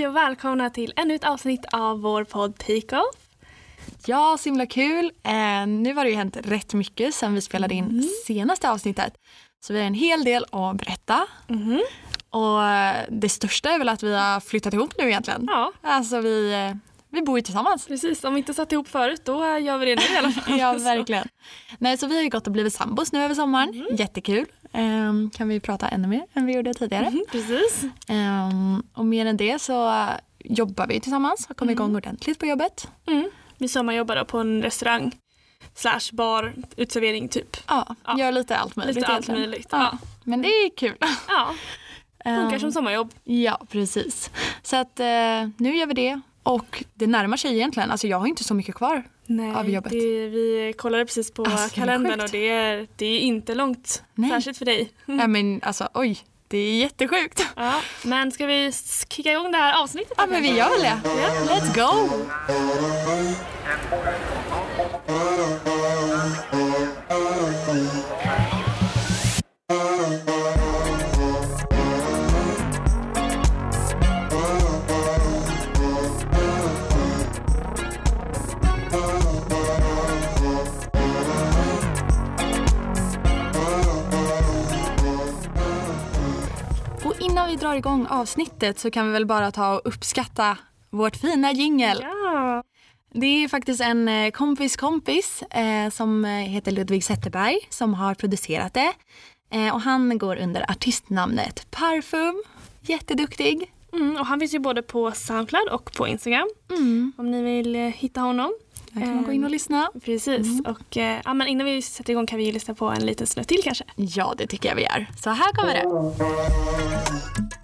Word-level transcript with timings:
Hej 0.00 0.08
och 0.08 0.16
välkomna 0.16 0.70
till 0.70 0.92
ännu 0.96 1.14
ett 1.14 1.24
avsnitt 1.24 1.64
av 1.72 2.00
vår 2.00 2.24
podd 2.24 2.54
Take-Off. 2.58 3.14
Ja, 4.06 4.36
så 4.40 4.44
himla 4.48 4.66
kul. 4.66 5.10
Eh, 5.22 5.66
nu 5.66 5.94
har 5.94 6.04
det 6.04 6.10
ju 6.10 6.16
hänt 6.16 6.36
rätt 6.44 6.74
mycket 6.74 7.14
sen 7.14 7.34
vi 7.34 7.40
spelade 7.40 7.74
in 7.74 7.84
Mm. 7.84 8.04
senaste 8.26 8.70
avsnittet. 8.70 9.12
Så 9.66 9.72
vi 9.72 9.78
har 9.78 9.86
en 9.86 9.94
hel 9.94 10.24
del 10.24 10.44
att 10.52 10.76
berätta. 10.76 11.26
Mhm. 11.48 11.80
Och 12.30 12.64
eh, 12.64 12.96
det 13.10 13.28
största 13.28 13.70
är 13.70 13.78
väl 13.78 13.88
att 13.88 14.02
vi 14.02 14.14
har 14.14 14.40
flyttat 14.40 14.74
ihop 14.74 14.94
nu 14.98 15.04
egentligen. 15.08 15.44
Ja, 15.50 15.72
Alltså 15.82 16.20
vi, 16.20 16.52
eh, 16.52 16.76
vi 17.10 17.22
bor 17.22 17.38
ju 17.38 17.42
tillsammans. 17.42 17.86
precis. 17.86 18.24
Om 18.24 18.34
vi 18.34 18.38
inte 18.38 18.54
satt 18.54 18.72
ihop 18.72 18.88
förut 18.88 19.20
då 19.24 19.58
gör 19.58 19.78
vi 19.78 19.86
det 19.86 19.96
nu 20.08 20.14
i 20.14 20.18
alla 20.18 20.30
fall. 20.30 20.58
Ja, 20.58 20.72
verkligen. 20.72 21.28
Nej, 21.78 21.96
så 21.98 22.06
vi 22.06 22.14
har 22.16 22.22
ju 22.22 22.28
gått 22.28 22.46
och 22.46 22.52
blivit 22.52 22.74
sambos 22.74 23.12
nu 23.12 23.22
över 23.24 23.34
sommaren. 23.34 23.68
Mm. 23.74 23.86
Jättekul. 23.96 24.46
Ehm, 24.72 25.30
kan 25.30 25.48
vi 25.48 25.60
prata 25.60 25.88
ännu 25.88 26.08
mer 26.08 26.22
än 26.34 26.46
vi 26.46 26.52
gjorde 26.52 26.74
tidigare. 26.74 27.10
Mhm, 27.10 27.24
Precis. 27.32 27.84
Ehm, 28.08 28.82
och 28.94 29.06
mer 29.06 29.26
än 29.26 29.36
det 29.36 29.58
så 29.58 29.88
eh, 29.90 30.08
jobbar 30.44 30.86
vi 30.86 31.00
tillsammans 31.00 31.46
och 31.50 31.56
kommer 31.56 31.72
igång 31.72 31.96
ordentligt 31.96 32.38
på 32.38 32.46
jobbet. 32.46 32.88
Mm. 33.06 33.30
Vi 33.58 33.68
sommarjobbar 33.68 34.16
då 34.16 34.24
på 34.24 34.38
en 34.38 34.62
restaurang 34.62 35.12
slash 35.74 36.00
bar, 36.12 36.54
utservering 36.76 37.28
typ. 37.28 37.56
Ja, 37.68 37.94
Ja. 38.06 38.18
gör 38.18 38.32
lite 38.32 38.56
allt 38.56 38.76
möjligt 38.76 38.96
Lite 38.96 39.06
allt 39.08 39.28
möjligt. 39.28 39.68
Ja. 39.70 39.78
Ja. 39.92 39.98
Men 40.24 40.42
det 40.42 40.48
är 40.48 40.76
kul. 40.76 40.96
ja, 41.28 41.54
funkar 42.24 42.52
Ehm, 42.54 42.60
som 42.60 42.72
sommarjobb. 42.72 43.12
Ja, 43.24 43.60
precis. 43.70 44.30
Så 44.62 44.76
att 44.76 45.00
eh, 45.00 45.06
nu 45.56 45.76
gör 45.76 45.86
vi 45.86 45.94
det. 45.94 46.20
Och 46.42 46.84
det 46.94 47.06
närmar 47.06 47.36
sig 47.36 47.54
egentligen. 47.54 47.90
Alltså 47.90 48.06
jag 48.06 48.18
har 48.18 48.26
inte 48.26 48.44
så 48.44 48.54
mycket 48.54 48.74
kvar. 48.74 49.02
Nej, 49.26 49.54
av 49.54 49.70
jobbet. 49.70 49.92
Det, 49.92 50.28
vi 50.28 50.74
kollade 50.78 51.04
precis 51.04 51.30
på 51.30 51.44
Alltså, 51.44 51.68
det 51.68 51.74
kalendern 51.74 52.12
sjukt. 52.12 52.24
och 52.24 52.30
det 52.30 52.48
är, 52.48 52.86
det 52.96 53.06
är 53.06 53.18
inte 53.20 53.54
långt. 53.54 54.02
Nej. 54.14 54.30
Särskilt 54.30 54.58
för 54.58 54.64
dig. 54.64 54.90
Nej 55.06 55.28
men 55.28 55.60
alltså 55.62 55.88
oj, 55.94 56.18
det 56.48 56.58
är 56.58 56.78
jättesjukt. 56.78 57.46
Ja, 57.56 57.80
men 58.04 58.32
ska 58.32 58.46
vi 58.46 58.72
kicka 59.08 59.32
igång 59.32 59.52
det 59.52 59.58
här 59.58 59.82
avsnittet? 59.82 60.12
Ja 60.16 60.26
men 60.26 60.42
vi 60.42 60.56
gör 60.56 60.70
väl 60.70 60.80
det. 60.82 61.00
Let's 61.52 61.74
go! 61.74 62.14
Och 68.54 68.59
drar 87.70 87.76
igång 87.76 88.06
avsnittet 88.06 88.78
så 88.78 88.90
kan 88.90 89.06
vi 89.06 89.12
väl 89.12 89.26
bara 89.26 89.50
ta 89.50 89.74
och 89.74 89.80
uppskatta 89.84 90.56
vårt 90.90 91.16
fina 91.16 91.52
jingel. 91.52 91.98
Ja. 92.02 92.62
Det 93.12 93.26
är 93.26 93.48
faktiskt 93.48 93.80
en 93.80 94.08
eh, 94.08 94.30
kompis 94.30 94.76
kompis 94.76 95.42
eh, 95.42 95.90
som 95.90 96.24
eh, 96.24 96.30
heter 96.30 96.72
Ludvig 96.72 97.04
Zetterberg 97.04 97.58
som 97.68 97.94
har 97.94 98.14
producerat 98.14 98.74
det. 98.74 98.92
Eh, 99.50 99.74
och 99.74 99.80
han 99.80 100.18
går 100.18 100.36
under 100.36 100.70
artistnamnet 100.70 101.66
Parfum. 101.70 102.42
Jätteduktig. 102.80 103.72
Mm, 103.92 104.16
och 104.16 104.26
han 104.26 104.40
finns 104.40 104.54
ju 104.54 104.58
både 104.58 104.82
på 104.82 105.12
Soundcloud 105.12 105.68
och 105.68 105.92
på 105.92 106.08
Instagram 106.08 106.48
Mm. 106.70 107.12
om 107.16 107.30
ni 107.30 107.42
vill 107.42 107.76
eh, 107.76 107.82
hitta 107.82 108.20
honom. 108.20 108.52
Där 108.92 109.00
kan 109.00 109.14
man 109.14 109.24
gå 109.24 109.32
in 109.32 109.44
och 109.44 109.50
lyssna. 109.50 109.90
Precis. 110.04 110.60
Och, 110.66 110.96
eh, 110.96 111.20
ja, 111.24 111.34
men 111.34 111.48
innan 111.48 111.66
vi 111.66 111.82
sätter 111.82 112.12
igång 112.12 112.26
kan 112.26 112.38
vi 112.38 112.44
ju 112.44 112.52
lyssna 112.52 112.74
på 112.74 112.86
en 112.86 113.06
liten 113.06 113.26
snutt 113.26 113.48
till 113.48 113.60
kanske. 113.64 113.84
Ja, 113.96 114.34
det 114.38 114.46
tycker 114.46 114.68
jag 114.68 114.76
vi 114.76 114.82
gör. 114.82 115.06
Så 115.22 115.30
här 115.30 115.52
kommer 115.52 115.74
det. 115.74 117.59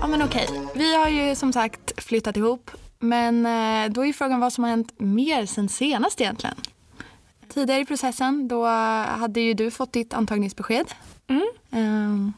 Ja 0.00 0.06
men 0.06 0.22
okej, 0.22 0.48
vi 0.74 0.96
har 0.96 1.08
ju 1.08 1.34
som 1.34 1.52
sagt 1.52 2.02
flyttat 2.02 2.36
ihop. 2.36 2.70
Men 2.98 3.46
eh, 3.46 3.92
då 3.92 4.00
är 4.00 4.06
ju 4.06 4.12
frågan 4.12 4.40
vad 4.40 4.52
som 4.52 4.64
har 4.64 4.70
hänt 4.70 5.00
mer 5.00 5.46
sen 5.46 5.68
senast 5.68 6.20
egentligen. 6.20 6.56
Tidigare 7.48 7.80
i 7.80 7.84
processen 7.84 8.48
då 8.48 8.66
hade 8.66 9.40
ju 9.40 9.54
du 9.54 9.70
fått 9.70 9.92
ditt 9.92 10.14
antagningsbesked. 10.14 10.86
Mm. 11.28 11.48
Ehm, 11.70 12.32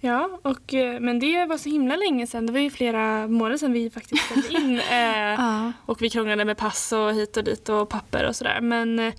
Ja, 0.00 0.40
och, 0.42 0.74
eh, 0.74 1.00
men 1.00 1.18
det 1.18 1.44
var 1.44 1.58
så 1.58 1.68
himla 1.68 1.96
länge 1.96 2.26
sedan. 2.26 2.46
Det 2.46 2.52
var 2.52 2.60
ju 2.60 2.70
flera 2.70 3.28
månader 3.28 3.56
sedan 3.56 3.72
vi 3.72 3.90
faktiskt 3.90 4.24
ställde 4.24 4.48
in. 4.60 4.80
Eh, 4.80 4.96
ja. 5.16 5.72
och 5.86 6.02
vi 6.02 6.10
krånglade 6.10 6.44
med 6.44 6.56
pass 6.56 6.92
och 6.92 7.14
hit 7.14 7.36
och 7.36 7.44
dit 7.44 7.68
och 7.68 7.88
papper 7.88 8.24
och 8.28 8.36
sådär. 8.36 8.60
Men 8.60 8.98
eh, 8.98 9.14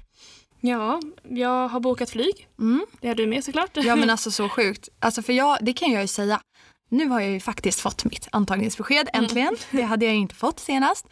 ja, 0.61 0.99
jag 1.29 1.67
har 1.67 1.79
bokat 1.79 2.09
flyg. 2.09 2.47
Mm. 2.59 2.85
Det 3.01 3.07
har 3.07 3.15
du 3.15 3.27
med 3.27 3.43
såklart. 3.43 3.69
Ja 3.73 3.95
men 3.95 4.09
alltså 4.09 4.31
så 4.31 4.49
sjukt. 4.49 4.89
Alltså 4.99 5.21
för 5.21 5.33
jag, 5.33 5.57
det 5.61 5.73
kan 5.73 5.91
jag 5.91 6.01
ju 6.01 6.07
säga. 6.07 6.41
Nu 6.89 7.07
har 7.07 7.19
jag 7.19 7.29
ju 7.31 7.39
faktiskt 7.39 7.79
fått 7.79 8.05
mitt 8.05 8.27
antagningsbesked 8.31 9.09
äntligen. 9.13 9.57
Det 9.71 9.81
hade 9.81 10.05
jag 10.05 10.15
inte 10.15 10.35
fått 10.35 10.59
senast. 10.59 11.05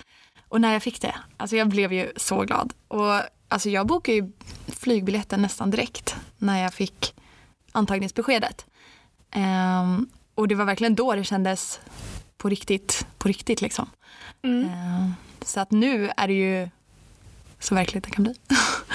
Och 0.50 0.62
när 0.62 0.74
jag 0.74 0.84
fick 0.84 1.02
det, 1.02 1.16
alltså 1.38 1.56
jag 1.56 1.68
blev 1.70 1.94
ju 1.94 2.12
så 2.16 2.42
glad. 2.42 2.74
Och 2.88 3.22
alltså 3.48 3.70
jag 3.70 3.88
bokade 3.88 4.18
ju 4.18 4.32
flygbiljetten 4.68 5.42
nästan 5.42 5.72
direkt 5.72 6.16
när 6.38 6.64
jag 6.64 6.74
fick 6.74 7.14
antagningsbeskedet. 7.72 8.66
Ehm, 9.36 10.08
och 10.36 10.48
det 10.48 10.56
var 10.56 10.66
verkligen 10.66 10.96
då 10.96 11.16
det 11.16 11.24
kändes 11.24 11.80
på 12.38 12.50
riktigt, 12.50 13.08
på 13.18 13.28
riktigt 13.28 13.62
liksom. 13.62 13.90
Mm. 14.44 14.70
Ehm, 14.70 15.14
så 15.42 15.60
att 15.60 15.72
nu 15.72 16.12
är 16.18 16.28
det 16.28 16.34
ju 16.34 16.70
så 17.60 17.76
verkligt 17.76 18.04
det 18.04 18.10
kan 18.12 18.24
bli. 18.24 18.34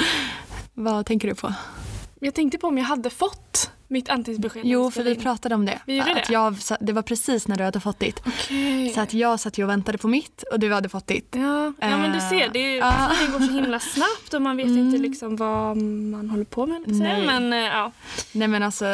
Vad 0.74 1.06
tänker 1.06 1.28
du 1.28 1.34
på? 1.34 1.52
Jag 2.20 2.34
tänkte 2.34 2.58
på 2.58 2.66
om 2.66 2.78
jag 2.78 2.84
hade 2.84 3.10
fått 3.10 3.70
mitt 3.88 4.08
antagningsbesked. 4.08 4.64
när 4.64 4.70
Jo, 4.72 4.90
för 4.90 5.02
vi 5.02 5.16
pratade 5.16 5.54
om 5.54 5.66
det. 5.66 5.78
Vi 5.86 5.96
gjorde 5.98 6.10
att 6.12 6.26
det? 6.26 6.32
Jag, 6.32 6.56
det 6.80 6.92
var 6.92 7.02
precis 7.02 7.48
när 7.48 7.56
du 7.56 7.64
hade 7.64 7.80
fått 7.80 7.98
ditt. 7.98 8.20
Okej. 8.26 8.90
Så 8.94 9.00
att 9.00 9.14
jag 9.14 9.40
satt 9.40 9.58
ju 9.58 9.64
och 9.64 9.70
väntade 9.70 9.98
på 9.98 10.08
mitt 10.08 10.42
och 10.52 10.60
du 10.60 10.72
hade 10.72 10.88
fått 10.88 11.06
ditt. 11.06 11.28
Ja, 11.38 11.72
ja 11.80 11.96
men 11.98 12.12
du 12.12 12.20
ser, 12.20 12.48
det, 12.52 12.78
är, 12.78 12.82
Ah. 12.84 13.08
det 13.20 13.32
går 13.32 13.46
så 13.46 13.52
himla 13.52 13.80
snabbt 13.80 14.34
och 14.34 14.42
man 14.42 14.56
vet 14.56 14.66
Mm. 14.66 14.78
inte 14.78 14.98
liksom 14.98 15.36
vad 15.36 15.76
man 15.76 16.30
håller 16.30 16.44
på 16.44 16.66
med. 16.66 16.82
Nej. 16.86 17.26
Men 17.26 17.52
eh, 17.52 17.58
ja, 17.58 17.92
Nej 18.32 18.48
men 18.48 18.62
alltså, 18.62 18.86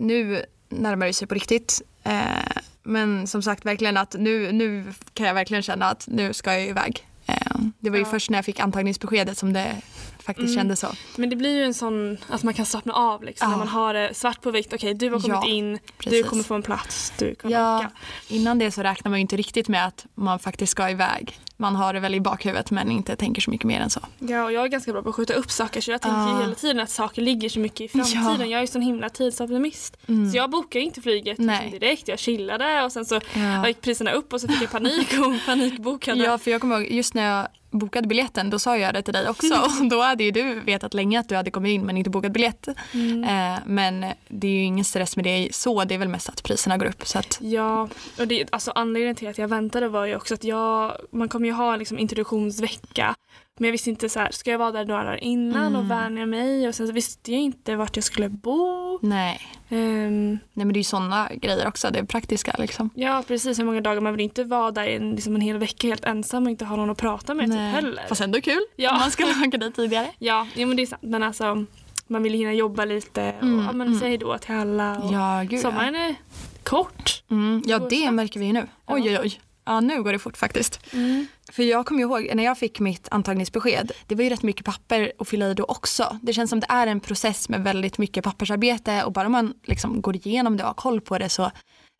nu 0.00 0.44
närmar 0.68 1.06
det 1.06 1.12
sig 1.12 1.28
på 1.28 1.34
riktigt. 1.34 1.82
Eh, 2.02 2.62
men 2.82 3.26
som 3.26 3.42
sagt 3.42 3.66
verkligen 3.66 3.96
att 3.96 4.14
nu, 4.18 4.52
nu 4.52 4.92
kan 5.14 5.26
jag 5.26 5.34
verkligen 5.34 5.62
känna 5.62 5.86
att 5.86 6.06
nu 6.06 6.32
ska 6.32 6.52
jag 6.52 6.66
iväg. 6.66 7.06
Eh, 7.30 7.56
det 7.78 7.90
var 7.90 7.96
ju 7.96 8.02
Ja. 8.04 8.10
först 8.10 8.30
när 8.30 8.38
jag 8.38 8.44
fick 8.44 8.60
antagningsbeskedet 8.60 9.38
som 9.38 9.52
det 9.52 9.76
faktiskt 10.18 10.48
Mm. 10.48 10.56
kändes 10.56 10.80
så. 10.80 10.88
men 11.16 11.30
det 11.30 11.36
blir 11.36 11.56
ju 11.56 11.64
en 11.64 11.74
sån 11.74 12.18
att 12.28 12.42
man 12.42 12.54
kan 12.54 12.66
slappna 12.66 12.92
av 12.92 13.22
liksom, 13.24 13.44
Ja. 13.46 13.50
när 13.50 13.58
man 13.58 13.68
har 13.68 13.94
det 13.94 14.14
svart 14.14 14.40
på 14.42 14.50
vitt. 14.50 14.72
Okej, 14.72 14.94
du 14.94 15.10
har 15.10 15.20
kommit 15.20 15.38
Ja, 15.42 15.48
in, 15.48 15.72
du 15.72 15.78
precis. 15.98 16.26
kommer 16.26 16.42
få 16.42 16.54
en 16.54 16.62
plats, 16.62 17.12
du 17.18 17.34
kommer 17.34 17.54
Ja, 17.54 17.78
åka. 17.78 17.90
innan 18.28 18.58
det 18.58 18.70
så 18.70 18.82
räknar 18.82 19.10
man 19.10 19.18
ju 19.18 19.20
inte 19.20 19.36
riktigt 19.36 19.68
med 19.68 19.86
att 19.86 20.06
man 20.14 20.38
faktiskt 20.38 20.70
ska 20.72 20.90
iväg. 20.90 21.38
Man 21.56 21.76
har 21.76 21.92
det 21.94 22.00
väl 22.00 22.14
i 22.14 22.20
bakhuvudet 22.20 22.70
men 22.70 22.90
inte 22.90 23.16
tänker 23.16 23.42
så 23.42 23.50
mycket 23.50 23.66
mer 23.66 23.80
än 23.80 23.90
så. 23.90 24.00
Ja, 24.18 24.44
och 24.44 24.52
jag 24.52 24.64
är 24.64 24.68
ganska 24.68 24.92
bra 24.92 25.02
på 25.02 25.08
att 25.08 25.14
skjuta 25.14 25.34
upp 25.34 25.50
saker 25.50 25.80
så 25.80 25.90
jag 25.90 26.00
tänker 26.02 26.18
ju 26.26 26.32
Ja. 26.34 26.40
hela 26.40 26.54
tiden 26.54 26.80
att 26.80 26.90
saker 26.90 27.22
ligger 27.22 27.48
så 27.48 27.58
mycket 27.58 27.80
i 27.80 27.88
framtiden. 27.88 28.24
Ja. 28.40 28.46
Jag 28.46 28.52
är 28.52 28.60
ju 28.60 28.66
sån 28.66 28.82
himla 28.82 29.08
tidsoptimist. 29.08 29.96
Mm. 30.08 30.30
Så 30.30 30.36
jag 30.36 30.50
bokar 30.50 30.80
inte 30.80 31.00
flyget 31.02 31.24
liksom 31.26 31.46
Nej. 31.46 31.70
direkt. 31.80 32.08
Jag 32.08 32.18
chillade 32.18 32.82
och 32.84 32.92
sen 32.92 33.04
så 33.04 33.20
Ja. 33.34 33.68
gick 33.68 33.80
priserna 33.80 34.10
upp 34.12 34.32
och 34.32 34.40
så 34.40 34.48
fick 34.48 34.62
jag 34.62 34.70
panik 34.70 35.08
och 35.12 35.34
panikbokade. 35.46 36.24
Ja, 36.24 36.38
för 36.38 36.50
jag 36.50 36.60
kommer 36.60 36.80
ihåg 36.80 36.90
just 36.92 37.14
när 37.14 37.19
jag 37.20 37.48
bokade 37.70 38.08
biljetten 38.08 38.50
då 38.50 38.58
sa 38.58 38.76
jag 38.78 38.94
det 38.94 39.02
till 39.02 39.14
dig 39.14 39.28
också 39.28 39.54
och 39.82 39.88
då 39.90 40.02
hade 40.02 40.24
ju 40.24 40.30
du 40.30 40.60
vetat 40.60 40.94
länge 40.94 41.20
att 41.20 41.28
du 41.28 41.36
hade 41.36 41.50
kommit 41.50 41.70
in 41.70 41.86
men 41.86 41.96
inte 41.96 42.10
bokat 42.10 42.32
biljett. 42.32 42.68
Mm. 42.92 43.24
Eh, 43.24 43.60
men 43.66 44.06
det 44.28 44.46
är 44.46 44.52
ju 44.52 44.62
ingen 44.62 44.84
stress 44.84 45.16
med 45.16 45.24
det 45.24 45.48
så, 45.54 45.84
det 45.84 45.94
är 45.94 45.98
väl 45.98 46.08
mest 46.08 46.28
att 46.28 46.42
priserna 46.42 46.78
går 46.78 46.86
upp. 46.86 47.06
Så 47.06 47.18
att, 47.18 47.38
Ja, 47.40 47.88
och 48.18 48.28
det, 48.28 48.48
alltså 48.52 48.72
anledningen 48.74 49.16
till 49.16 49.28
att 49.28 49.38
jag 49.38 49.48
väntade 49.48 49.88
var 49.88 50.06
ju 50.06 50.16
också 50.16 50.34
att 50.34 50.44
jag, 50.44 50.96
man 51.10 51.28
kommer 51.28 51.46
ju 51.46 51.52
ha 51.52 51.76
liksom 51.76 51.98
introduktionsvecka. 51.98 53.14
Men 53.60 53.64
jag 53.66 53.72
visste 53.72 53.90
inte 53.90 54.08
så 54.08 54.20
här, 54.20 54.28
ska 54.32 54.50
jag 54.50 54.58
vara 54.58 54.72
där 54.72 54.84
några 54.84 55.04
dagar 55.04 55.24
innan 55.24 55.66
Mm. 55.66 55.76
och 55.80 55.90
vänja 55.90 56.26
mig? 56.26 56.68
Och 56.68 56.74
sen 56.74 56.86
så 56.86 56.92
visste 56.92 57.32
jag 57.32 57.40
inte 57.40 57.76
vart 57.76 57.96
jag 57.96 58.04
skulle 58.04 58.28
bo. 58.28 58.98
nej. 59.02 59.40
Ehm, 59.68 60.30
nej, 60.30 60.66
men 60.66 60.68
det 60.72 60.76
är 60.76 60.80
ju 60.80 60.84
sådana 60.84 61.28
grejer 61.34 61.66
också, 61.68 61.90
det 61.90 61.98
är 61.98 62.04
praktiska 62.04 62.54
liksom. 62.58 62.90
ja, 62.94 63.22
precis 63.28 63.58
hur 63.58 63.64
många 63.64 63.80
dagar. 63.80 64.00
Man 64.00 64.12
vill 64.12 64.24
inte 64.24 64.44
vara 64.44 64.70
där 64.70 64.86
en, 64.86 65.10
liksom 65.14 65.34
en 65.34 65.40
hel 65.40 65.58
vecka 65.58 65.86
helt 65.86 66.04
ensam 66.04 66.44
och 66.44 66.50
inte 66.50 66.64
ha 66.64 66.76
någon 66.76 66.90
att 66.90 66.98
prata 66.98 67.34
med 67.34 67.46
typ 67.50 67.58
heller. 67.58 68.04
Fast 68.08 68.20
ändå 68.20 68.40
kul 68.40 68.60
Ja. 68.76 68.92
om 68.92 68.98
man 68.98 69.10
skulle 69.10 69.30
åka 69.48 69.56
dit 69.58 69.74
tidigare. 69.76 70.06
Ja, 70.18 70.46
jo, 70.54 70.68
men 70.68 70.76
det 70.76 70.82
är 70.82 70.86
sant. 70.86 71.02
Men 71.02 71.22
alltså, 71.22 71.64
man 72.06 72.22
vill 72.22 72.32
hinna 72.32 72.52
jobba 72.52 72.84
lite 72.84 73.34
och 73.38 73.42
Mm, 73.42 73.64
ja, 73.66 73.72
men 73.72 73.86
mm. 73.86 74.00
säg 74.00 74.18
då 74.18 74.38
till 74.38 74.54
alla. 74.54 74.98
Och 74.98 75.12
Ja, 75.12 75.42
gud 75.48 75.60
sommaren 75.60 75.94
är 75.94 76.14
kort. 76.62 77.22
ja. 77.28 77.34
Mm, 77.36 77.62
ja, 77.66 77.78
det 77.78 78.10
märker 78.10 78.40
vi 78.40 78.46
ju 78.46 78.52
nu. 78.52 78.66
Oj, 78.86 79.02
oj, 79.04 79.18
oj. 79.22 79.40
Ja, 79.64 79.80
nu 79.80 80.02
går 80.02 80.12
det 80.12 80.18
fort 80.18 80.36
faktiskt. 80.36 80.80
Mm. 80.92 81.26
För 81.52 81.62
jag 81.62 81.86
kommer 81.86 82.00
ihåg 82.00 82.30
när 82.34 82.44
jag 82.44 82.58
fick 82.58 82.80
mitt 82.80 83.08
antagningsbesked, 83.10 83.92
det 84.06 84.14
var 84.14 84.24
ju 84.24 84.30
rätt 84.30 84.42
mycket 84.42 84.64
papper 84.66 85.12
att 85.18 85.28
fylla 85.28 85.46
i 85.48 85.54
då 85.54 85.64
också. 85.64 86.18
Det 86.22 86.32
känns 86.32 86.50
som 86.50 86.60
det 86.60 86.66
är 86.68 86.86
en 86.86 87.00
process 87.00 87.48
med 87.48 87.64
väldigt 87.64 87.98
mycket 87.98 88.24
pappersarbete 88.24 89.04
och 89.04 89.12
bara 89.12 89.28
man 89.28 89.54
liksom 89.64 90.00
går 90.02 90.16
igenom 90.16 90.56
det 90.56 90.62
och 90.62 90.68
har 90.68 90.74
koll 90.74 91.00
på 91.00 91.18
det 91.18 91.28
så 91.28 91.50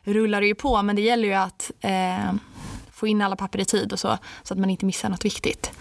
rullar 0.05 0.41
det 0.41 0.47
ju 0.47 0.55
på. 0.55 0.83
Men 0.83 0.97
det 0.97 1.03
gäller 1.03 1.29
ju 1.29 1.35
att 1.35 1.71
eh, 1.81 2.33
få 2.93 3.07
in 3.07 3.23
alla 3.23 3.37
papper 3.37 3.59
i 3.61 3.65
tid 3.65 3.93
och 3.93 3.99
så, 4.01 4.19
så 4.43 4.55
att 4.55 4.61
man 4.61 4.71
inte 4.71 4.87
missar 4.87 5.09
något 5.09 5.25
viktigt. 5.25 5.73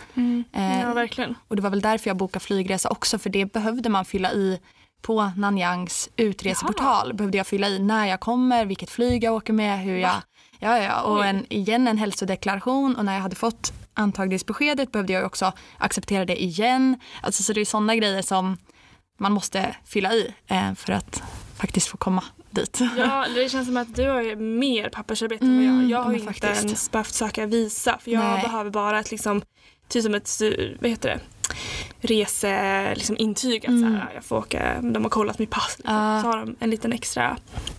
Eh, 0.54 0.82
Ja, 0.82 0.94
verkligen. 0.94 1.36
och 1.48 1.56
det 1.56 1.62
var 1.62 1.70
väl 1.70 1.82
därför 1.82 2.10
jag 2.10 2.18
bokade 2.18 2.46
flygresa 2.46 2.90
också 2.90 3.20
för 3.20 3.30
det 3.30 3.54
behövde 3.54 3.90
man 3.90 4.06
fylla 4.06 4.32
i 4.32 4.60
på 5.02 5.32
Nanyangs 5.38 6.10
utreseportal. 6.16 7.14
Behövde 7.14 7.38
jag 7.38 7.48
fylla 7.48 7.68
i 7.70 7.80
när 7.80 8.06
jag 8.06 8.20
kommer, 8.20 8.66
vilket 8.66 8.90
flyg 8.90 9.24
jag 9.24 9.34
åker 9.36 9.54
med, 9.54 9.80
hur 9.80 9.98
jag... 9.98 10.12
Ja, 10.60 10.78
ja, 10.80 11.02
och 11.02 11.20
Oj. 11.20 11.28
en, 11.28 11.46
igen 11.54 11.88
en 11.88 11.98
hälsodeklaration 11.98 12.96
och 12.96 13.06
när 13.06 13.14
jag 13.14 13.22
hade 13.22 13.36
fått 13.36 13.74
antagningsbeskedet 13.94 14.92
behövde 14.92 15.14
jag 15.14 15.26
också 15.26 15.52
acceptera 15.78 16.26
det 16.26 16.44
igen. 16.44 17.00
Alltså 17.22 17.44
så 17.44 17.54
det 17.54 17.62
är 17.62 17.66
sådana 17.66 17.96
grejer 17.96 18.22
som 18.22 18.58
man 19.20 19.32
måste 19.32 19.76
fylla 19.86 20.14
i 20.14 20.34
eh, 20.48 20.74
för 20.74 20.94
att 20.94 21.24
faktiskt 21.58 21.88
få 21.88 21.98
komma 21.98 22.24
dit. 22.52 22.80
Ja, 22.98 23.26
det 23.36 23.50
känns 23.50 23.68
som 23.68 23.78
att 23.78 23.96
du 23.96 24.08
har 24.10 24.36
mer 24.36 24.90
pappersarbete 24.90 25.46
än 25.46 25.56
vad 25.56 25.66
jag. 25.66 25.74
Mm, 25.74 25.90
Jag 25.90 26.04
har 26.04 26.14
inte 26.14 26.26
faktiskt. 26.26 26.64
ens 26.66 26.92
behövt 26.92 27.14
söka 27.14 27.46
visa 27.46 27.98
för 28.02 28.12
jag 28.12 28.24
Nej. 28.24 28.42
behöver 28.42 28.70
bara 28.72 29.00
ett 29.00 29.12
liksom, 29.12 29.42
typ 29.88 30.04
som 30.04 30.14
ett, 30.16 30.30
vad 30.82 30.90
heter 30.90 31.10
det, 31.10 31.20
rese, 32.08 32.94
liksom 32.96 33.18
intyg 33.20 33.66
att 33.66 33.80
så 33.80 33.86
här, 33.86 34.12
jag 34.16 34.24
får 34.24 34.38
åka, 34.38 34.82
de 34.82 35.04
har 35.04 35.10
kollat 35.10 35.40
mitt 35.40 35.50
pass. 35.50 35.76
Liksom. 35.78 35.96
Mm. 35.96 36.16
Ja. 36.16 36.22
Så 36.22 36.28
har 36.28 36.38
de 36.38 36.56
en 36.60 36.70
liten 36.70 36.94
extra 36.94 37.38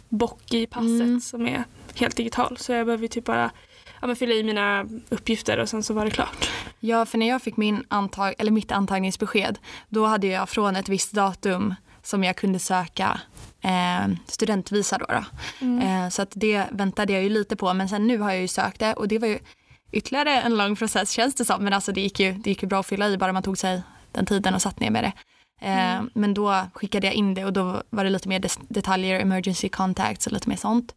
bock 0.09 0.55
i 0.55 0.67
passet 0.67 0.85
Mm. 0.91 1.21
som 1.21 1.47
är 1.47 1.65
helt 1.97 2.17
digital. 2.17 2.57
Så 2.57 2.73
jag 2.73 2.87
behöver 2.87 3.09
typ 3.09 3.25
bara 3.25 3.51
ja, 4.01 4.07
men 4.07 4.17
fylla 4.17 4.35
i 4.35 4.43
mina 4.43 4.87
uppgifter 5.09 5.59
och 5.59 5.69
sen 5.69 5.83
så 5.83 5.95
var 5.95 6.05
det 6.05 6.11
klart. 6.11 6.51
Ja, 6.81 7.07
för 7.07 7.19
när 7.19 7.29
jag 7.29 7.43
fick 7.43 7.57
min 7.57 7.85
antag 7.89 8.35
eller 8.39 8.51
mitt 8.51 8.73
antagningsbesked 8.73 9.59
då 9.89 10.07
hade 10.07 10.27
jag 10.27 10.49
från 10.49 10.77
ett 10.77 10.89
visst 10.89 11.13
datum 11.13 11.75
som 12.03 12.25
jag 12.25 12.37
kunde 12.37 12.59
söka 12.59 13.21
eh, 13.63 14.09
studentvisa. 14.27 14.99
Då, 14.99 15.07
då. 15.09 15.25
Eh, 15.67 16.09
så 16.09 16.23
att 16.23 16.33
det 16.35 16.65
väntade 16.71 17.13
jag 17.13 17.23
ju 17.23 17.29
lite 17.29 17.57
på 17.57 17.75
men 17.75 17.89
sen 17.89 18.07
nu 18.07 18.19
har 18.19 18.31
jag 18.31 18.41
ju 18.41 18.49
sökt 18.49 18.81
det 18.81 18.95
och 18.95 19.09
det 19.09 19.19
var 19.19 19.29
ju 19.29 19.39
ytterligare 19.93 20.41
en 20.41 20.57
lång 20.57 20.77
process 20.77 21.11
känns 21.11 21.35
det 21.35 21.45
som 21.45 21.65
men 21.65 21.73
alltså 21.73 21.93
det 21.93 22.01
gick 22.01 22.21
ju, 22.21 22.33
det 22.33 22.51
gick 22.51 22.63
ju 22.63 22.69
bra 22.69 22.81
att 22.81 22.87
fylla 22.87 23.09
i 23.09 23.17
bara 23.19 23.33
man 23.33 23.43
tog 23.43 23.59
sig 23.59 23.83
den 24.13 24.27
tiden 24.27 24.55
och 24.55 24.63
satt 24.63 24.81
ner 24.81 24.91
med 24.91 25.05
det. 25.05 25.13
Eh, 25.67 26.03
Men 26.15 26.35
då 26.35 26.67
skickade 26.75 27.07
jag 27.07 27.15
in 27.15 27.35
det 27.35 27.45
och 27.45 27.53
då 27.53 27.83
var 27.91 28.05
det 28.05 28.11
lite 28.11 28.29
mer 28.29 28.43
detaljer, 28.69 29.21
emergency 29.21 29.69
contacts 29.69 30.27
och 30.27 30.33
lite 30.33 30.49
mer 30.49 30.57
sånt. 30.57 30.95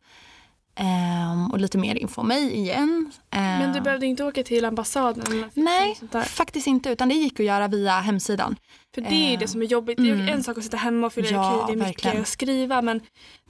Eh, 0.75 1.51
och 1.51 1.59
lite 1.59 1.77
mer 1.77 1.95
info 1.95 2.21
om 2.21 2.27
mig 2.27 2.53
igen. 2.55 3.11
Eh, 3.31 3.39
Men 3.41 3.73
du 3.73 3.81
behövde 3.81 4.05
inte 4.05 4.23
åka 4.23 4.43
till 4.43 4.65
ambassaden 4.65 5.45
Nej, 5.53 5.97
faktiskt 6.27 6.67
inte. 6.67 6.89
Utan 6.89 7.09
det 7.09 7.15
gick 7.15 7.39
att 7.39 7.45
göra 7.45 7.67
via 7.67 7.91
hemsidan. 7.99 8.55
För 8.95 9.01
det 9.01 9.13
är 9.27 9.31
ju 9.31 9.37
det 9.37 9.47
som 9.47 9.61
är 9.61 9.65
jobbigt. 9.65 9.97
Det 9.97 10.09
är 10.09 10.27
en 10.29 10.43
sak 10.43 10.57
att 10.57 10.63
sitta 10.63 10.77
hemma 10.77 11.07
och 11.07 11.13
fylla 11.13 11.27
i, 11.27 11.33
Mm. 11.33 11.43
Ja, 11.43 11.63
okej 11.63 11.75
det 11.75 11.83
är 11.83 11.87
mycket 11.87 12.19
att 12.21 12.27
skriva 12.27 12.81
men 12.81 13.01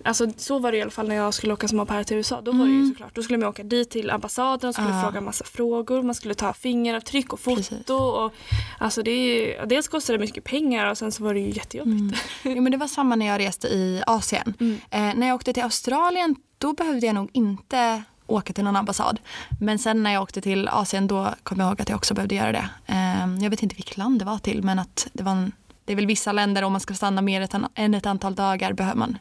alltså, 0.03 0.27
så 0.37 0.59
var 0.59 0.71
det 0.71 0.77
i 0.77 0.81
alla 0.81 0.91
fall 0.91 1.07
när 1.07 1.15
jag 1.15 1.33
skulle 1.33 1.53
åka 1.53 1.67
som 1.67 1.79
au 1.79 1.85
pair 1.85 2.03
till 2.03 2.17
USA. 2.17 2.41
Då 2.41 2.51
var 2.51 2.65
det 2.65 2.71
ju 2.71 2.87
såklart, 2.89 3.15
då 3.15 3.23
skulle 3.23 3.37
man 3.39 3.49
åka 3.49 3.63
dit 3.63 3.89
till 3.89 4.09
ambassaden 4.11 4.67
och 4.67 4.73
skulle 4.75 4.87
Mm. 4.87 4.97
Ja. 4.99 5.03
fråga 5.03 5.17
en 5.17 5.23
massa 5.25 5.45
frågor. 5.45 6.01
Man 6.03 6.15
skulle 6.15 6.33
ta 6.33 6.53
fingeravtryck 6.53 7.33
och 7.33 7.39
foto. 7.39 7.55
Precis. 7.55 7.89
Och, 7.89 8.33
alltså 8.77 9.03
det 9.03 9.11
är, 9.11 9.35
ju- 9.61 9.65
dels 9.65 9.87
kostade 9.87 10.17
det 10.17 10.21
mycket 10.25 10.43
pengar 10.43 10.89
och 10.91 10.97
sen 10.97 11.11
så 11.11 11.23
var 11.23 11.33
det 11.33 11.39
ju 11.39 11.49
jättejobbigt. 11.49 12.23
Jo, 12.43 12.61
men 12.61 12.71
det 12.71 12.77
var 12.77 12.87
samma 12.87 13.15
när 13.15 13.25
jag 13.25 13.39
reste 13.39 13.67
i 13.67 14.03
Asien. 14.07 14.53
Mm. 14.59 14.79
Eh, 14.91 15.19
när 15.19 15.27
jag 15.27 15.35
åkte 15.35 15.53
till 15.53 15.63
Australien 15.63 16.35
då 16.63 16.73
behövde 16.73 17.05
jag 17.05 17.15
nog 17.15 17.29
inte 17.33 18.03
åka 18.27 18.53
till 18.53 18.63
någon 18.63 18.75
ambassad. 18.75 19.19
Men 19.59 19.79
sen 19.79 20.03
när 20.03 20.13
jag 20.13 20.23
åkte 20.23 20.41
till 20.41 20.67
Asien 20.67 21.07
då 21.07 21.33
kom 21.43 21.59
jag 21.59 21.67
ihåg 21.67 21.81
att 21.81 21.89
jag 21.89 21.95
också 21.95 22.13
behövde 22.13 22.35
göra 22.35 22.51
det. 22.51 22.69
Eh, 22.85 23.43
jag 23.43 23.49
vet 23.49 23.63
inte 23.63 23.75
vilket 23.75 23.97
land 23.97 24.19
det 24.19 24.25
var 24.25 24.37
till 24.37 24.63
men 24.63 24.79
att 24.79 25.07
det 25.13 25.23
var 25.23 25.31
en, 25.31 25.51
det 25.85 25.91
är 25.93 25.95
väl 25.95 26.05
vissa 26.07 26.31
länder 26.31 26.63
om 26.63 26.71
man 26.71 26.81
ska 26.81 26.93
stanna 26.93 27.21
mer 27.21 27.49
än 27.75 27.93
ett 27.93 28.05
antal 28.05 28.35
dagar 28.35 28.73
behöver 28.73 28.97
man 28.97 29.17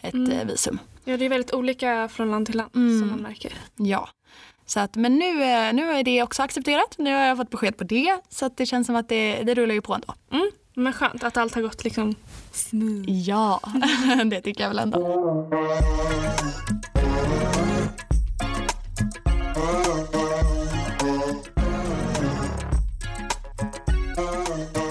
ett 0.00 0.14
Mm. 0.14 0.30
eh, 0.32 0.44
visum. 0.46 0.78
Ja 1.04 1.16
det 1.16 1.24
är 1.24 1.28
väldigt 1.28 1.52
olika 1.54 2.08
från 2.08 2.30
land 2.30 2.46
till 2.46 2.56
land 2.56 2.70
Mm. 2.74 2.98
som 3.00 3.08
man 3.10 3.18
märker. 3.18 3.52
Ja. 3.76 4.08
Så 4.66 4.80
att, 4.80 4.96
men 4.96 5.16
nu, 5.18 5.42
eh, 5.42 5.72
nu 5.72 5.90
är 5.92 6.02
det 6.02 6.22
också 6.22 6.42
accepterat. 6.42 6.94
Nu 6.98 7.14
har 7.14 7.20
jag 7.26 7.36
fått 7.36 7.50
besked 7.50 7.76
på 7.76 7.84
det. 7.84 8.18
Så 8.28 8.46
att 8.46 8.56
det 8.56 8.66
känns 8.66 8.86
som 8.86 8.96
att 8.96 9.08
det, 9.08 9.42
det 9.42 9.54
rullar 9.54 9.74
ju 9.74 9.80
på 9.80 9.94
ändå. 9.94 10.14
Mm. 10.32 10.50
Men 10.74 10.92
skönt 10.92 11.24
att 11.24 11.36
allt 11.36 11.54
har 11.54 11.62
gått 11.62 11.84
liksom 11.84 12.14
smooth. 12.54 13.10
Ja, 13.10 13.60
det 14.24 14.40
tycker 14.40 14.62
jag 14.62 14.68
väl 14.68 14.78
ändå. 14.78 15.48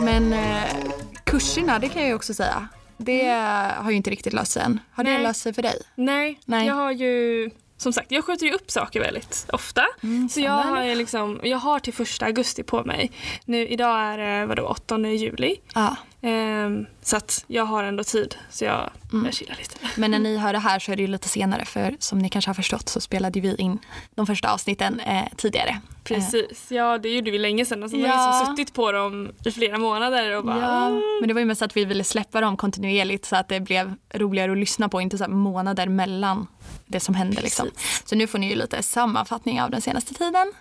Men 0.01 0.33
eh, 0.33 0.63
kurserna, 1.23 1.79
det 1.79 1.89
kan 1.89 2.07
jag 2.07 2.15
också 2.15 2.33
säga. 2.33 2.67
Det 2.97 3.29
har 3.77 3.91
ju 3.91 3.97
inte 3.97 4.09
riktigt 4.09 4.33
löst 4.33 4.51
sig 4.51 4.63
än. 4.63 4.79
Har 4.91 5.03
det 5.03 5.11
Nej. 5.11 5.23
löst 5.23 5.41
sig 5.41 5.53
för 5.53 5.61
dig? 5.61 5.81
Nej, 5.95 6.39
Nej. 6.45 6.67
jag 6.67 6.75
har 6.75 6.91
ju 6.91 7.49
som 7.77 7.93
sagt, 7.93 8.11
jag 8.11 8.25
skjuter 8.25 8.45
ju 8.45 8.51
upp 8.51 8.71
saker 8.71 8.99
väldigt 8.99 9.45
ofta. 9.53 9.85
så 10.29 10.39
jag 10.39 10.51
har, 10.51 10.83
ju 10.83 10.95
liksom, 10.95 11.39
jag 11.43 11.57
har 11.57 11.79
till 11.79 11.93
första 11.93 12.25
augusti 12.25 12.63
på 12.63 12.83
mig. 12.83 13.11
Nu, 13.45 13.67
idag 13.67 13.99
är 13.99 14.17
det 14.17 14.45
vadå, 14.45 14.63
8 14.63 14.97
juli. 14.99 15.55
Ja. 15.75 15.95
Ehm, 16.23 16.85
så 17.01 17.17
att 17.17 17.43
jag 17.47 17.65
har 17.65 17.83
ändå 17.83 18.03
tid. 18.03 18.35
Så 18.49 18.65
jag, 18.65 18.89
jag 19.25 19.33
chillar 19.33 19.55
lite. 19.55 19.75
Men 19.95 20.11
när 20.11 20.19
ni 20.19 20.37
hör 20.37 20.53
det 20.53 20.59
här 20.59 20.79
så 20.79 20.91
är 20.91 20.95
det 20.95 21.01
ju 21.01 21.07
lite 21.07 21.29
senare 21.29 21.65
för 21.65 21.95
som 21.99 22.19
ni 22.19 22.29
kanske 22.29 22.49
har 22.49 22.53
förstått 22.55 22.89
så 22.89 23.01
spelade 23.01 23.39
vi 23.39 23.55
in 23.55 23.79
de 24.15 24.27
första 24.27 24.53
avsnitten 24.53 24.99
eh, 24.99 25.23
tidigare. 25.37 25.81
Precis, 26.03 26.71
ja 26.71 26.97
det 26.97 27.09
gjorde 27.09 27.31
vi 27.31 27.37
länge 27.37 27.65
sedan. 27.65 27.83
Alltså, 27.83 27.97
Man 27.97 28.09
har 28.09 28.17
Ja. 28.17 28.39
liksom 28.39 28.55
suttit 28.57 28.73
på 28.73 28.91
dem 28.91 29.31
i 29.45 29.51
flera 29.51 29.77
månader 29.77 30.37
och 30.37 30.45
bara 30.45 30.59
Ja, 30.59 30.87
"Mm." 30.87 31.01
men 31.19 31.27
det 31.27 31.33
var 31.33 31.41
ju 31.41 31.45
mest 31.45 31.61
att 31.61 31.77
vi 31.77 31.85
ville 31.85 32.03
släppa 32.03 32.41
dem 32.41 32.57
kontinuerligt 32.57 33.25
så 33.25 33.35
att 33.35 33.47
det 33.47 33.59
blev 33.59 33.93
roligare 34.13 34.51
att 34.51 34.57
lyssna 34.57 34.89
på, 34.89 35.01
inte 35.01 35.17
så 35.17 35.27
månader 35.27 35.87
mellan 35.87 36.47
det 36.85 36.99
som 36.99 37.15
hände. 37.15 37.41
Liksom. 37.41 37.67
Så 38.05 38.15
nu 38.15 38.27
får 38.27 38.37
ni 38.39 38.49
ju 38.49 38.55
lite 38.55 38.83
sammanfattning 38.83 39.61
av 39.61 39.69
den 39.71 39.81
senaste 39.81 40.13
tiden. 40.13 40.53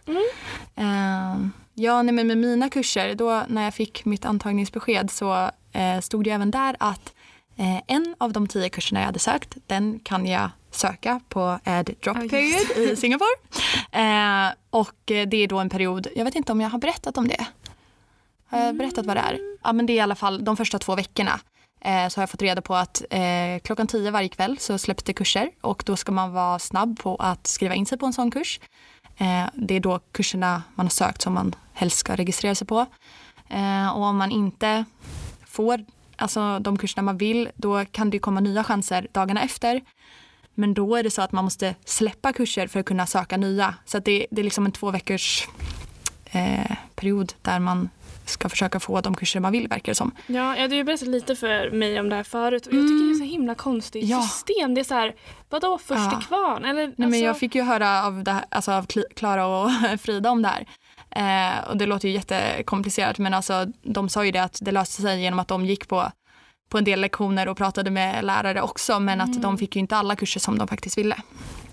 Eh, 0.77 1.37
ja, 1.75 2.03
nej, 2.03 2.15
men 2.15 2.27
med 2.27 2.39
mina 2.39 2.71
kurser, 2.71 3.15
då 3.15 3.45
när 3.49 3.65
jag 3.65 3.75
fick 3.75 4.05
mitt 4.05 4.25
antagningsbesked 4.25 5.11
så 5.11 5.51
eh, 5.73 6.01
stod 6.01 6.25
det 6.25 6.31
även 6.31 6.51
där 6.51 6.77
att 6.79 7.13
eh, 7.57 7.81
en 7.87 8.15
av 8.19 8.33
de 8.33 8.49
tio 8.49 8.69
kurserna 8.69 9.01
jag 9.01 9.07
hade 9.07 9.19
sökt, 9.19 9.57
den 9.67 9.99
kan 9.99 10.27
jag 10.27 10.51
söka 10.71 11.21
på 11.29 11.59
Add 11.65 11.91
Drop 12.05 12.17
just 12.17 12.31
Period 12.31 12.89
i 12.91 12.97
Singapore. 13.01 13.35
Eh, 13.93 14.53
och 14.71 14.97
det 15.05 15.37
är 15.37 15.49
då 15.49 15.59
en 15.59 15.71
period, 15.71 16.07
jag 16.17 16.25
vet 16.25 16.35
inte 16.35 16.53
om 16.53 16.61
jag 16.61 16.71
har 16.71 16.79
berättat 16.79 17.19
om 17.19 17.29
det. 17.29 17.47
Har 18.47 18.61
jag 18.61 18.77
berättat 18.77 19.07
vad 19.07 19.17
det 19.17 19.21
är? 19.21 19.39
Ja, 19.63 19.73
men 19.73 19.87
det 19.87 19.93
är 19.93 19.95
i 19.95 20.01
alla 20.01 20.15
fall 20.15 20.45
de 20.45 20.57
första 20.57 20.79
två 20.79 20.95
veckorna. 20.95 21.41
Eh, 21.85 22.09
så 22.09 22.19
har 22.19 22.23
jag 22.23 22.31
fått 22.31 22.43
reda 22.43 22.63
på 22.63 22.75
att 22.75 23.03
eh, 23.11 23.61
klockan 23.65 23.87
tio 23.87 24.11
varje 24.11 24.29
kväll 24.29 24.59
så 24.59 24.79
släpps 24.79 25.03
det 25.03 25.13
kurser 25.13 25.51
och 25.61 25.83
då 25.87 25.97
ska 25.97 26.13
man 26.13 26.33
vara 26.33 26.59
snabb 26.59 26.99
på 26.99 27.17
att 27.17 27.47
skriva 27.47 27.75
in 27.75 27.87
sig 27.87 27.99
på 27.99 28.07
en 28.07 28.13
sån 28.13 28.31
kurs. 28.31 28.61
Eh, 29.21 29.47
det 29.55 29.75
är 29.75 29.81
då 29.81 30.01
kurserna 30.13 30.63
man 30.75 30.87
har 30.87 30.91
sökt 30.91 31.23
som 31.23 31.35
man 31.35 31.55
helst 31.73 31.97
ska 31.99 32.17
registrera 32.17 32.55
sig 32.55 32.67
på. 32.67 32.87
Eh, 33.49 33.89
och 33.89 34.03
om 34.03 34.17
man 34.17 34.31
inte 34.31 34.85
får 35.47 35.85
alltså, 36.17 36.59
de 36.59 36.79
kurserna 36.79 37.03
man 37.03 37.19
vill 37.19 37.49
då 37.57 37.85
kan 37.85 38.11
det 38.11 38.19
komma 38.19 38.41
nya 38.41 38.65
chanser 38.65 39.07
dagarna 39.12 39.43
efter. 39.43 39.81
Men 40.55 40.75
då 40.75 40.97
är 40.97 41.03
det 41.03 41.11
så 41.11 41.23
att 41.23 41.33
man 41.33 41.45
måste 41.45 41.75
släppa 41.85 42.33
kurser 42.33 42.67
för 42.67 42.81
att 42.81 42.87
kunna 42.87 43.07
söka 43.07 43.37
nya. 43.37 43.75
Så 43.85 43.99
att 43.99 44.05
det, 44.05 44.27
det 44.31 44.41
är 44.41 44.45
liksom 44.45 44.67
en 44.67 44.73
två 44.73 44.91
veckors 44.91 45.49
eh, 46.25 46.77
period 46.95 47.33
där 47.43 47.59
man 47.59 47.89
ska 48.31 48.49
försöka 48.49 48.81
få 48.81 49.01
de 49.01 49.15
kurser 49.15 49.41
man 49.41 49.53
vill 49.53 49.69
verkar 49.69 49.91
det 49.91 49.95
som. 49.97 50.11
Ja, 50.27 50.57
ja, 50.57 50.69
du 50.69 50.77
har 50.77 50.85
berättat 50.85 51.09
lite 51.09 51.37
för 51.37 51.71
mig 51.71 52.01
om 52.01 52.09
det 52.09 52.17
här 52.17 52.23
förut 52.23 52.67
och 52.67 52.73
jag 52.75 52.83
tycker 52.83 53.05
det 53.09 53.13
är 53.15 53.19
så 53.19 53.25
himla 53.25 53.55
konstigt 53.55 54.05
Mm. 54.05 54.17
Ja. 54.19 54.23
system. 54.23 54.75
Det 54.75 54.81
är 54.81 54.85
så 54.85 54.95
här, 54.95 55.15
vadå 55.49 55.79
först 55.79 56.01
Ja. 56.01 56.11
till 56.19 56.27
kvarn? 56.29 56.65
Eller, 56.65 56.87
Nej, 56.87 56.95
men 56.97 57.07
alltså- 57.07 57.21
jag 57.21 57.39
fick 57.39 57.55
ju 57.55 57.63
höra 57.63 58.05
av, 58.07 58.25
det 58.25 58.33
här, 58.33 58.45
alltså 58.51 58.73
av 58.73 58.87
Klara 59.17 59.47
och 59.47 59.71
Frida 60.01 60.31
om 60.31 60.43
det 60.43 60.49
här. 60.49 60.67
Eh, 61.17 61.69
och 61.69 61.77
det 61.77 61.87
låter 61.87 62.09
ju 62.09 62.15
jättekomplicerat 62.15 63.19
men 63.19 63.35
alltså, 63.35 63.67
de 63.83 64.09
sa 64.09 64.25
ju 64.25 64.31
det 64.33 64.43
att 64.43 64.59
det 64.61 64.73
löste 64.73 65.03
sig 65.03 65.21
genom 65.23 65.39
att 65.39 65.49
de 65.49 65.67
gick 65.67 65.89
på, 65.89 66.13
på 66.71 66.79
en 66.79 66.85
del 66.85 67.01
lektioner 67.01 67.49
och 67.49 67.57
pratade 67.57 67.91
med 67.91 68.25
lärare 68.25 68.63
också 68.63 69.01
men 69.01 69.21
att 69.21 69.43
de 69.43 69.59
fick 69.59 69.77
ju 69.77 69.81
inte 69.81 69.97
alla 69.97 70.17
kurser 70.17 70.41
som 70.41 70.59
de 70.59 70.69
faktiskt 70.69 70.99
ville. 70.99 71.17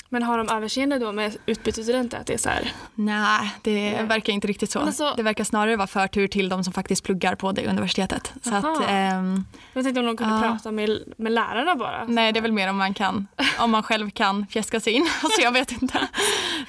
Men 0.10 0.24
har 0.24 0.38
de 0.38 0.50
överseende 0.50 1.00
då 1.00 1.12
med 1.12 1.38
utbytesstudenter? 1.46 2.18
Att 2.20 2.28
det 2.28 2.34
är 2.34 2.38
så 2.38 2.50
här, 2.50 2.72
Nej, 2.96 3.52
det 3.62 3.92
Nej. 3.92 4.06
verkar 4.06 4.34
inte 4.34 4.48
riktigt 4.48 4.72
så. 4.72 4.80
Alltså- 4.80 5.14
Det 5.18 5.24
verkar 5.24 5.44
snarare 5.44 5.76
vara 5.76 5.88
förtur 5.88 6.28
till 6.28 6.50
de 6.50 6.64
som 6.64 6.74
faktiskt 6.74 7.04
pluggar 7.04 7.36
på 7.36 7.52
det 7.52 7.68
universitetet. 7.68 8.34
Så 8.44 8.56
Aha. 8.56 8.72
att, 8.72 8.90
ehm, 8.90 9.46
jag 9.74 9.84
tänkte 9.84 10.00
om 10.00 10.06
de 10.06 10.18
kunde 10.18 10.34
Ja. 10.36 10.42
prata 10.42 10.72
med, 10.72 11.00
med 11.18 11.32
lärarna 11.32 11.76
bara. 11.76 12.06
nej, 12.08 12.32
det 12.32 12.40
är 12.40 12.42
väl 12.42 12.52
mer 12.52 12.70
om 12.70 12.78
man 12.78 12.94
kan, 12.94 13.28
om 13.60 13.72
man 13.72 13.84
själv 13.84 14.10
kan 14.10 14.48
fjäska 14.48 14.80
sig 14.80 14.94
in. 14.94 15.10
Alltså 15.24 15.42
jag 15.42 15.52
vet 15.52 15.72
inte. 15.72 16.08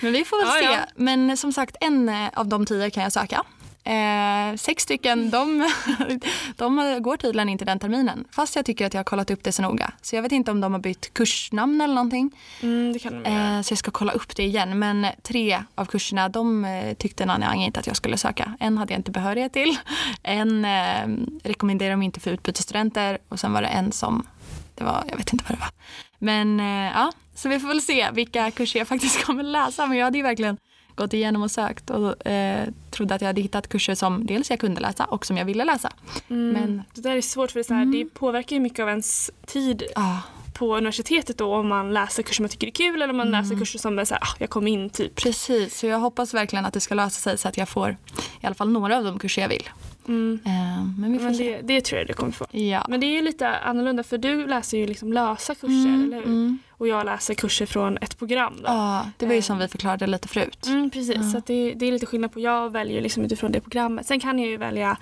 Men 0.01 0.13
vi 0.13 0.25
får 0.25 0.39
väl 0.39 0.65
Ja, 0.65 0.71
se. 0.73 0.79
ja. 0.79 0.87
Men 0.97 1.37
som 1.37 1.53
sagt, 1.53 1.77
en 1.81 2.13
av 2.35 2.47
de 2.47 2.67
tio 2.67 2.91
kan 2.91 3.03
jag 3.03 3.13
söka. 3.13 3.43
Eh, 3.89 4.57
sex 4.57 4.83
stycken, 4.83 5.31
de, 5.31 5.71
de 6.57 6.99
går 7.03 7.17
tydligen 7.17 7.49
inte 7.49 7.65
den 7.65 7.79
terminen. 7.79 8.25
Fast 8.31 8.57
jag 8.57 8.65
tycker 8.65 8.87
att 8.87 8.95
jag 8.95 8.99
har 8.99 9.05
kollat 9.05 9.31
upp 9.31 9.45
det 9.45 9.53
så 9.53 9.63
noga. 9.63 9.93
Så 10.03 10.17
jag 10.17 10.23
vet 10.23 10.33
inte 10.33 10.51
om 10.51 10.61
de 10.61 10.73
har 10.73 10.81
bytt 10.81 11.15
kursnamn 11.15 11.81
eller 11.81 11.95
någonting. 11.95 12.31
Mm, 12.63 12.93
det 12.93 12.99
kan 12.99 13.23
de. 13.23 13.31
Eh, 13.31 13.63
så 13.63 13.73
jag 13.73 13.79
ska 13.79 13.91
kolla 13.91 14.13
upp 14.13 14.37
det 14.37 14.43
igen. 14.43 14.79
Men 14.79 15.07
tre 15.23 15.63
av 15.75 15.85
kurserna 15.85 16.29
de 16.29 16.65
eh, 16.65 16.95
tyckte 16.95 17.27
Nanjang 17.27 17.63
inte 17.63 17.81
att 17.81 17.87
jag 17.87 17.97
skulle 17.97 18.17
söka. 18.17 18.57
En 18.61 18.79
hade 18.79 18.93
jag 18.93 18.99
inte 18.99 19.11
behörighet 19.11 19.53
till. 19.53 19.77
En 20.23 20.65
eh, 20.65 21.25
rekommenderade 21.43 21.93
de 21.93 22.03
inte 22.03 22.21
för 22.21 22.31
utbytesstudenter. 22.31 23.19
Och 23.29 23.41
sen 23.41 23.53
var 23.53 23.63
det 23.63 23.69
en 23.69 23.93
som, 23.93 24.27
det 24.75 24.85
var, 24.85 25.05
jag 25.09 25.17
vet 25.17 25.33
inte 25.33 25.45
vad 25.49 25.59
det 25.59 25.61
var. 25.61 25.71
Men 26.19 26.61
eh, 26.61 26.93
ja, 26.95 27.13
så 27.35 27.49
vi 27.49 27.61
får 27.61 27.69
väl 27.69 27.83
se 27.83 28.11
vilka 28.11 28.51
kurser 28.51 28.79
jag 28.79 28.89
faktiskt 28.89 29.25
kommer 29.25 29.43
läsa. 29.43 29.87
Men 29.87 29.99
jag 29.99 30.05
hade 30.05 30.19
ju 30.19 30.25
verkligen 30.25 30.59
gått 30.99 31.13
igenom 31.13 31.43
och 31.43 31.51
sökt 31.51 31.91
och 31.91 32.27
eh, 32.27 32.69
trodde 32.91 33.15
att 33.15 33.21
jag 33.21 33.27
hade 33.29 33.41
hittat 33.41 33.69
kurser 33.69 33.95
som 33.95 34.27
dels 34.27 34.51
jag 34.51 34.61
kunde 34.61 34.81
läsa 34.81 35.05
och 35.05 35.27
som 35.27 35.37
jag 35.37 35.45
ville 35.45 35.65
läsa. 35.65 35.93
Mm. 36.29 36.53
Men- 36.53 36.83
Det 36.95 37.01
där 37.01 37.17
är 37.17 37.21
svårt 37.21 37.51
för 37.51 37.61
det, 37.61 37.71
är 37.71 37.75
här, 37.75 37.83
Mm. 37.83 37.99
det 37.99 38.05
påverkar 38.15 38.57
ju 38.57 38.61
mycket 38.63 38.81
av 38.83 38.89
ens 38.89 39.31
tid 39.47 39.83
Ja, 39.95 40.19
på 40.55 40.77
universitetet 40.77 41.39
då 41.39 41.55
om 41.55 41.69
man 41.69 41.95
läser 41.95 42.23
kurser 42.23 42.43
man 42.43 42.49
tycker 42.49 42.67
är 42.67 42.71
kul 42.71 43.03
eller 43.03 43.11
om 43.11 43.17
man 43.17 43.29
Mm. 43.29 43.43
läser 43.43 43.59
kurser 43.59 43.79
som 43.79 43.99
är 43.99 44.05
så 44.05 44.15
här, 44.15 44.23
ah, 44.23 44.35
jag 44.39 44.51
kom 44.51 44.67
in 44.69 44.91
typ. 44.91 45.15
precis. 45.15 45.79
Så 45.79 45.87
jag 45.87 45.99
hoppas 45.99 46.35
verkligen 46.35 46.67
att 46.67 46.75
det 46.75 46.81
ska 46.81 46.95
lösa 46.95 47.11
sig 47.21 47.39
så 47.39 47.49
att 47.49 47.57
jag 47.57 47.69
får 47.69 47.97
i 48.41 48.47
alla 48.47 48.55
fall 48.55 48.71
några 48.71 48.97
av 48.99 49.05
de 49.05 49.19
kurser 49.19 49.43
jag 49.43 49.49
vill. 49.49 49.69
Mm. 50.09 50.41
Eh, 50.45 50.85
men 51.01 51.13
vi 51.13 51.19
får 51.19 51.25
Men 51.25 51.35
se. 51.35 51.57
det, 51.63 51.75
det 51.75 51.81
tror 51.81 51.99
jag 51.99 52.07
du 52.09 52.13
kommer 52.13 52.33
få. 52.33 52.47
Ja. 52.51 52.87
Men 52.89 53.01
det 53.01 53.07
är 53.07 53.13
ju 53.13 53.23
lite 53.23 53.49
annorlunda 53.49 54.03
för 54.03 54.19
du 54.19 54.47
läser 54.47 54.79
ju 54.79 54.87
liksom 54.87 55.13
lösa 55.13 55.55
kurser, 55.55 55.69
Mm, 55.89 56.05
eller 56.05 56.17
hur? 56.17 56.25
mm. 56.27 56.59
Och 56.71 56.89
jag 56.89 57.07
läser 57.07 57.35
kurser 57.35 57.67
från 57.67 57.97
ett 57.99 58.19
program 58.19 58.55
då. 58.57 58.63
Ja, 58.67 59.11
det 59.17 59.27
var 59.27 59.33
ju 59.33 59.39
Eh. 59.39 59.43
som 59.43 59.59
vi 59.59 59.69
förklarade 59.69 60.07
lite 60.07 60.29
förut. 60.29 60.67
Mm, 60.67 60.91
precis, 60.91 61.33
så 61.33 61.43
det, 61.47 61.75
det 61.75 61.87
är 61.87 61.93
lite 61.93 62.07
skillnad 62.07 62.33
på, 62.33 62.41
jag 62.41 62.73
väljer 62.73 63.01
liksom 63.03 63.23
utifrån 63.25 63.53
det 63.53 63.61
programmet. 63.61 64.07
Sen 64.07 64.21
kan 64.21 64.39
jag 64.39 64.49
ju 64.49 64.57
välja 64.57 64.97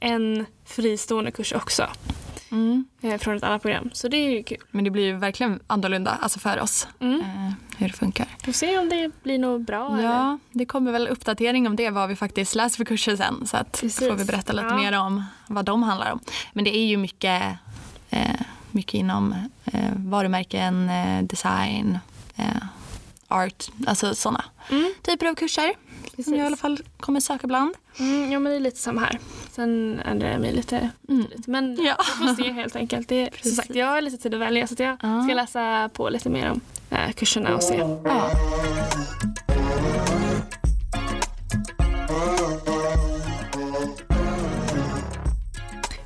en 0.00 0.46
fristående 0.64 1.30
kurs 1.30 1.52
också 1.52 1.86
Mm. 2.52 2.84
eh, 3.02 3.18
från 3.18 3.36
ett 3.36 3.42
annat 3.42 3.62
program. 3.62 3.90
Så 3.92 4.08
det 4.08 4.16
är 4.16 4.30
ju 4.30 4.42
kul. 4.42 4.58
Men 4.70 4.84
det 4.84 4.90
blir 4.90 5.04
ju 5.04 5.16
verkligen 5.16 5.60
annorlunda 5.66 6.10
alltså 6.20 6.38
för 6.38 6.60
oss 6.60 6.88
Mm. 7.00 7.20
eh, 7.20 7.52
hur 7.76 7.86
det 7.88 7.92
funkar. 7.94 8.26
Får 8.44 8.52
se 8.52 8.78
om 8.78 8.88
det 8.88 9.22
blir 9.22 9.38
något 9.38 9.60
bra 9.66 9.92
eller? 9.98 10.02
Ja, 10.04 10.38
det 10.52 10.64
kommer 10.66 10.92
väl 10.92 11.08
uppdatering 11.08 11.66
om 11.66 11.76
det, 11.76 11.90
vad 11.90 12.08
vi 12.08 12.16
faktiskt 12.16 12.54
läser 12.54 12.76
för 12.76 12.84
kurser 12.84 13.16
sen. 13.16 13.46
Så 13.46 13.56
att 13.56 13.72
Precis. 13.80 14.08
får 14.08 14.16
vi 14.16 14.24
berätta 14.24 14.52
lite 14.52 14.66
Ja. 14.66 14.76
mer 14.76 14.98
om 14.98 15.24
vad 15.46 15.64
de 15.64 15.82
handlar 15.82 16.12
om. 16.12 16.20
Men 16.52 16.64
det 16.64 16.76
är 16.76 16.86
ju 16.86 16.96
mycket, 16.96 17.42
eh, 18.10 18.40
mycket 18.70 18.94
inom 18.94 19.34
eh, 19.64 19.90
varumärken, 19.96 20.88
eh, 20.88 21.22
design, 21.22 21.98
art, 23.28 23.70
alltså 23.86 24.14
sådana 24.14 24.44
Mm, 24.70 24.92
typer 25.02 25.26
av 25.26 25.34
kurser. 25.34 25.72
Som 26.24 26.32
precis. 26.32 26.38
jag 26.38 26.44
i 26.44 26.46
alla 26.46 26.56
fall 26.56 26.80
kommer 27.00 27.20
söka 27.20 27.46
bland. 27.46 27.74
Mm, 27.98 28.32
ja 28.32 28.38
men 28.38 28.52
det 28.52 28.56
är 28.58 28.60
lite 28.60 28.78
samma 28.78 29.00
här. 29.00 29.18
Sen 29.50 30.00
ändrar 30.04 30.28
jag 30.30 30.40
mig 30.40 30.52
lite. 30.52 30.90
Mm. 31.08 31.26
lite. 31.36 31.50
Men 31.50 31.78
Ja. 31.84 31.96
vi 32.20 32.26
får 32.26 32.34
se 32.42 32.52
helt 32.52 32.76
enkelt. 32.76 33.08
Det, 33.08 33.30
som 33.42 33.50
sagt, 33.50 33.74
jag 33.74 33.86
har 33.86 34.00
lite 34.00 34.16
tid 34.16 34.34
att 34.34 34.40
välja 34.40 34.66
så 34.66 34.74
jag 34.78 34.96
Ja. 35.02 35.22
ska 35.24 35.34
läsa 35.34 35.90
på 35.92 36.08
lite 36.08 36.30
mer 36.30 36.50
om 36.50 36.60
eh, 36.90 37.12
kurserna 37.12 37.54
och 37.56 37.62
se. 37.62 37.76
Ja. 38.04 38.30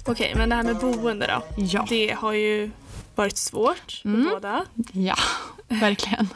Okej, 0.08 0.32
men 0.36 0.48
det 0.48 0.54
här 0.54 0.62
med 0.62 0.76
boende 0.76 1.26
då. 1.26 1.62
Ja. 1.64 1.86
Det 1.88 2.12
har 2.18 2.32
ju 2.32 2.70
varit 3.14 3.36
svårt 3.36 3.92
för 4.02 4.08
Mm. 4.08 4.28
båda. 4.30 4.64
ja, 4.92 5.16
verkligen. 5.80 6.28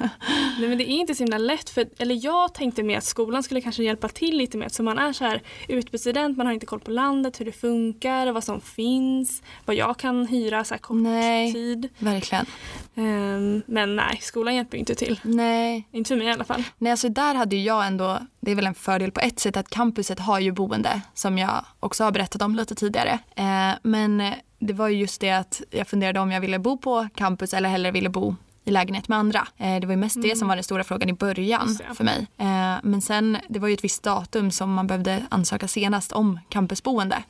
Nej, 0.58 0.68
men 0.68 0.78
det 0.78 0.90
är 0.90 0.94
inte 0.94 1.14
så 1.14 1.22
himla 1.22 1.38
lätt. 1.38 1.70
För, 1.70 1.86
eller 1.98 2.24
jag 2.24 2.54
tänkte 2.54 2.82
mer 2.82 2.98
att 2.98 3.04
skolan 3.04 3.42
skulle 3.42 3.60
kanske 3.60 3.82
hjälpa 3.82 4.08
till 4.08 4.36
lite 4.36 4.58
mer. 4.58 4.68
Så 4.68 4.82
man 4.82 4.98
är 4.98 5.12
så 5.12 5.24
här 5.24 5.42
utbytesstudent, 5.68 6.36
man 6.36 6.46
har 6.46 6.54
inte 6.54 6.66
koll 6.66 6.80
på 6.80 6.90
landet, 6.90 7.40
hur 7.40 7.44
det 7.44 7.52
funkar, 7.52 8.32
vad 8.32 8.44
som 8.44 8.60
finns, 8.60 9.42
vad 9.64 9.76
jag 9.76 9.96
kan 9.96 10.26
hyra 10.26 10.64
så 10.64 10.74
här 10.74 10.78
kort 10.78 10.96
Nej. 10.96 11.52
tid. 11.52 11.88
Verkligen. 11.98 12.46
Ehm, 12.94 13.62
men 13.66 13.96
nej, 13.96 14.18
skolan 14.22 14.54
hjälper 14.54 14.78
inte 14.78 14.94
till. 14.94 15.20
Nej, 15.22 15.88
Inte 15.92 16.08
för 16.08 16.16
mig 16.16 16.26
i 16.26 16.30
alla 16.30 16.44
fall. 16.44 16.62
Nej, 16.78 16.90
alltså 16.90 17.08
där 17.08 17.34
hade 17.34 17.56
jag 17.56 17.86
ändå, 17.86 18.18
det 18.40 18.50
är 18.50 18.54
väl 18.54 18.66
en 18.66 18.74
fördel 18.74 19.12
på 19.12 19.20
ett 19.20 19.40
sätt 19.40 19.56
att 19.56 19.70
campuset 19.70 20.18
har 20.18 20.40
ju 20.40 20.52
boende 20.52 21.00
som 21.14 21.38
jag 21.38 21.64
också 21.80 22.04
har 22.04 22.10
berättat 22.10 22.42
om 22.42 22.54
lite 22.56 22.74
tidigare. 22.74 23.18
Eh, 23.36 23.70
men 23.82 24.32
det 24.58 24.72
var 24.72 24.88
ju 24.88 24.96
just 24.96 25.20
det 25.20 25.30
att 25.30 25.62
jag 25.70 25.88
funderade 25.88 26.20
om 26.20 26.32
jag 26.32 26.40
ville 26.40 26.58
bo 26.58 26.78
på 26.78 27.08
campus 27.14 27.54
eller 27.54 27.68
hellre 27.68 27.90
ville 27.90 28.08
bo 28.08 28.36
i 28.64 28.70
lägenhet 28.70 29.08
med 29.08 29.18
andra. 29.18 29.46
Eh, 29.56 29.80
det 29.80 29.86
var 29.86 29.92
ju 29.92 29.96
mest 29.96 30.22
det 30.22 30.38
som 30.38 30.48
var 30.48 30.56
den 30.56 30.64
stora 30.64 30.84
frågan 30.84 31.08
i 31.08 31.12
början 31.12 31.78
för 31.94 32.04
mig. 32.04 32.26
Eh, 32.38 32.76
men 32.82 33.02
sen, 33.02 33.38
det 33.48 33.58
var 33.58 33.68
ju 33.68 33.74
ett 33.74 33.84
visst 33.84 34.02
datum 34.02 34.50
som 34.50 34.74
man 34.74 34.86
behövde 34.86 35.26
ansöka 35.28 35.68
senast 35.68 36.12
om 36.12 36.40
campusboende. 36.48 37.22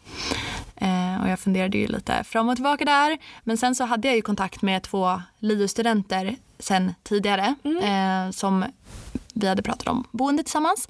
Eh, 0.77 1.23
och 1.23 1.29
jag 1.29 1.41
funderade 1.41 1.79
ju 1.79 1.87
lite 1.87 2.25
fram 2.25 2.49
och 2.49 2.55
tillbaka 2.55 2.85
där. 2.85 3.19
Men 3.45 3.57
sen 3.57 3.75
så 3.75 3.85
hade 3.85 4.09
jag 4.09 4.17
ju 4.17 4.23
kontakt 4.23 4.63
med 4.63 4.83
två 4.83 5.23
LIU-studenter 5.39 6.37
sen 6.59 6.95
tidigare 7.03 7.55
eh, 7.83 8.31
som 8.31 8.65
vi 9.35 9.49
hade 9.49 9.63
pratat 9.63 9.89
om 9.89 10.05
boende 10.11 10.43
tillsammans. 10.43 10.89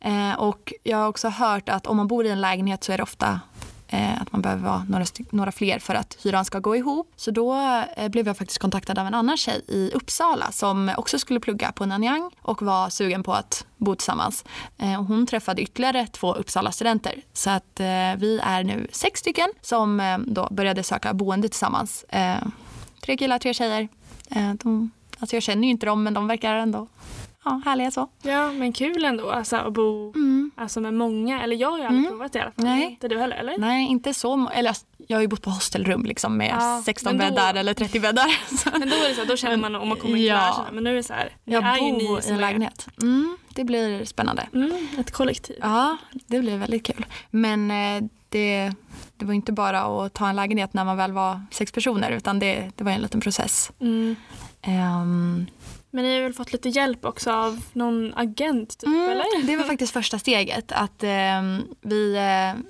Eh, 0.00 0.32
och 0.32 0.72
jag 0.82 0.98
har 0.98 1.08
också 1.08 1.28
hört 1.28 1.68
att 1.68 1.86
om 1.86 1.96
man 1.96 2.08
bor 2.08 2.26
i 2.26 2.30
en 2.30 2.40
lägenhet 2.40 2.84
så 2.84 2.92
är 2.92 2.96
det 2.96 3.02
ofta 3.02 3.40
Eh, 3.90 4.22
att 4.22 4.32
man 4.32 4.42
behöver 4.42 4.62
vara 4.62 4.86
några, 4.88 5.04
några 5.30 5.52
fler 5.52 5.78
för 5.78 5.94
att 5.94 6.16
hyran 6.22 6.44
ska 6.44 6.58
gå 6.58 6.76
ihop. 6.76 7.12
Så 7.16 7.30
då 7.30 7.54
eh, 7.96 8.08
blev 8.08 8.26
jag 8.26 8.36
faktiskt 8.36 8.58
kontaktad 8.58 8.98
av 8.98 9.06
en 9.06 9.14
annan 9.14 9.36
tjej 9.36 9.64
i 9.68 9.90
Uppsala 9.94 10.52
som 10.52 10.90
också 10.96 11.18
skulle 11.18 11.40
plugga 11.40 11.72
på 11.72 11.86
Nanyang 11.86 12.30
och 12.42 12.62
var 12.62 12.90
sugen 12.90 13.22
på 13.22 13.32
att 13.34 13.66
bo 13.76 13.94
tillsammans. 13.94 14.44
Eh, 14.78 15.00
och 15.00 15.06
hon 15.06 15.26
träffade 15.26 15.62
ytterligare 15.62 16.06
två 16.06 16.34
Uppsala-studenter. 16.34 17.22
Så 17.32 17.50
att 17.50 17.80
eh, 17.80 17.86
vi 18.16 18.40
är 18.42 18.64
nu 18.64 18.86
sex 18.92 19.20
stycken 19.20 19.48
som 19.62 20.00
eh, 20.00 20.18
då 20.18 20.48
började 20.50 20.82
söka 20.82 21.14
boende 21.14 21.48
tillsammans. 21.48 22.04
Eh, 22.08 22.38
tre 23.00 23.16
killar, 23.16 23.38
tre 23.38 23.54
tjejer. 23.54 23.88
Eh, 24.30 24.52
de, 24.54 24.90
alltså 25.18 25.36
jag 25.36 25.42
känner 25.42 25.64
ju 25.64 25.70
inte 25.70 25.86
dem 25.86 26.02
men 26.02 26.14
de 26.14 26.26
verkar 26.26 26.54
ändå 26.54 26.88
ja, 27.48 27.62
härliga 27.70 27.90
så. 27.90 28.08
Ja, 28.22 28.52
men 28.52 28.72
kul 28.72 29.04
ändå 29.04 29.30
alltså, 29.30 29.56
att 29.56 29.72
bo 29.72 30.12
Mm. 30.14 30.50
alltså, 30.56 30.80
med 30.80 30.94
många. 30.94 31.42
Eller 31.42 31.56
jag 31.56 31.70
har 31.70 31.78
ju 31.78 31.84
aldrig 31.84 32.00
Mm. 32.06 32.10
provat 32.18 32.32
det 32.32 32.38
i 32.38 32.42
alla 32.42 32.50
fall. 32.52 32.64
Nej. 32.64 32.84
Inte 32.90 33.08
du 33.08 33.18
heller 33.18 33.36
eller? 33.36 33.58
Nej, 33.58 33.86
inte 33.88 34.14
så. 34.14 34.48
Eller 34.54 34.68
alltså, 34.68 34.86
jag 35.06 35.16
har 35.16 35.22
ju 35.22 35.28
bott 35.28 35.42
på 35.42 35.50
hostelrum 35.50 36.04
liksom 36.04 36.36
med 36.36 36.56
Ja, 36.60 36.82
16 36.84 37.16
men 37.16 37.28
då- 37.28 37.34
bäddar 37.34 37.54
eller 37.54 37.74
30 37.74 38.00
bäddar. 38.00 38.56
Så. 38.56 38.70
Men 38.78 38.88
då 38.90 38.96
är 38.96 39.08
det 39.08 39.14
så 39.14 39.20
här, 39.20 39.28
då 39.28 39.36
känner 39.36 39.56
man 39.56 39.74
om 39.74 39.88
man 39.88 39.96
kommer 39.98 40.18
Ja. 40.18 40.34
lära 40.34 40.52
sig. 40.52 40.64
Men 40.72 40.84
nu 40.84 40.90
är 40.90 40.94
det 40.94 41.02
så 41.02 41.12
här, 41.12 41.36
Jag 41.44 41.64
är 41.66 41.76
ju 41.86 41.92
ni 41.92 42.04
i 42.04 42.30
en 42.30 42.40
lägenhet. 42.40 42.88
Mm, 43.02 43.36
det 43.54 43.64
blir 43.64 44.04
spännande. 44.04 44.46
Mm, 44.54 44.88
ett 44.98 45.10
kollektiv. 45.10 45.56
Ja, 45.60 45.96
det 46.12 46.40
blir 46.40 46.58
väldigt 46.58 46.86
kul. 46.86 47.06
Men 47.30 47.70
eh, 47.70 48.02
det, 48.28 48.72
det 49.16 49.24
var 49.24 49.34
inte 49.34 49.52
bara 49.52 49.80
att 49.80 50.14
ta 50.14 50.28
en 50.28 50.36
lägenhet 50.36 50.74
när 50.74 50.84
man 50.84 50.96
väl 50.96 51.12
var 51.12 51.40
sex 51.50 51.72
personer 51.72 52.10
utan 52.10 52.38
det, 52.38 52.70
det 52.76 52.84
var 52.84 52.92
en 52.92 53.00
liten 53.00 53.20
process. 53.20 53.72
Mm. 53.80 54.16
Men 55.90 56.04
ni 56.04 56.14
har 56.14 56.22
väl 56.22 56.32
fått 56.32 56.52
lite 56.52 56.68
hjälp 56.68 57.04
också 57.04 57.30
av 57.32 57.60
någon 57.72 58.12
agent 58.16 58.78
typ 58.78 58.86
Mm, 58.86 59.10
eller? 59.10 59.46
Det 59.46 59.56
var 59.56 59.64
faktiskt 59.64 59.92
första 59.92 60.18
steget. 60.18 60.72
Att 60.72 61.02
ehm, 61.02 61.62
vi 61.80 62.16
eh, 62.16 62.60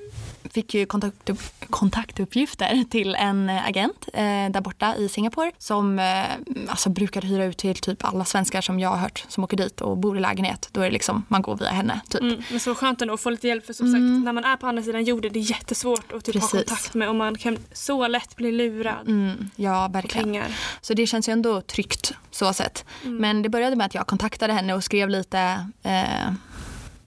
fick 0.58 0.74
ju 0.74 0.86
kontaktupp, 0.86 1.40
kontaktuppgifter 1.70 2.84
till 2.90 3.14
en 3.14 3.48
eh, 3.50 3.66
agent 3.66 4.08
eh, 4.12 4.22
där 4.22 4.60
borta 4.60 4.96
i 4.96 5.08
Singapore 5.08 5.52
som 5.58 5.98
eh, 5.98 6.24
alltså 6.68 6.90
brukar 6.90 7.22
hyra 7.22 7.44
ut 7.44 7.58
till 7.58 7.76
typ 7.76 8.04
alla 8.04 8.24
svenskar 8.24 8.60
som 8.60 8.80
jag 8.80 8.88
har 8.88 8.96
hört 8.96 9.24
som 9.28 9.44
åker 9.44 9.56
dit 9.56 9.80
och 9.80 9.98
bor 9.98 10.16
i 10.16 10.20
lägenhet. 10.20 10.68
Då 10.72 10.80
är 10.80 10.84
det 10.84 10.90
liksom, 10.90 11.24
man 11.28 11.42
går 11.42 11.56
via 11.56 11.70
henne 11.70 12.00
typ. 12.08 12.20
Mm, 12.20 12.42
men 12.50 12.60
så 12.60 12.74
skönt 12.74 13.02
ändå 13.02 13.14
att 13.14 13.20
få 13.20 13.30
lite 13.30 13.48
hjälp 13.48 13.66
för 13.66 13.72
som 13.72 13.86
Mm. 13.86 14.16
sagt 14.16 14.24
när 14.24 14.32
man 14.32 14.44
är 14.44 14.56
på 14.56 14.66
andra 14.66 14.82
sidan 14.82 15.04
jorden 15.04 15.32
det 15.32 15.38
är 15.38 15.50
jättesvårt 15.50 16.12
att 16.12 16.24
typ 16.24 16.40
ha 16.42 16.48
kontakt 16.48 16.94
med 16.94 17.08
och 17.08 17.14
man 17.14 17.38
kan 17.38 17.58
så 17.72 18.06
lätt 18.06 18.36
bli 18.36 18.52
lurad 18.52 19.08
Mm, 19.08 19.50
ja, 19.56 19.88
verkligen. 19.88 20.44
Så 20.80 20.94
det 20.94 21.06
känns 21.06 21.28
ju 21.28 21.32
ändå 21.32 21.60
tryggt 21.60 22.12
så 22.30 22.52
sett. 22.52 22.84
Mm. 23.04 23.16
Men 23.16 23.42
det 23.42 23.48
började 23.48 23.76
med 23.76 23.86
att 23.86 23.94
jag 23.94 24.06
kontaktade 24.06 24.52
henne 24.52 24.74
och 24.74 24.84
skrev 24.84 25.08
lite 25.08 25.66
eh, 25.82 26.32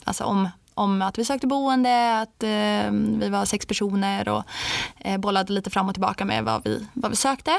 alltså 0.04 0.24
om, 0.24 0.50
om 0.82 1.02
att 1.02 1.18
vi 1.18 1.26
sökte 1.26 1.48
boende, 1.48 2.20
att 2.20 2.44
eh, 2.44 2.92
vi 3.20 3.30
var 3.30 3.46
sex 3.46 3.66
personer 3.66 4.30
och 4.30 4.44
eh, 4.98 5.18
bollade 5.18 5.54
lite 5.54 5.70
fram 5.70 5.88
och 5.88 5.94
tillbaka 5.94 6.26
med 6.26 6.44
vad 6.44 6.64
vi, 6.64 6.88
vad 6.94 7.12
vi 7.12 7.18
sökte. 7.18 7.52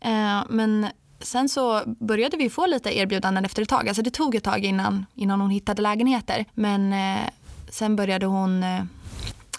Eh, 0.00 0.42
men 0.48 0.86
sen 1.20 1.48
så 1.48 1.82
började 1.86 2.36
vi 2.36 2.50
få 2.50 2.66
lite 2.66 2.98
erbjudanden 2.98 3.44
efter 3.44 3.62
ett 3.62 3.68
tag. 3.68 3.88
Alltså 3.88 4.02
det 4.02 4.10
tog 4.10 4.34
ett 4.34 4.44
tag 4.44 4.64
innan, 4.64 5.06
innan 5.14 5.40
hon 5.40 5.50
hittade 5.50 5.82
lägenheter. 5.82 6.44
Men 6.54 6.92
eh, 6.92 7.28
sen 7.70 7.96
började 7.96 8.26
hon, 8.26 8.62
eh, 8.62 8.82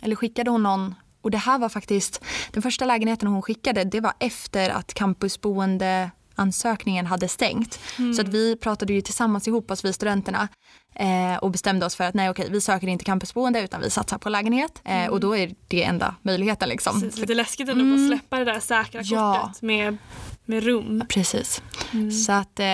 eller 0.01 0.15
skickade 0.15 0.51
hon 0.51 0.63
någon 0.63 0.95
och 1.21 1.31
det 1.31 1.37
här 1.37 1.59
var 1.59 1.69
faktiskt, 1.69 2.23
den 2.51 2.61
första 2.61 2.85
lägenheten 2.85 3.27
hon 3.27 3.41
skickade 3.41 3.83
det 3.83 4.01
var 4.01 4.13
efter 4.19 4.69
att 4.69 4.93
campusboende 4.93 6.11
ansökningen 6.39 7.05
hade 7.05 7.27
stängt. 7.27 7.79
Så 8.15 8.21
att 8.21 8.27
vi 8.27 8.55
pratade 8.55 8.93
ju 8.93 9.01
tillsammans 9.01 9.47
ihop 9.47 9.71
oss, 9.71 9.85
vi 9.85 9.93
studenterna 9.93 10.47
eh, 10.95 11.35
och 11.41 11.51
bestämde 11.51 11.85
oss 11.85 11.95
för 11.95 12.03
att 12.03 12.13
nej 12.13 12.29
okej 12.29 12.47
vi 12.49 12.61
söker 12.61 12.87
inte 12.87 13.05
campusboende 13.05 13.61
utan 13.61 13.81
vi 13.81 13.89
satsar 13.89 14.17
på 14.17 14.29
lägenhet 14.29 14.81
eh, 14.85 15.05
och 15.07 15.19
då 15.19 15.37
är 15.37 15.51
det 15.67 15.83
enda 15.83 16.15
möjligheten 16.21 16.69
liksom. 16.69 16.93
Så 16.99 17.05
det 17.05 17.17
är 17.17 17.21
lite 17.21 17.33
läskigt 17.33 17.69
ändå 17.69 17.93
att 17.95 18.07
släppa 18.07 18.39
det 18.39 18.45
där 18.45 18.59
säkra 18.59 19.01
Ja. 19.03 19.39
kortet 19.41 19.61
med, 19.61 19.97
med 20.45 20.63
rum. 20.63 21.03
Precis. 21.09 21.61
Mm. 21.93 22.11
Så 22.11 22.31
att 22.31 22.59
eh, 22.59 22.65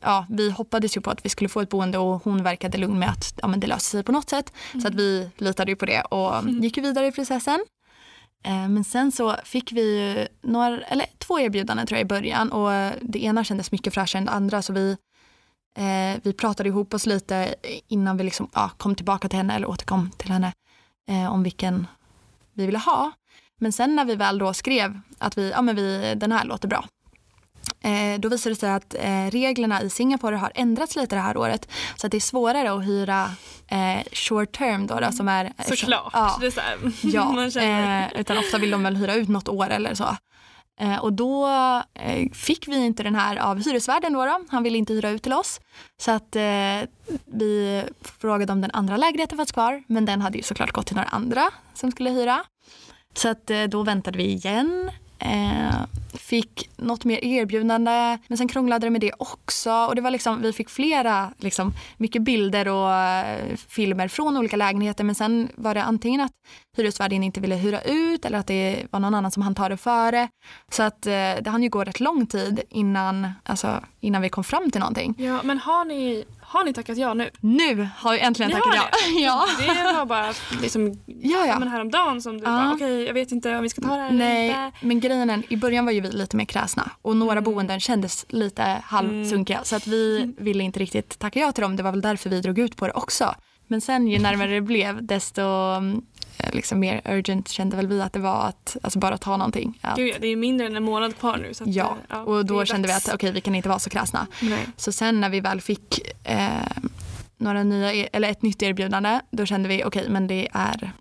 ja, 0.00 0.26
vi 0.30 0.50
hoppades 0.50 0.96
ju 0.96 1.00
på 1.00 1.10
att 1.10 1.24
vi 1.24 1.28
skulle 1.28 1.48
få 1.48 1.60
ett 1.60 1.68
boende 1.68 1.98
och 1.98 2.24
hon 2.24 2.42
verkade 2.42 2.78
lugn 2.78 2.98
med 2.98 3.08
att 3.10 3.34
ja, 3.42 3.48
men 3.48 3.60
det 3.60 3.66
löser 3.66 3.90
sig 3.90 4.02
på 4.02 4.12
något 4.12 4.30
sätt. 4.30 4.52
Så 4.82 4.88
att 4.88 4.94
vi 4.94 5.30
litade 5.36 5.70
ju 5.72 5.76
på 5.76 5.86
det 5.86 6.00
och 6.02 6.48
gick 6.48 6.76
ju 6.76 6.82
vidare 6.82 7.06
i 7.06 7.12
processen. 7.12 7.64
Eh, 8.42 8.68
men 8.68 8.84
sen 8.84 9.12
så 9.12 9.36
fick 9.44 9.72
vi 9.72 10.28
några, 10.42 10.80
eller 10.80 11.06
två 11.18 11.40
erbjudanden 11.40 11.86
tror 11.86 11.96
jag 11.96 12.04
i 12.04 12.08
början 12.08 12.52
och 12.52 12.92
det 13.00 13.24
ena 13.24 13.44
kändes 13.44 13.72
mycket 13.72 13.94
fräschare 13.94 14.18
än 14.18 14.24
det 14.24 14.32
andra 14.32 14.62
så 14.62 14.72
vi, 14.72 14.96
eh, 15.76 16.20
vi 16.22 16.32
pratade 16.32 16.68
ihop 16.68 16.94
oss 16.94 17.06
lite 17.06 17.54
innan 17.88 18.16
vi 18.16 18.24
liksom, 18.24 18.48
ja, 18.54 18.70
kom 18.76 18.94
tillbaka 18.94 19.28
till 19.28 19.36
henne 19.36 19.54
eller 19.54 19.68
återkom 19.68 20.10
till 20.10 20.30
henne 20.30 20.52
eh, 21.08 21.32
om 21.32 21.42
vilken 21.42 21.86
vi 22.52 22.66
ville 22.66 22.78
ha. 22.78 23.12
Men 23.58 23.72
sen 23.72 23.96
när 23.96 24.04
vi 24.04 24.14
väl 24.14 24.38
då 24.38 24.54
skrev 24.54 25.00
att 25.18 25.38
vi, 25.38 25.50
ja 25.50 25.62
men 25.62 25.76
vi, 25.76 26.14
den 26.16 26.32
här 26.32 26.44
låter 26.44 26.68
bra 26.68 26.84
då 28.18 28.28
visade 28.28 28.54
det 28.54 28.60
sig 28.60 28.70
att 28.70 28.94
eh, 28.94 29.30
reglerna 29.30 29.82
i 29.82 29.90
Singapore 29.90 30.36
har 30.36 30.52
ändrats 30.54 30.96
lite 30.96 31.14
det 31.16 31.20
här 31.20 31.36
året. 31.36 31.68
Så 31.96 32.06
att 32.06 32.10
det 32.10 32.18
är 32.18 32.20
svårare 32.20 32.72
att 32.72 32.84
hyra 32.84 33.30
eh, 33.68 34.02
short 34.12 34.52
term 34.52 34.86
då, 34.86 35.00
då 35.00 35.12
som 35.12 35.28
är... 35.28 35.52
Såklart. 35.68 36.10
Ja, 36.12 36.36
Det 36.40 36.46
är 36.46 36.50
så 36.50 36.60
här, 36.60 36.78
ja 37.02 37.60
eh, 37.62 38.20
utan 38.20 38.38
ofta 38.38 38.58
vill 38.58 38.70
de 38.70 38.82
väl 38.82 38.96
hyra 38.96 39.14
ut 39.14 39.28
något 39.28 39.48
år 39.48 39.70
eller 39.70 39.94
så. 39.94 40.16
Eh, 40.80 40.98
och 40.98 41.12
då 41.12 41.46
eh, 41.94 42.30
fick 42.32 42.68
vi 42.68 42.76
inte 42.76 43.02
den 43.02 43.14
här 43.14 43.36
av 43.36 43.64
hyresvärden 43.64 44.12
då, 44.12 44.24
då. 44.24 44.44
Han 44.48 44.62
ville 44.62 44.78
inte 44.78 44.92
hyra 44.92 45.10
ut 45.10 45.22
till 45.22 45.32
oss. 45.32 45.60
Så 46.00 46.10
att 46.10 46.36
eh, 46.36 46.42
vi 47.24 47.82
frågade 48.20 48.52
om 48.52 48.60
den 48.60 48.70
andra 48.70 48.96
lägenheten 48.96 49.38
fanns 49.38 49.52
kvar. 49.52 49.82
Men 49.86 50.04
den 50.04 50.20
hade 50.20 50.36
ju 50.36 50.42
såklart 50.42 50.72
gått 50.72 50.86
till 50.86 50.96
några 50.96 51.08
andra 51.08 51.50
som 51.74 51.90
skulle 51.90 52.10
hyra. 52.10 52.44
Så 53.14 53.28
att 53.28 53.50
eh, 53.50 53.62
då 53.62 53.82
väntade 53.82 54.18
vi 54.18 54.24
igen. 54.24 54.90
Eh, 55.24 55.74
fick 56.14 56.70
något 56.76 57.04
mer 57.04 57.24
erbjudande 57.24 58.18
men 58.28 58.38
sen 58.38 58.48
krånglade 58.48 58.86
det 58.86 58.90
med 58.90 59.00
det 59.00 59.12
också. 59.18 59.72
Och 59.72 59.94
det 59.94 60.02
var 60.02 60.10
liksom, 60.10 60.42
vi 60.42 60.52
fick 60.52 60.70
flera, 60.70 61.32
liksom, 61.38 61.72
mycket 61.96 62.22
bilder 62.22 62.68
och 62.68 62.92
eh, 62.94 63.56
filmer 63.68 64.08
från 64.08 64.36
olika 64.36 64.56
lägenheter 64.56 65.04
men 65.04 65.14
sen 65.14 65.48
var 65.56 65.74
det 65.74 65.82
antingen 65.82 66.20
att 66.20 66.32
hyresvärden 66.76 67.22
inte 67.22 67.40
ville 67.40 67.54
hyra 67.54 67.80
ut 67.82 68.24
eller 68.24 68.38
att 68.38 68.46
det 68.46 68.86
var 68.90 69.00
någon 69.00 69.14
annan 69.14 69.30
som 69.30 69.42
hann 69.42 69.54
ta 69.54 69.68
det 69.68 69.76
före. 69.76 70.28
Så 70.70 70.82
att 70.82 71.06
eh, 71.06 71.12
det 71.12 71.46
hann 71.46 71.62
ju 71.62 71.68
gå 71.68 71.84
rätt 71.84 72.00
lång 72.00 72.26
tid 72.26 72.60
innan, 72.68 73.28
alltså, 73.42 73.80
innan 74.00 74.22
vi 74.22 74.28
kom 74.28 74.44
fram 74.44 74.70
till 74.70 74.80
någonting. 74.80 75.14
Ja, 75.18 75.40
men 75.42 75.58
har 75.58 75.84
ni, 75.84 76.24
har 76.52 76.64
ni 76.64 76.72
tackat 76.72 76.98
ja 76.98 77.14
nu? 77.14 77.30
Nu 77.40 77.88
har 77.96 78.12
vi 78.12 78.20
äntligen 78.20 78.48
Ni 78.50 78.54
tackat 78.54 78.74
ja. 78.76 78.88
ja. 79.20 79.46
Det 79.74 79.92
var 79.92 80.06
bara 80.06 80.32
liksom, 80.62 81.02
Ja, 81.06 81.46
ja. 81.46 81.58
Men 81.58 81.68
häromdagen 81.68 82.22
som 82.22 82.38
du 82.38 82.44
Ja. 82.44 82.50
bara 82.50 82.72
okej 82.74 83.04
jag 83.04 83.14
vet 83.14 83.32
inte 83.32 83.56
om 83.56 83.62
vi 83.62 83.68
ska 83.68 83.82
ta 83.82 83.88
det 83.96 84.02
här 84.02 84.08
eller 84.08 84.18
Nej, 84.18 84.46
inte. 84.48 84.86
men 84.86 85.00
grejen 85.00 85.30
är, 85.30 85.42
i 85.48 85.56
början 85.56 85.84
var 85.84 85.92
ju 85.92 86.00
vi 86.00 86.10
lite 86.10 86.36
mer 86.36 86.44
kräsna 86.44 86.90
och 87.02 87.16
några 87.16 87.32
Mm. 87.32 87.44
boenden 87.44 87.80
kändes 87.80 88.26
lite 88.28 88.82
halvsunkiga 88.84 89.60
så 89.64 89.76
att 89.76 89.86
vi 89.86 90.34
ville 90.38 90.64
inte 90.64 90.80
riktigt 90.80 91.18
tacka 91.18 91.40
ja 91.40 91.52
till 91.52 91.62
dem. 91.62 91.76
Det 91.76 91.82
var 91.82 91.90
väl 91.90 92.00
därför 92.00 92.30
vi 92.30 92.40
drog 92.40 92.58
ut 92.58 92.76
på 92.76 92.86
det 92.86 92.92
också. 92.92 93.34
Men 93.66 93.80
sen 93.80 94.08
ju 94.08 94.18
närmare 94.18 94.50
det 94.54 94.60
blev 94.60 95.06
desto 95.06 95.42
mm, 95.42 96.02
liksom 96.52 96.80
mer 96.80 97.00
urgent 97.04 97.48
kände 97.48 97.76
väl 97.76 97.86
vi 97.86 98.02
att 98.02 98.12
det 98.12 98.18
var 98.18 98.48
att 98.48 98.76
alltså 98.82 98.98
bara 98.98 99.18
ta 99.18 99.36
någonting. 99.36 99.78
Att, 99.80 99.96
Gud, 99.96 100.08
ja, 100.08 100.16
det 100.20 100.26
är 100.26 100.36
mindre 100.36 100.66
än 100.66 100.76
en 100.76 100.82
månad 100.82 101.16
kvar 101.16 101.36
nu. 101.36 101.54
Så 101.54 101.64
att, 101.64 101.74
ja, 101.74 101.96
eh, 102.10 102.20
och 102.20 102.36
det 102.36 102.42
då 102.54 102.64
kände 102.64 102.88
vi 102.88 102.94
dags. 102.94 103.08
att 103.08 103.14
okej 103.14 103.32
vi 103.32 103.40
kan 103.40 103.54
inte 103.54 103.68
vara 103.68 103.78
så 103.78 103.90
kräsna. 103.90 104.26
Nej. 104.42 104.66
Så 104.76 104.92
sen 104.92 105.20
när 105.20 105.28
vi 105.28 105.40
väl 105.40 105.60
fick 105.60 106.00
eh, 106.24 106.48
några 107.36 107.62
nya, 107.62 108.06
eller 108.06 108.28
ett 108.30 108.42
nytt 108.42 108.62
erbjudande, 108.62 109.20
då 109.30 109.46
kände 109.46 109.68
vi 109.68 109.84
okej 109.84 110.06
men 110.08 110.26
det 110.26 110.48
är 110.52 110.92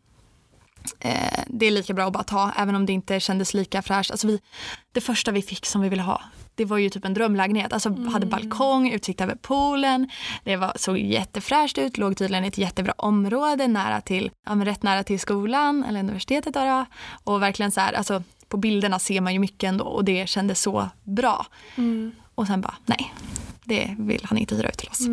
eh, 1.00 1.44
det 1.48 1.66
är 1.66 1.72
lika 1.72 1.94
bra 1.94 2.08
att 2.08 2.14
bara 2.14 2.24
ta, 2.24 2.52
även 2.58 2.76
om 2.76 2.86
det 2.86 2.94
inte 2.94 3.20
kändes 3.20 3.54
lika 3.54 3.82
fräscht. 3.82 4.12
Alltså 4.12 4.28
vi, 4.28 4.40
det 4.92 5.02
första 5.02 5.32
vi 5.32 5.42
fick 5.42 5.66
som 5.66 5.82
vi 5.82 5.90
ville 5.90 6.02
ha, 6.02 6.22
det 6.56 6.66
var 6.66 6.78
ju 6.78 6.90
typ 6.90 7.06
en 7.06 7.14
drömlägenhet. 7.14 7.74
Alltså 7.74 7.96
hade 8.10 8.26
balkong, 8.26 8.92
utsikt 8.92 9.22
över 9.22 9.36
poolen, 9.36 10.10
det 10.44 10.56
var, 10.56 10.74
såg 10.76 10.98
jättefräscht 10.98 11.78
ut, 11.78 11.98
låg 11.98 12.18
tydligen 12.18 12.46
i 12.46 12.48
ett 12.48 12.58
jättebra 12.58 12.94
område, 12.98 13.68
nära 13.68 14.02
till, 14.02 14.32
ja, 14.46 14.56
men 14.56 14.66
rätt 14.66 14.84
nära 14.84 15.04
till 15.04 15.20
skolan 15.20 15.84
eller 15.84 16.00
universitetet. 16.00 16.54
Då. 16.54 16.86
Och 17.24 17.42
verkligen 17.42 17.72
så 17.72 17.80
här, 17.80 17.94
alltså 17.94 18.24
på 18.48 18.58
bilderna 18.58 19.00
ser 19.00 19.22
man 19.22 19.34
ju 19.34 19.40
mycket 19.40 19.68
ändå 19.68 19.86
och 19.86 20.06
det 20.06 20.30
kändes 20.30 20.62
så 20.62 20.90
bra. 21.04 21.46
Mm. 21.76 22.12
Och 22.36 22.48
sen 22.48 22.62
bara, 22.62 22.76
nej, 22.86 23.14
det 23.64 23.96
vill 24.00 24.22
han 24.24 24.38
inte 24.38 24.56
hyra 24.56 24.70
ut 24.70 24.78
till 24.78 24.90
oss. 24.90 25.08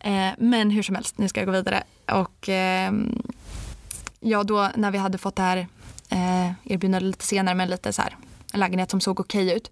Eh, 0.00 0.30
men 0.38 0.70
hur 0.70 0.82
som 0.82 0.94
helst, 0.94 1.18
nu 1.18 1.28
ska 1.28 1.40
jag 1.40 1.46
gå 1.46 1.52
vidare. 1.52 1.82
Och 2.12 2.48
ehm, 2.48 3.22
ja, 4.24 4.44
då 4.44 4.70
när 4.74 4.90
vi 4.90 4.98
hade 4.98 5.18
fått 5.18 5.36
det 5.36 5.42
här 5.42 5.56
eh, 6.08 6.52
erbjudandet 6.64 7.02
lite 7.02 7.24
senare 7.24 7.54
med 7.54 7.70
lite 7.70 7.92
så 7.92 8.02
här, 8.02 8.16
en 8.52 8.60
lägenhet 8.60 8.90
som 8.90 9.00
såg 9.00 9.20
okej 9.20 9.52
ut 9.56 9.70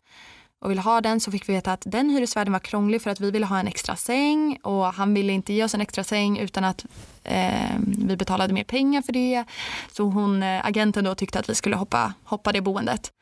och 0.61 0.71
ville 0.71 0.81
ha 0.81 1.01
den 1.01 1.21
så 1.21 1.31
fick 1.31 1.49
vi 1.49 1.53
veta 1.53 1.73
att 1.73 1.83
den 1.87 2.11
hyresvärden 2.11 2.53
var 2.53 2.61
krånglig 2.61 3.03
för 3.03 3.11
att 3.11 3.21
vi 3.21 3.31
ville 3.31 3.47
ha 3.47 3.59
en 3.59 3.69
extra 3.69 3.97
säng 3.97 4.59
och 4.63 4.85
han 4.85 5.15
ville 5.15 5.33
inte 5.33 5.53
ge 5.53 5.65
oss 5.65 5.75
en 5.75 5.81
extra 5.81 6.05
säng 6.05 6.39
utan 6.39 6.65
att 6.65 6.85
eh, 7.25 7.71
vi 7.79 8.17
betalade 8.17 8.55
mer 8.55 8.65
pengar 8.65 9.03
för 9.03 9.13
det. 9.13 9.45
Så 9.93 10.05
hon, 10.05 10.43
eh, 10.43 10.67
agenten 10.67 11.05
då 11.05 11.15
tyckte 11.15 11.39
att 11.39 11.51
vi 11.51 11.55
skulle 11.55 11.77
hoppa, 11.77 12.15
hoppa 12.25 12.53
det 12.53 12.61
boendet. 12.61 13.13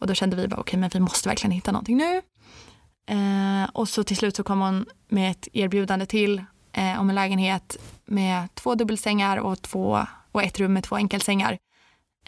Och 0.00 0.06
då 0.06 0.14
kände 0.14 0.36
vi 0.36 0.48
bara 0.48 0.60
okej 0.60 0.78
men 0.78 0.90
vi 0.92 1.00
måste 1.00 1.28
verkligen 1.28 1.52
hitta 1.52 1.72
någonting 1.72 1.96
nu. 1.96 2.22
Eh, 3.08 3.70
och 3.72 3.88
så 3.88 4.04
till 4.04 4.16
slut 4.16 4.36
så 4.36 4.42
kom 4.42 4.60
hon 4.60 4.86
med 5.08 5.30
ett 5.30 5.48
erbjudande 5.52 6.06
till 6.06 6.42
eh, 6.72 7.00
om 7.00 7.08
en 7.08 7.14
lägenhet 7.14 7.76
med 8.04 8.54
två 8.54 8.74
dubbelsängar 8.74 9.36
och, 9.36 9.62
två, 9.62 10.06
och 10.38 10.44
ett 10.44 10.60
rum 10.60 10.72
med 10.72 10.84
två 10.84 10.96
enkelsängar. 10.96 11.58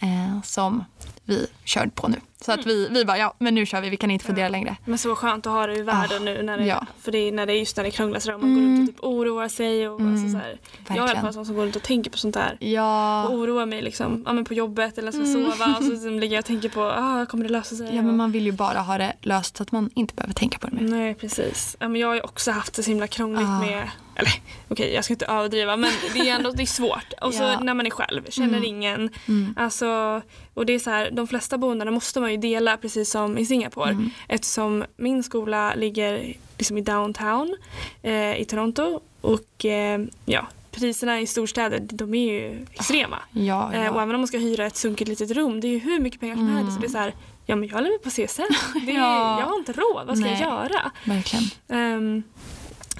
Eh, 0.02 0.42
som 0.42 0.84
vi 1.24 1.46
körde 1.64 1.90
på 1.90 2.08
nu. 2.08 2.16
Så 2.44 2.52
att 2.52 2.66
vi, 2.66 2.88
vi 2.90 3.04
bara 3.04 3.18
ja 3.18 3.34
men 3.38 3.54
nu 3.54 3.66
kör 3.66 3.80
vi, 3.80 3.90
vi 3.90 3.96
kan 3.96 4.10
inte 4.10 4.24
fundera 4.24 4.44
Ja. 4.44 4.48
längre. 4.48 4.76
Men 4.84 4.98
så 4.98 5.14
skönt 5.16 5.46
att 5.46 5.52
ha 5.52 5.66
det 5.66 5.74
i 5.76 5.82
världen 5.82 6.24
nu 6.24 6.42
när 6.42 6.58
det, 6.58 6.66
ja. 6.66 6.86
för 7.00 7.12
det 7.12 7.18
är, 7.18 7.32
när 7.32 7.46
det 7.46 7.54
just 7.54 7.76
när 7.76 7.84
det 7.84 7.90
krånglar 7.90 8.20
sådär 8.20 8.34
och 8.34 8.40
man 8.40 8.54
går 8.54 8.60
Mm. 8.60 8.76
runt 8.78 8.88
och 8.90 8.94
typ 8.96 9.04
oroar 9.04 9.48
sig. 9.48 9.88
Och 9.88 10.00
Mm, 10.00 10.12
alltså, 10.12 10.28
så 10.32 10.36
här. 10.38 10.58
Jag 10.88 10.96
är 10.96 11.06
i 11.06 11.10
alla 11.10 11.20
fall 11.20 11.32
sån 11.34 11.46
som 11.46 11.54
går 11.54 11.62
runt 11.62 11.76
och 11.76 11.82
tänker 11.82 12.10
på 12.10 12.18
sånt 12.18 12.34
där. 12.34 12.56
Ja, 12.60 13.28
Och 13.28 13.34
oroar 13.34 13.66
mig 13.66 13.82
liksom, 13.82 14.22
ja, 14.26 14.32
men 14.32 14.44
på 14.44 14.54
jobbet 14.54 14.98
eller 14.98 15.12
ska 15.12 15.20
Mm. 15.20 15.32
sova 15.52 15.76
och 15.78 15.84
så 15.84 15.90
liksom 15.90 16.20
ligger 16.20 16.34
jag 16.36 16.42
och 16.42 16.46
tänker 16.46 16.68
på 16.68 16.82
ah, 16.84 17.26
kommer 17.26 17.44
det 17.44 17.50
lösa 17.50 17.76
sig? 17.76 17.96
ja 17.96 18.02
men 18.02 18.16
man 18.16 18.32
vill 18.32 18.46
ju 18.46 18.52
bara 18.52 18.78
ha 18.80 18.98
det 18.98 19.12
löst 19.20 19.56
så 19.56 19.62
att 19.62 19.72
man 19.72 19.90
inte 19.94 20.14
behöver 20.14 20.34
tänka 20.34 20.58
på 20.58 20.66
det 20.66 20.76
mer. 20.76 20.82
Nej 20.90 21.14
precis. 21.14 21.76
Ja, 21.80 21.88
men 21.88 22.00
jag 22.00 22.08
har 22.08 22.14
ju 22.14 22.20
också 22.20 22.50
haft 22.50 22.74
det 22.74 22.82
så 22.82 22.90
himla 22.90 23.06
krångligt 23.06 23.48
Ah. 23.48 23.60
med, 23.60 23.88
eller 24.20 24.32
okej 24.68 24.94
jag 24.94 25.04
ska 25.04 25.14
inte 25.14 25.26
överdriva 25.26 25.76
men 25.76 25.90
det 26.14 26.18
är 26.20 26.34
ändå 26.36 26.50
det 26.50 26.62
är 26.62 26.66
svårt. 26.66 27.12
Och 27.22 27.34
så 27.34 27.42
Ja. 27.42 27.60
när 27.60 27.74
man 27.74 27.86
är 27.86 27.90
själv, 27.90 28.22
känner 28.30 28.48
Mm. 28.58 28.64
ingen. 28.64 29.10
Mm. 29.28 29.54
Alltså, 29.58 30.22
och 30.54 30.66
det 30.66 30.72
är 30.72 30.78
så 30.78 30.90
här, 30.90 31.10
de 31.10 31.26
flesta 31.26 31.58
boendena 31.58 31.90
måste 31.90 32.20
man 32.20 32.30
ju 32.30 32.36
dela 32.36 32.76
precis 32.76 33.10
som 33.10 33.38
i 33.38 33.46
Singapore. 33.46 33.90
Mm. 33.90 34.10
Eftersom 34.28 34.84
min 34.96 35.22
skola 35.22 35.74
ligger 35.74 36.34
liksom 36.58 36.78
i 36.78 36.80
downtown 36.80 37.56
eh, 38.02 38.40
i 38.40 38.44
Toronto 38.44 39.00
och 39.20 39.64
eh, 39.64 40.00
ja, 40.26 40.46
priserna 40.70 41.20
i 41.20 41.26
storstäder 41.26 41.80
de 41.92 42.14
är 42.14 42.32
ju 42.32 42.66
extrema. 42.72 43.18
Ja, 43.32 43.72
Eh, 43.72 43.80
och 43.90 43.96
ja. 43.96 44.02
även 44.02 44.14
om 44.14 44.20
man 44.20 44.28
ska 44.28 44.38
hyra 44.38 44.66
ett 44.66 44.76
sunkigt 44.76 45.08
litet 45.08 45.30
rum, 45.30 45.60
det 45.60 45.66
är 45.68 45.70
ju 45.72 45.78
hur 45.78 46.00
mycket 46.00 46.20
pengar 46.20 46.34
som 46.34 46.44
Mm. 46.48 46.56
helst. 46.56 46.74
Så 46.74 46.80
det 46.80 46.86
är 46.86 46.90
så 46.90 46.98
här, 46.98 47.14
ja 47.46 47.56
men 47.56 47.68
jag 47.68 47.82
lever 47.82 47.98
på 47.98 48.10
CSN. 48.10 48.42
Det 48.86 48.92
är, 48.92 48.96
Ja. 48.98 49.40
Jag 49.40 49.46
har 49.46 49.58
inte 49.58 49.72
råd, 49.72 50.06
vad 50.06 50.18
ska 50.18 50.26
Nej. 50.26 50.38
jag 50.40 50.50
göra? 50.50 50.90
verkligen. 51.04 51.44
Ehm, 51.68 52.22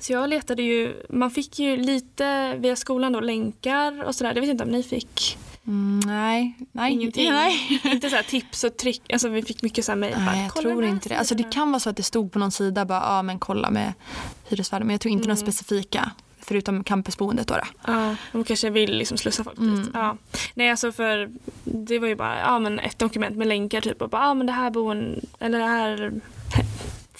så 0.01 0.13
jag 0.13 0.31
letade 0.31 0.63
ju, 0.63 1.03
man 1.09 1.31
fick 1.31 1.59
ju 1.59 1.77
lite 1.77 2.55
via 2.57 2.77
skolan 2.77 3.13
då 3.13 3.21
länkar 3.21 4.03
och 4.05 4.15
sådär. 4.15 4.35
Det 4.35 4.41
vet 4.41 4.49
jag 4.49 4.55
inte 4.55 4.65
om 4.65 4.71
ni 4.71 4.83
fick. 4.83 5.39
Mm, 5.67 6.01
nej, 6.07 6.55
nej. 6.73 6.93
Ingenting. 6.93 7.31
Nej. 7.31 7.81
inte 7.85 8.11
så 8.11 8.17
här 8.17 8.23
tips 8.23 8.65
och 8.65 8.77
trick, 8.77 9.13
alltså 9.13 9.29
vi 9.29 9.43
fick 9.43 9.63
mycket 9.63 9.85
så 9.85 9.93
här 9.93 9.97
mejl. 9.97 10.15
bara, 10.15 10.25
Nej, 10.25 10.43
jag 10.43 10.51
"Kolla 10.51 10.69
tror 10.71 10.85
inte 10.85 11.09
det. 11.09 11.19
Alltså 11.19 11.35
det 11.35 11.39
sidan." 11.39 11.53
kan 11.53 11.71
vara 11.73 11.81
så 11.81 11.91
att 11.91 11.97
det 11.97 12.03
stod 12.03 12.33
på 12.33 12.39
någon 12.39 12.53
sida 12.53 12.85
bara, 12.85 13.01
ja 13.17 13.23
men 13.23 13.39
kolla 13.39 13.71
med 13.71 13.93
hyresvärden. 14.49 14.87
Men 14.87 14.95
jag 14.95 15.01
tror 15.01 15.13
inte 15.13 15.23
Mm. 15.25 15.29
några 15.29 15.53
specifika, 15.53 16.11
förutom 16.43 16.85
campusboendet 16.85 17.47
då. 17.49 17.55
Ja, 17.87 18.17
de 18.33 18.45
kanske 18.45 18.71
vill 18.71 18.99
liksom 18.99 19.17
slussa 19.19 19.45
folk 19.45 19.59
Mm. 19.59 19.77
dit. 19.83 19.91
Ja. 19.95 20.17
Nej 20.55 20.71
alltså 20.71 20.93
för 20.93 21.31
det 21.65 21.99
var 21.99 22.09
ju 22.09 22.17
bara 22.17 22.39
ja, 22.41 22.59
men 22.59 22.79
ett 22.79 22.99
dokument 22.99 23.37
med 23.37 23.47
länkar 23.47 23.81
typ 23.81 24.03
och 24.03 24.11
bara 24.11 24.23
ja 24.23 24.35
men 24.35 24.47
det 24.47 24.53
här 24.53 24.71
boen 24.71 25.21
eller 25.39 25.59
det 25.59 25.65
här 25.67 26.13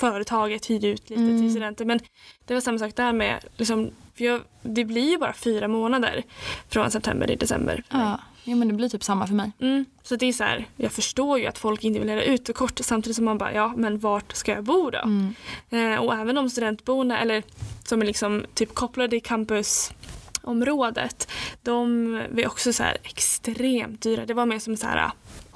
företaget 0.01 0.67
hyrde 0.67 0.87
ut 0.87 1.11
lite 1.11 1.23
Mm. 1.23 1.41
till 1.41 1.51
studenter. 1.51 1.85
Men 1.85 2.01
det 2.47 2.55
var 2.55 2.61
samma 2.61 2.79
sak 2.79 2.97
där 2.97 3.13
med 3.13 3.45
liksom, 3.57 3.91
jag, 4.17 4.41
det 4.63 4.85
blir 4.85 5.11
ju 5.11 5.19
bara 5.19 5.33
fyra 5.33 5.69
månader 5.69 6.23
från 6.69 6.91
september 6.91 7.27
till 7.27 7.39
december. 7.39 7.83
Ja. 7.89 8.21
ja, 8.45 8.57
men 8.57 8.69
det 8.69 8.75
blir 8.75 8.89
typ 8.89 9.05
samma 9.05 9.27
för 9.27 9.35
mig. 9.35 9.53
Mm, 9.61 9.85
så 10.03 10.17
det 10.17 10.27
är 10.27 10.33
så 10.33 10.45
här, 10.45 10.67
jag 10.77 10.93
förstår 10.93 11.39
ju 11.39 11.47
att 11.47 11.59
folk 11.59 11.85
inte 11.85 12.01
vill 12.01 12.09
hyra 12.09 12.23
ut 12.23 12.47
för 12.47 12.53
kort 12.53 12.79
samtidigt 12.83 13.17
som 13.17 13.25
man 13.25 13.39
bara 13.39 13.53
ja 13.55 13.73
men 13.77 13.99
vart 13.99 14.33
ska 14.33 14.53
jag 14.53 14.65
bo 14.65 14.91
då? 14.91 14.99
Mm. 14.99 15.35
Eh, 15.71 15.95
och 16.05 16.15
även 16.15 16.35
de 16.35 16.51
studentboende 16.51 17.17
eller 17.17 17.43
som 17.85 18.03
är 18.03 18.07
liksom 18.07 18.45
typ 18.55 18.75
kopplade 18.75 19.17
i 19.17 19.21
campusområdet. 19.21 21.29
De 21.63 22.13
var 22.31 22.47
också 22.47 22.73
så 22.73 22.85
extremt 23.03 24.01
dyra. 24.03 24.27
Det 24.27 24.35
var 24.35 24.47
mer 24.47 24.59
som 24.59 24.77
så 24.77 24.87
här 24.87 25.11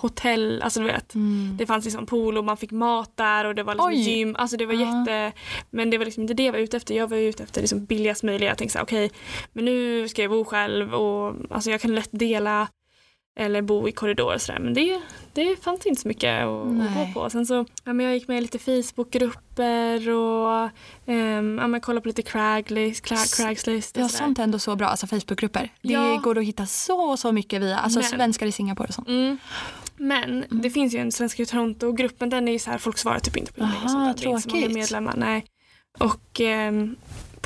hotell, 0.09 0.63
alltså 0.63 0.81
du 0.81 0.87
vet. 0.87 1.15
Mm. 1.15 1.57
Det 1.59 1.67
fanns 1.67 1.85
liksom 1.85 2.07
pool 2.07 2.39
och 2.39 2.45
man 2.45 2.57
fick 2.57 2.71
mat 2.71 3.17
där 3.17 3.45
och 3.45 3.55
det 3.55 3.63
var 3.63 3.75
liksom 3.75 3.89
Oj. 3.89 3.95
gym. 4.11 4.37
Alltså 4.39 4.57
det 4.57 4.67
var 4.67 4.75
Ja. 4.75 4.81
jätte... 5.01 5.33
Men 5.71 5.91
det 5.91 5.99
var 5.99 6.05
liksom 6.05 6.23
inte 6.23 6.35
det 6.35 6.45
jag 6.45 6.53
var 6.53 6.59
ute 6.59 6.77
efter. 6.77 6.95
Jag 6.95 7.11
var 7.11 7.17
ute 7.17 7.43
efter 7.43 7.61
liksom 7.61 7.85
billigast 7.85 8.23
möjliga. 8.23 8.49
Jag 8.51 8.59
tänkte 8.59 8.73
så 8.73 8.79
här, 8.79 8.85
okej, 8.85 9.11
men 9.53 9.65
nu 9.65 10.09
ska 10.09 10.23
jag 10.23 10.31
bo 10.31 10.45
själv 10.45 10.95
och 10.95 11.35
alltså 11.51 11.71
jag 11.71 11.81
kan 11.81 11.95
lätt 11.95 12.09
dela 12.13 12.69
eller 13.41 13.63
bo 13.63 13.89
i 13.89 13.93
korridor 13.93 14.35
och 14.35 14.41
sådär. 14.43 14.59
Men 14.61 14.75
det, 14.75 15.01
det 15.33 15.63
fanns 15.65 15.87
inte 15.87 16.01
så 16.03 16.09
mycket 16.09 16.43
att, 16.45 16.49
att 16.49 17.15
gå 17.15 17.21
på. 17.23 17.31
Sen 17.31 17.47
så, 17.47 17.65
ja, 17.85 17.93
men 17.93 18.07
jag 18.07 18.15
gick 18.15 18.29
med 18.29 18.39
i 18.39 18.41
lite 18.41 18.59
Facebookgrupper 18.59 20.11
och 20.11 20.63
um, 21.07 21.59
ja, 21.59 21.67
men 21.67 21.81
kollade 21.81 22.03
på 22.03 22.09
lite 22.09 22.23
Craigslist. 22.23 23.05
Cra- 23.07 23.37
Craigslist 23.37 23.97
Ja, 23.97 24.09
sånt 24.09 24.39
är 24.39 24.43
ändå 24.43 24.59
så 24.59 24.77
bra, 24.77 24.87
alltså 24.87 25.07
Facebookgrupper. 25.07 25.73
Det 25.83 25.93
Ja. 25.93 26.17
går 26.25 26.39
att 26.39 26.45
hitta 26.45 26.67
så, 26.67 27.17
så 27.17 27.33
mycket 27.33 27.63
via, 27.63 27.79
alltså 27.79 27.99
Men- 28.01 28.09
svenskar 28.09 28.47
i 28.47 28.53
Singapore 28.53 28.89
och 28.89 28.95
sånt. 28.95 29.09
Mm. 29.09 29.39
Men 29.97 30.45
det 30.51 30.71
finns 30.71 30.95
ju 30.95 30.99
en 30.99 31.13
Svenska 31.13 31.43
i 31.43 31.47
Toronto-gruppen, 31.47 32.31
den 32.31 32.49
är 32.49 32.53
ju 32.53 32.59
så 32.59 32.71
här, 32.71 32.79
folk 32.79 32.99
svarar 32.99 33.19
typ 33.19 33.37
inte 33.37 33.53
på 33.53 33.61
inlägg 33.61 33.85
och 33.85 33.91
sånt 33.91 34.19
där. 34.19 34.25
Det 34.25 34.31
är 34.31 34.37
inte 34.37 34.51
så 34.51 34.57
många 34.57 34.69
medlemmar, 34.69 35.15
nej. 35.17 35.45
Och 35.99 36.41
ehm, 36.41 36.97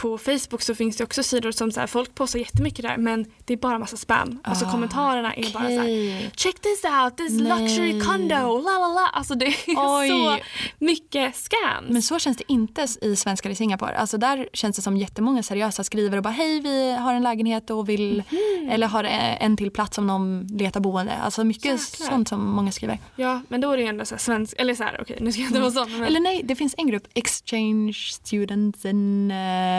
på 0.01 0.19
Facebook 0.19 0.63
så 0.63 0.75
finns 0.75 0.97
det 0.97 1.05
också 1.05 1.23
sidor 1.23 1.51
som 1.53 1.73
så 1.73 1.81
här, 1.81 1.87
folk 1.87 2.15
postar 2.15 2.39
jättemycket 2.39 2.83
där 2.83 2.97
men 2.97 3.27
det 3.45 3.53
är 3.53 3.57
bara 3.57 3.79
massa 3.79 3.97
spam. 3.97 4.39
Alltså 4.45 4.65
Ah, 4.67 4.71
kommentarerna 4.71 5.35
är 5.35 5.53
bara 5.53 5.65
så 5.65 5.71
här, 5.71 6.31
check 6.37 6.61
this 6.61 6.85
out, 7.05 7.17
this 7.17 7.41
Nej. 7.41 7.63
luxury 7.63 8.01
condo, 8.01 8.59
la 8.59 8.79
la 8.79 8.89
la. 8.89 9.07
Alltså 9.13 9.35
det 9.35 9.47
är 9.47 9.55
Oj. 9.77 10.09
så 10.09 10.37
mycket 10.79 11.35
scams. 11.37 11.89
Men 11.91 12.03
så 12.03 12.19
känns 12.19 12.37
det 12.37 12.45
inte 12.53 12.87
i 13.03 13.17
svenskar 13.17 13.51
i 13.51 13.55
Singapore. 13.55 13.97
Alltså 13.99 14.19
där 14.19 14.49
känns 14.53 14.77
det 14.77 14.83
som 14.83 14.97
jättemånga 14.97 15.43
seriösa 15.43 15.85
skriver 15.85 16.17
och 16.17 16.23
bara 16.23 16.31
hej 16.31 16.61
vi 16.61 16.93
har 16.93 17.15
en 17.15 17.23
lägenhet 17.23 17.71
och 17.71 17.89
vill 17.89 18.23
Mhm. 18.31 18.69
eller 18.71 18.87
har 18.87 19.05
en 19.05 19.57
till 19.57 19.71
plats 19.71 19.99
om 19.99 20.07
någon 20.07 20.47
letar 20.47 20.81
boende. 20.81 21.13
Alltså 21.17 21.45
mycket 21.45 21.65
Jäklar. 21.65 22.07
sånt 22.11 22.29
som 22.29 22.51
många 22.51 22.73
skriver. 22.73 22.99
Ja 23.17 23.41
men 23.49 23.61
då 23.61 23.71
är 23.73 23.77
det 23.77 23.83
ju 23.83 23.89
ändå 23.89 24.05
så 24.05 24.15
här 24.15 24.21
svensk, 24.21 24.55
eller 24.59 24.75
så 24.75 24.83
här 24.85 24.99
okej 25.03 25.17
nu 25.21 25.33
ska 25.33 25.41
jag 25.43 25.49
inte 25.49 25.61
vara 25.61 25.71
sån 25.71 25.93
men 25.93 26.03
Eller 26.05 26.21
nej, 26.21 26.43
det 26.45 26.57
finns 26.57 26.75
en 26.79 26.87
grupp 26.87 27.07
exchange 27.15 27.93
students 27.93 28.85
in 28.85 29.31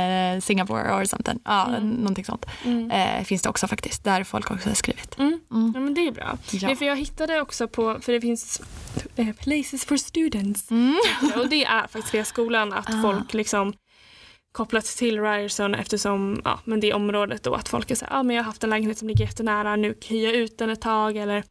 eh, 0.09 0.39
Singapore 0.41 0.93
or 0.95 1.05
something. 1.05 1.39
Ja, 1.45 1.79
någonting 1.81 2.25
sånt. 2.25 2.45
Mm. 2.65 2.91
Eh, 2.91 3.23
finns 3.23 3.41
det 3.41 3.49
också 3.49 3.67
faktiskt, 3.67 4.03
där 4.03 4.23
folk 4.23 4.51
också 4.51 4.69
har 4.69 4.75
skrivit. 4.75 5.19
Mm. 5.19 5.39
Mm. 5.51 5.71
Ja 5.75 5.79
men 5.79 5.93
det 5.93 6.07
är 6.07 6.11
bra. 6.11 6.37
Ja. 6.51 6.75
För 6.75 6.85
jag 6.85 6.95
hittade 6.95 7.41
också 7.41 7.67
på, 7.67 7.99
för 8.01 8.11
det 8.13 8.21
finns 8.21 8.61
eh, 9.15 9.27
places 9.35 9.85
for 9.85 9.97
students. 9.97 10.71
Mm. 10.71 10.97
Och 11.35 11.49
det 11.49 11.65
är 11.65 11.81
faktiskt 11.81 12.13
via 12.13 12.25
skolan 12.25 12.73
att 12.73 12.89
Ah. 12.89 13.01
folk 13.01 13.33
liksom 13.33 13.73
kopplat 14.51 14.85
till 14.85 15.21
Ryerson 15.21 15.75
eftersom 15.75 16.41
ja, 16.45 16.59
men 16.65 16.79
det 16.79 16.93
området 16.93 17.43
då 17.43 17.53
att 17.55 17.69
folk 17.69 17.91
är 17.91 17.95
så 17.95 18.05
här, 18.05 18.13
ja 18.13 18.23
men 18.23 18.35
jag 18.35 18.43
har 18.43 18.47
haft 18.47 18.63
en 18.63 18.69
lägenhet 18.69 18.97
som 18.97 19.07
ligger 19.07 19.25
jättenära, 19.25 19.75
nu 19.75 19.95
hyr 20.07 20.25
jag 20.25 20.33
ut 20.33 20.57
den 20.57 20.69
ett 20.69 20.81
tag 20.81 21.17
eller 21.17 21.43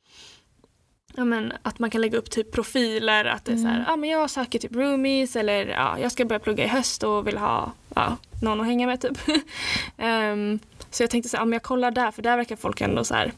ja, 1.18 1.24
men 1.24 1.52
att 1.62 1.78
man 1.78 1.90
kan 1.90 2.00
lägga 2.00 2.18
upp 2.18 2.30
typ 2.30 2.52
profiler 2.52 3.24
att 3.24 3.44
det 3.44 3.52
är 3.52 3.56
så 3.56 3.66
här, 3.66 3.74
Mm. 3.74 3.84
ja 3.88 3.96
men 3.96 4.10
jag 4.10 4.30
söker 4.30 4.58
typ 4.58 4.74
roomies 4.76 5.36
eller 5.36 5.66
ja, 5.66 5.98
jag 5.98 6.12
ska 6.12 6.24
börja 6.24 6.38
plugga 6.40 6.64
i 6.64 6.68
höst 6.68 7.02
och 7.02 7.26
vill 7.26 7.38
ha 7.38 7.72
ja, 7.94 8.16
någon 8.42 8.60
att 8.60 8.66
hänga 8.66 8.86
med 8.86 9.00
typ. 9.00 9.18
Ehm, 9.98 10.58
så 10.90 11.02
jag 11.02 11.10
tänkte 11.10 11.28
så 11.28 11.36
här, 11.36 11.42
ja, 11.42 11.44
men 11.46 11.52
jag 11.52 11.62
kollar 11.62 11.90
där 11.90 12.10
för 12.10 12.22
där 12.22 12.36
verkar 12.36 12.56
folk 12.56 12.80
ändå 12.80 13.04
så 13.04 13.14
här 13.14 13.32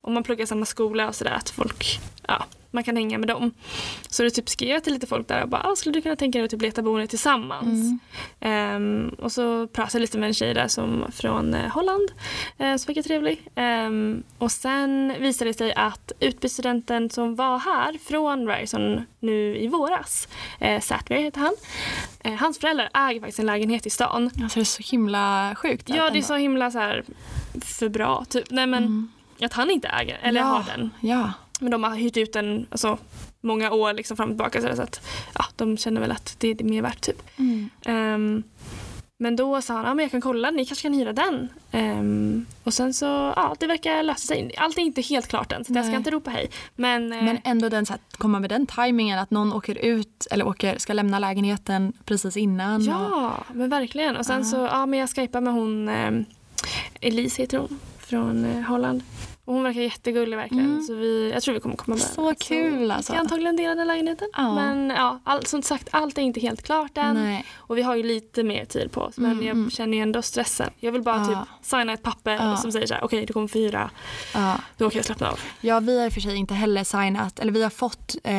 om 0.00 0.14
man 0.14 0.22
pluggar 0.22 0.46
samma 0.46 0.66
skola 0.66 1.08
och 1.08 1.14
sådär 1.14 1.32
att 1.32 1.50
folk, 1.50 2.00
ja, 2.28 2.44
man 2.70 2.84
kan 2.84 2.96
hänga 2.96 3.18
med 3.18 3.28
dem. 3.28 3.52
Så 4.08 4.22
det 4.22 4.30
typ 4.30 4.48
skrev 4.48 4.68
jag 4.70 4.84
till 4.84 4.92
lite 4.92 5.06
folk 5.06 5.28
där 5.28 5.42
och 5.42 5.48
bara, 5.48 5.62
ah, 5.62 5.76
skulle 5.76 5.92
du 5.92 6.02
kunna 6.02 6.16
tänka 6.16 6.38
dig 6.38 6.44
att 6.44 6.50
typ 6.50 6.62
leta 6.62 6.82
boende 6.82 7.06
tillsammans? 7.06 7.66
Mm. 7.68 7.98
Ehm, 8.40 9.08
och 9.18 9.32
så 9.32 9.66
pratade 9.66 9.98
jag 9.98 10.00
lite 10.00 10.18
med 10.18 10.26
en 10.26 10.34
tjej 10.34 10.54
där 10.54 10.68
som 10.68 11.04
från 11.12 11.54
eh, 11.54 11.68
Holland, 11.70 12.10
eh, 12.58 12.76
som 12.76 12.86
verkar 12.86 13.02
trevlig. 13.02 13.42
Ehm, 13.54 14.22
och 14.38 14.52
sen 14.52 15.14
visade 15.20 15.50
det 15.50 15.54
sig 15.58 15.74
att 15.74 16.12
utbytesstudenten 16.20 17.10
som 17.10 17.34
var 17.34 17.58
här 17.58 17.98
från 18.08 18.48
Ryerson 18.48 19.00
nu 19.20 19.56
i 19.58 19.66
våras, 19.68 20.28
eh, 20.60 20.80
Satmir 20.80 21.18
heter 21.18 21.40
han, 21.40 21.54
eh, 22.20 22.34
hans 22.34 22.58
föräldrar 22.58 22.90
äger 22.94 23.20
faktiskt 23.20 23.38
en 23.38 23.46
lägenhet 23.46 23.86
i 23.86 23.90
stan. 23.90 24.30
Alltså 24.42 24.58
det 24.58 24.62
är 24.62 24.64
så 24.64 24.82
himla 24.90 25.54
sjukt. 25.56 25.88
Ja, 25.88 26.10
det 26.10 26.18
är 26.18 26.22
så 26.22 26.34
himla 26.36 26.70
så 26.70 26.78
här 26.78 27.04
för 27.60 27.88
bra. 27.88 28.24
Typ. 28.28 28.50
Nej 28.50 28.66
men 28.66 28.82
Mm. 28.84 29.08
Att 29.46 29.52
han 29.52 29.70
inte 29.70 29.88
äger, 29.88 30.18
eller 30.22 30.40
Ja. 30.40 30.46
har 30.46 30.64
den. 30.76 30.90
Ja. 31.00 31.32
Men 31.60 31.70
de 31.70 31.84
har 31.84 31.96
hyrt 31.96 32.16
ut 32.16 32.32
den 32.32 32.66
alltså, 32.70 32.98
många 33.40 33.70
år 33.72 33.92
liksom 33.92 34.16
fram 34.16 34.28
och 34.30 34.32
tillbaka 34.36 34.76
så, 34.76 34.82
att 34.82 35.00
ja, 35.34 35.44
de 35.56 35.76
känner 35.76 36.00
väl 36.00 36.12
att 36.12 36.36
det 36.38 36.48
är 36.60 36.64
mer 36.64 36.82
värt 36.82 37.00
typ. 37.00 37.22
Mm. 37.38 37.70
Ehm, 37.86 38.42
men 39.20 39.36
då 39.36 39.62
sa 39.62 39.74
han, 39.74 39.84
ja 39.84 39.94
men 39.94 40.02
jag 40.02 40.10
kan 40.10 40.20
kolla, 40.20 40.50
ni 40.50 40.64
kanske 40.66 40.82
kan 40.82 40.94
hyra 40.94 41.12
den. 41.12 41.48
Ehm, 41.72 42.46
och 42.64 42.74
sen 42.74 42.94
så, 42.94 43.04
ja 43.36 43.56
det 43.60 43.66
verkar 43.66 44.02
lösa 44.02 44.18
sig. 44.26 44.54
Allt 44.56 44.78
är 44.78 44.82
inte 44.82 45.00
helt 45.02 45.28
klart 45.28 45.52
än 45.52 45.64
så 45.64 45.72
jag 45.72 45.84
ska 45.86 45.96
inte 45.96 46.10
ropa 46.10 46.30
hej. 46.30 46.50
Men, 46.76 47.12
eh, 47.12 47.22
Men 47.22 47.38
ändå 47.44 47.68
den, 47.68 47.86
så 47.86 47.92
här, 47.92 48.00
komma 48.18 48.40
med 48.40 48.50
den 48.50 48.66
tajmingen 48.66 49.18
att 49.18 49.30
någon 49.30 49.52
åker 49.52 49.74
ut 49.78 50.26
eller 50.30 50.46
åker, 50.46 50.78
ska 50.78 50.92
lämna 50.92 51.18
lägenheten 51.18 51.92
precis 52.04 52.36
innan. 52.36 52.80
och- 52.80 52.86
ja, 52.94 53.44
men 53.52 53.70
verkligen. 53.70 54.16
Och 54.16 54.26
sen 54.26 54.38
Ja. 54.38 54.44
så, 54.44 54.56
ja 54.56 54.86
men 54.86 54.98
jag 54.98 55.10
skypar 55.10 55.40
med 55.40 55.52
hon, 55.52 55.88
ehm, 55.88 56.24
Elise 57.00 57.42
heter 57.42 57.58
hon, 57.58 57.80
från 58.08 58.44
eh, 58.44 58.60
Holland. 58.62 59.02
Och 59.44 59.54
hon 59.54 59.62
verkar 59.62 59.80
jättegullig 59.80 60.36
verkligen. 60.36 60.64
Mm. 60.70 60.82
Så 60.82 60.94
vi, 60.94 61.30
jag 61.34 61.42
tror 61.42 61.54
vi 61.54 61.60
kommer 61.60 61.76
komma 61.76 61.94
med. 61.96 62.04
Så 62.04 62.34
kul, 62.34 62.90
alltså. 62.90 63.12
Vi 63.12 63.18
antagligen 63.18 63.56
dela 63.56 63.74
den 63.74 63.86
lägenheten. 63.86 64.28
Ja. 64.36 64.54
Men 64.54 64.90
ja, 64.90 65.20
all, 65.24 65.46
som 65.46 65.62
sagt, 65.62 65.88
allt 65.90 66.18
är 66.18 66.22
inte 66.22 66.40
helt 66.40 66.62
klart 66.62 66.98
än. 66.98 67.14
Nej. 67.14 67.44
Och 67.56 67.78
vi 67.78 67.82
har 67.82 67.96
ju 67.96 68.02
lite 68.02 68.42
mer 68.42 68.64
tid 68.64 68.92
på 68.92 69.00
oss. 69.00 69.16
Men 69.18 69.30
Mm, 69.32 69.44
jag 69.46 69.52
mm. 69.56 69.70
känner 69.70 69.96
ju 69.96 70.02
ändå 70.02 70.22
stressen. 70.22 70.70
Jag 70.78 70.92
vill 70.92 71.02
bara 71.02 71.16
Ja. 71.16 71.26
typ 71.26 71.66
signa 71.66 71.92
ett 71.92 72.02
papper 72.02 72.30
Ja. 72.32 72.56
som 72.56 72.72
säger 72.72 72.86
så 72.86 72.94
här, 72.94 73.04
okej 73.04 73.26
du 73.26 73.32
kommer 73.32 73.48
få 73.48 73.58
hyra. 73.58 73.90
Ja. 74.34 74.54
Då 74.76 74.90
kan 74.90 74.96
jag 74.96 75.04
slappna 75.04 75.28
av. 75.30 75.40
ja, 75.60 75.80
vi 75.80 75.98
har 75.98 76.06
i 76.06 76.08
och 76.08 76.12
för 76.12 76.20
sig 76.20 76.36
inte 76.36 76.54
heller 76.54 76.84
signat, 76.84 77.38
eller 77.38 77.52
vi 77.52 77.62
har 77.62 77.70
fått 77.70 78.16
eh, 78.24 78.34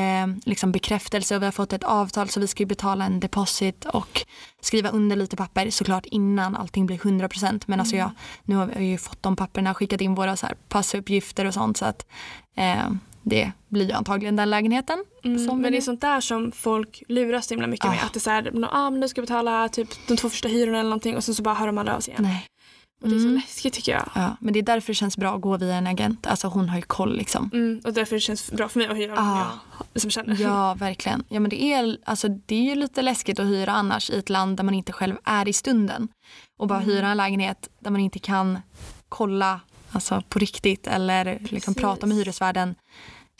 liksom 0.46 0.72
bekräftelse 0.72 1.36
och 1.36 1.42
vi 1.42 1.46
har 1.46 1.52
fått 1.52 1.74
ett 1.74 1.84
avtal 1.84 2.30
så 2.30 2.40
vi 2.40 2.48
ska 2.48 2.64
ju 2.64 2.68
betala 2.68 3.06
en 3.06 3.20
deposit 3.20 3.86
och 3.86 4.26
skriva 4.62 4.90
under 4.90 5.16
lite 5.16 5.36
papper 5.38 5.70
såklart 5.70 6.06
innan 6.06 6.56
allting 6.56 6.86
blir 6.86 6.98
100% 6.98 7.64
men 7.66 7.80
alltså 7.80 7.96
jag, 7.96 8.12
nu 8.44 8.56
har 8.56 8.66
vi 8.66 8.86
ju 8.86 8.98
fått 8.98 9.24
de 9.24 9.36
papperna 9.36 9.74
skickat 9.74 10.02
in 10.02 10.16
våra 10.16 10.36
så 10.36 10.46
här 10.46 10.56
passuppgifter 10.70 11.46
och 11.46 11.54
sånt 11.54 11.78
så 11.78 11.86
att 11.86 12.06
eh, 12.56 12.90
det 13.24 13.52
blir 13.68 13.86
ju 13.88 13.92
antagligen 13.92 14.36
den 14.36 14.50
lägenheten. 14.50 15.04
Mm, 15.24 15.46
men 15.46 15.62
det 15.62 15.68
är 15.68 15.72
nu- 15.72 15.82
sånt 15.82 16.02
där 16.02 16.22
som 16.22 16.52
folk 16.52 17.04
luras 17.08 17.46
så 17.48 17.54
himla 17.54 17.68
mycket 17.68 17.86
med. 17.90 18.00
Ah. 18.02 18.06
Att 18.06 18.14
det 18.14 18.18
är 18.18 18.22
så 18.22 18.30
här, 18.30 18.68
ah, 18.72 18.90
men 18.90 19.02
du 19.02 19.08
ska 19.08 19.22
betala 19.22 19.70
typ 19.70 19.88
de 20.08 20.18
två 20.18 20.30
första 20.30 20.48
hyrorna 20.48 20.80
eller 20.80 20.90
någonting 20.90 21.16
och 21.16 21.24
sen 21.24 21.36
så 21.36 21.44
bara 21.44 21.56
hör 21.56 21.68
de 21.68 21.78
aldrig 21.78 21.96
av 21.96 22.00
sig 22.00 22.12
igen. 22.14 22.24
Nej. 22.24 22.46
Och 23.02 23.10
det 23.10 23.16
är 23.16 23.20
så 23.20 23.26
Mm. 23.28 23.36
läskigt 23.36 23.74
tycker 23.74 23.92
jag. 23.92 24.10
Ja, 24.16 24.38
men 24.40 24.54
det 24.54 24.60
är 24.60 24.64
därför 24.64 24.88
det 24.88 24.96
känns 24.96 25.18
bra 25.18 25.36
att 25.36 25.42
gå 25.42 25.58
via 25.58 25.76
en 25.76 25.88
agent. 25.88 26.28
Alltså 26.28 26.48
hon 26.48 26.70
har 26.70 26.76
ju 26.78 26.82
koll 26.82 27.18
liksom. 27.18 27.50
Mm, 27.54 27.82
och 27.84 27.94
därför 27.94 28.20
känns 28.20 28.46
det 28.50 28.56
bra 28.56 28.70
för 28.70 28.80
mig 28.80 28.88
att 28.88 28.98
hyra 28.98 29.14
Ah. 29.18 29.52
jag 29.94 30.02
som 30.02 30.12
känner. 30.12 30.36
Ja, 30.42 30.74
verkligen. 30.74 31.24
Ja, 31.30 31.40
men 31.40 31.50
det, 31.50 31.64
är, 31.74 31.98
alltså, 32.06 32.28
det 32.28 32.56
är 32.56 32.62
ju 32.62 32.76
lite 32.76 33.02
läskigt 33.02 33.40
att 33.40 33.46
hyra 33.46 33.72
annars 33.72 34.10
i 34.10 34.20
ett 34.20 34.30
land 34.30 34.58
där 34.58 34.64
man 34.64 34.74
inte 34.74 34.92
själv 34.92 35.16
är 35.24 35.48
i 35.48 35.54
stunden. 35.54 36.08
Och 36.60 36.68
bara 36.68 36.82
Mm. 36.82 36.90
hyra 36.96 37.08
en 37.08 37.18
lägenhet 37.18 37.70
där 37.80 37.92
man 37.92 38.02
inte 38.02 38.20
kan 38.20 38.60
kolla 39.10 39.60
alltså, 39.92 40.24
på 40.30 40.40
riktigt 40.40 40.88
eller 40.88 41.26
liksom, 41.26 41.74
Precis. 41.74 41.76
prata 41.76 42.06
med 42.06 42.18
hyresvärden 42.18 42.76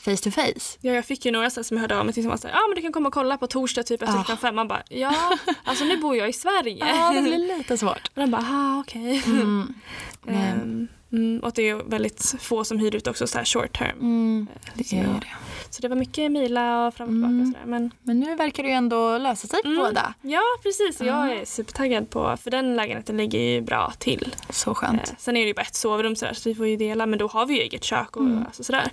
face 0.00 0.16
to 0.16 0.30
face. 0.30 0.78
Ja, 0.80 0.92
jag 0.92 1.04
fick 1.04 1.24
ju 1.24 1.30
några 1.30 1.50
som 1.50 1.76
hörde 1.76 1.98
av 1.98 2.04
mig 2.04 2.14
till 2.14 2.22
som 2.22 2.30
var 2.30 2.38
ah, 2.52 2.66
men 2.68 2.74
du 2.76 2.82
kan 2.82 2.92
komma 2.92 3.06
och 3.08 3.14
kolla 3.14 3.38
på 3.38 3.46
torsdag 3.46 3.82
typ 3.82 4.02
efter 4.02 4.14
Ah. 4.14 4.24
klockan 4.24 4.36
fem. 4.36 4.54
Man 4.54 4.68
bara, 4.68 4.82
ja, 4.88 5.14
alltså 5.64 5.84
nu 5.84 5.96
bor 5.96 6.16
jag 6.16 6.28
i 6.28 6.32
Sverige. 6.32 6.86
Ja, 6.86 7.12
det 7.12 7.22
blir 7.22 7.58
lite 7.58 7.78
svårt. 7.78 8.08
Och 8.14 8.20
de 8.20 8.30
bara, 8.30 8.42
ah 8.50 8.80
okej. 8.80 9.22
Mm. 9.26 9.74
Nej. 10.22 10.86
Mm, 11.12 11.40
och 11.42 11.52
det 11.54 11.68
är 11.68 11.74
väldigt 11.74 12.34
få 12.40 12.64
som 12.64 12.78
hyr 12.78 12.94
ut 12.96 13.06
också 13.06 13.26
så 13.26 13.38
här 13.38 13.44
short 13.44 13.78
term. 13.78 13.98
Mm, 14.00 14.46
det 14.74 14.84
Så 14.84 14.96
är 14.96 15.02
det. 15.02 15.26
Så 15.70 15.82
det 15.82 15.88
var 15.88 15.96
mycket 15.96 16.32
mejla 16.32 16.86
och 16.86 16.94
fram 16.94 17.08
och 17.08 17.12
tillbaka 17.14 17.30
Mm. 17.30 17.40
och 17.42 17.46
sådär. 17.54 17.66
Men 17.66 17.90
Men 18.02 18.20
nu 18.20 18.34
verkar 18.36 18.62
det 18.62 18.68
ju 18.68 18.74
ändå 18.74 19.18
lösa 19.18 19.48
sig 19.48 19.60
Mm. 19.64 19.76
båda. 19.78 20.14
ja, 20.22 20.40
precis. 20.62 21.00
Jag 21.00 21.32
är 21.32 21.44
supertaggad 21.44 22.10
på, 22.10 22.36
för 22.36 22.50
den 22.50 22.76
lägenheten 22.76 23.16
ligger 23.16 23.38
ju 23.38 23.60
bra 23.60 23.92
till. 23.98 24.34
Så 24.50 24.70
Eh, 24.70 24.74
skönt. 24.74 25.14
sen 25.18 25.36
är 25.36 25.40
det 25.40 25.46
ju 25.46 25.54
bara 25.54 25.62
ett 25.62 25.74
sovrum 25.74 26.16
sådär, 26.16 26.32
så 26.34 26.48
vi 26.48 26.54
får 26.54 26.66
ju 26.66 26.76
dela, 26.76 27.06
men 27.06 27.18
då 27.18 27.26
har 27.26 27.46
vi 27.46 27.54
ju 27.54 27.60
eget 27.60 27.84
kök 27.84 28.16
och 28.16 28.22
Mm. 28.22 28.44
alltså, 28.46 28.64
sådär. 28.64 28.90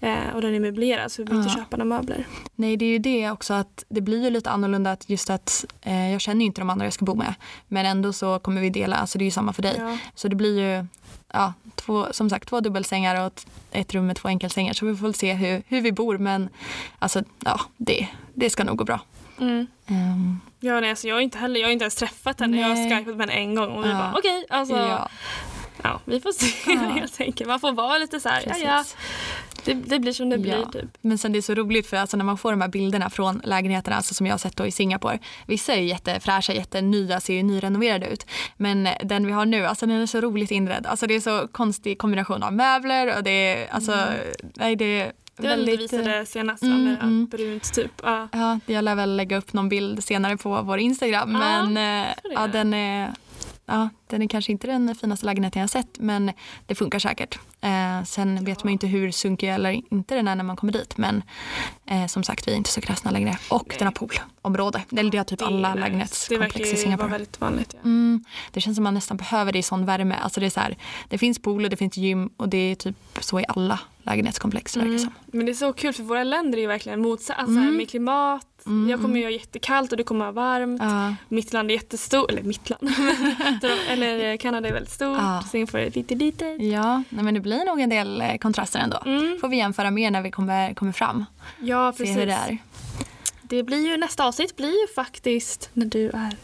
Eh, 0.00 0.34
och 0.34 0.42
den 0.42 0.54
är 0.54 0.60
möblerad 0.60 1.12
så 1.12 1.22
vi 1.22 1.26
behöver 1.26 1.44
inte 1.48 1.58
köpa 1.60 1.76
några 1.76 1.96
möbler. 1.96 2.26
Nej, 2.54 2.76
det 2.76 2.84
är 2.84 2.90
ju 2.90 2.98
det 2.98 3.30
också 3.30 3.54
att 3.54 3.84
det 3.88 4.00
blir 4.00 4.24
ju 4.24 4.30
lite 4.30 4.50
annorlunda 4.50 4.92
att 4.92 5.10
just 5.10 5.30
att 5.30 5.64
eh, 5.82 6.12
jag 6.12 6.20
känner 6.20 6.40
ju 6.40 6.46
inte 6.46 6.60
de 6.60 6.70
andra 6.70 6.86
jag 6.86 6.92
ska 6.92 7.04
bo 7.04 7.14
med. 7.14 7.34
Men 7.68 7.86
ändå 7.86 8.12
så 8.12 8.38
kommer 8.38 8.60
vi 8.60 8.70
dela, 8.70 8.96
alltså 8.96 9.18
det 9.18 9.22
är 9.22 9.26
ju 9.26 9.30
samma 9.30 9.52
för 9.52 9.62
dig. 9.62 9.74
Ja. 9.78 9.98
Så 10.14 10.28
det 10.28 10.36
blir 10.36 10.60
ju 10.60 10.86
ja, 11.36 11.52
två, 11.74 12.06
som 12.10 12.30
sagt 12.30 12.48
två 12.48 12.60
dubbelsängar 12.60 13.20
och 13.20 13.26
ett, 13.26 13.46
ett 13.70 13.94
rum 13.94 14.06
med 14.06 14.16
två 14.16 14.28
enkelsängar. 14.28 14.72
Så 14.72 14.86
vi 14.86 14.96
får 14.96 15.12
se 15.12 15.32
hur, 15.32 15.62
hur 15.68 15.80
vi 15.80 15.92
bor 15.92 16.18
men 16.18 16.48
alltså 16.98 17.22
ja, 17.44 17.60
det, 17.76 18.08
det 18.34 18.50
ska 18.50 18.64
nog 18.64 18.76
gå 18.76 18.84
bra. 18.84 19.00
Mm. 19.40 19.66
Ehm, 19.86 20.40
Ja, 20.60 20.80
nej, 20.80 20.90
alltså 20.90 21.08
jag 21.08 21.14
har 21.14 21.20
inte 21.20 21.38
heller, 21.38 21.60
jag 21.60 21.66
har 21.66 21.72
inte 21.72 21.82
ens 21.84 21.94
träffat 21.94 22.40
henne. 22.40 22.60
Jag 22.60 22.68
har 22.68 22.74
Nej. 22.74 22.90
skypat 22.98 23.16
med 23.16 23.30
henne 23.30 23.40
en 23.42 23.54
gång 23.54 23.70
och 23.76 23.84
vi 23.84 23.88
Ja. 23.88 23.94
bara 23.94 24.14
okej, 24.18 24.46
alltså 24.50 24.76
ja. 24.76 25.08
ja, 25.82 26.00
vi 26.04 26.20
får 26.20 26.32
se 26.32 26.52
Ja. 26.72 26.78
helt 26.80 27.20
enkelt. 27.20 27.48
Man 27.48 27.60
får 27.60 27.72
vara 27.72 27.98
lite 27.98 28.20
så 28.20 28.28
här, 28.28 28.40
ja 28.40 28.48
precis. 28.48 28.64
ja, 28.64 28.84
det, 29.66 29.74
det 29.74 29.98
blir 29.98 30.12
som 30.12 30.30
det 30.30 30.38
blir 30.38 30.52
Ja. 30.52 30.70
typ. 30.72 30.90
Men 31.00 31.18
sen 31.18 31.32
det 31.32 31.38
är 31.38 31.42
så 31.42 31.54
roligt 31.54 31.86
för 31.86 31.96
alltså 31.96 32.16
när 32.16 32.24
man 32.24 32.38
får 32.38 32.50
de 32.50 32.60
här 32.60 32.68
bilderna 32.68 33.10
från 33.10 33.40
lägenheterna 33.44 33.96
alltså 33.96 34.14
som 34.14 34.26
jag 34.26 34.32
har 34.32 34.38
sett 34.38 34.56
då 34.56 34.66
i 34.66 34.70
Singapore. 34.70 35.18
Vissa 35.46 35.74
är 35.74 35.80
ju 35.80 35.86
jättefräscha, 35.88 36.52
jättenya, 36.52 37.20
ser 37.20 37.34
ju 37.34 37.42
nyrenoverade 37.42 38.06
ut. 38.06 38.26
Men 38.56 38.88
den 39.04 39.26
vi 39.26 39.32
har 39.32 39.46
nu, 39.46 39.66
alltså 39.66 39.86
den 39.86 39.96
är 40.02 40.06
så 40.06 40.20
roligt 40.20 40.50
inredd. 40.50 40.86
Alltså 40.86 41.06
det 41.06 41.14
är 41.14 41.20
så 41.20 41.48
konstig 41.52 41.98
kombination 41.98 42.42
av 42.42 42.52
möbler 42.52 43.16
och 43.16 43.22
det 43.22 43.30
är 43.30 43.68
alltså, 43.70 43.96
nej 44.54 44.76
det 44.76 44.84
är 45.00 45.04
Det 45.36 45.42
det 45.42 45.42
du 45.42 45.48
väldigt... 45.48 45.92
eh, 45.92 45.98
visade 45.98 46.26
senast 46.26 46.62
Mm, 46.62 46.84
med 46.84 46.94
mm. 47.02 47.26
brunt 47.26 47.74
typ. 47.74 47.92
Ja. 48.02 48.28
Ja, 48.32 48.60
jag 48.66 48.84
lär 48.84 48.94
väl 48.94 49.16
lägga 49.16 49.36
upp 49.36 49.52
någon 49.52 49.68
bild 49.68 50.04
senare 50.04 50.36
på 50.36 50.62
vår 50.62 50.78
Instagram. 50.78 51.32
Ja, 51.32 51.62
men 51.62 51.76
eh, 52.06 52.14
ja, 52.34 52.46
den 52.46 52.74
är, 52.74 53.12
ja, 53.66 53.88
den 54.06 54.22
är 54.22 54.28
kanske 54.28 54.52
inte 54.52 54.66
den 54.66 54.94
finaste 54.94 55.26
lägenheten 55.26 55.60
jag 55.60 55.70
sett 55.70 55.98
men 55.98 56.32
det 56.66 56.74
funkar 56.74 56.98
säkert. 56.98 57.38
Eh, 57.60 58.02
sen 58.04 58.44
vet 58.44 58.64
man 58.64 58.70
ju 58.70 58.72
inte 58.72 58.86
hur 58.86 59.10
sunkig 59.10 59.48
eller 59.48 59.70
inte 59.94 60.14
den 60.14 60.28
är 60.28 60.34
när 60.34 60.44
man 60.44 60.56
kommer 60.56 60.72
dit 60.72 60.96
men 60.96 61.22
eh, 61.86 62.06
som 62.06 62.22
sagt 62.22 62.48
vi 62.48 62.52
är 62.52 62.56
inte 62.56 62.70
så 62.70 62.80
kräsna 62.80 63.10
längre. 63.10 63.38
Och 63.50 63.64
Nej. 63.68 63.76
den 63.78 63.86
har 63.86 63.92
poolområde. 63.92 64.82
Eller 64.96 65.10
det 65.10 65.18
har 65.18 65.24
typ 65.24 65.38
Det 65.38 65.44
alla 65.44 65.74
lägenhetskomplex 65.74 66.56
i 66.56 66.58
Det 66.58 66.64
verkar 66.64 66.76
Singapore. 66.76 67.08
vara 67.08 67.18
väldigt 67.18 67.40
vanligt. 67.40 67.70
Ja. 67.74 67.80
Mm, 67.84 68.24
det 68.50 68.60
känns 68.60 68.76
som 68.76 68.84
man 68.84 68.94
nästan 68.94 69.16
behöver 69.16 69.52
det 69.52 69.58
i 69.58 69.62
sån 69.62 69.84
värme. 69.86 70.14
Alltså 70.14 70.40
det, 70.40 70.46
är 70.46 70.50
så 70.50 70.60
här, 70.60 70.76
det 71.08 71.18
finns 71.18 71.38
pool 71.38 71.64
och 71.64 71.70
det 71.70 71.76
finns 71.76 71.96
gym 71.96 72.30
och 72.36 72.48
det 72.48 72.58
är 72.58 72.74
typ 72.74 72.96
så 73.20 73.40
i 73.40 73.44
alla 73.48 73.80
lägenhetskomplex. 74.02 74.72
som. 74.72 75.10
Men 75.26 75.46
det 75.46 75.52
är 75.52 75.54
så 75.54 75.72
kul 75.72 75.92
för 75.92 76.02
våra 76.02 76.24
länder 76.24 76.58
är 76.58 76.62
ju 76.62 76.68
verkligen 76.68 77.02
motsatt. 77.02 77.38
Alltså 77.38 77.58
här 77.60 77.70
med 77.70 77.90
klimat. 77.90 78.46
Jag 78.90 79.02
kommer 79.02 79.22
ha 79.22 79.30
jättekallt 79.30 79.90
och 79.92 79.96
det 79.98 80.04
kommer 80.04 80.32
vara 80.32 80.32
varmt. 80.32 80.80
Ja. 80.82 81.14
Mitt 81.28 81.52
land 81.52 81.70
är 81.70 81.74
jättestort, 81.74 82.30
eller 82.30 82.42
mitt 82.42 82.70
land. 82.70 82.90
Eller 83.88 84.32
eh, 84.32 84.36
Kanada 84.38 84.68
är 84.68 84.72
väldigt 84.72 84.92
stort, 84.92 85.18
Ja. 85.18 85.44
Singapore 85.50 85.86
är 85.86 85.90
lite 85.90 86.14
litet. 86.14 86.62
Ja, 86.62 87.02
nej, 87.08 87.24
men 87.24 87.34
det 87.34 87.40
blir 87.40 87.64
nog 87.64 87.80
en 87.80 87.88
del 87.90 88.20
eh, 88.20 88.36
kontraster 88.36 88.78
ändå. 88.78 89.02
Mm. 89.06 89.38
Får 89.40 89.48
vi 89.48 89.56
jämföra 89.56 89.90
mer 89.90 90.10
när 90.10 90.22
vi 90.22 90.30
kommer, 90.30 90.74
kommer 90.74 90.92
fram. 90.92 91.24
Ja, 91.60 91.92
Se 91.92 91.98
precis. 91.98 92.16
hur 92.16 92.26
det 92.26 92.32
är. 92.32 92.58
Det 93.42 93.62
blir 93.62 93.88
ju, 93.90 93.96
nästa 93.96 94.24
avsnitt 94.26 94.56
blir 94.56 94.80
ju 94.80 94.94
faktiskt 94.94 95.70
när 95.72 95.86
du 95.86 96.10
är 96.10 96.36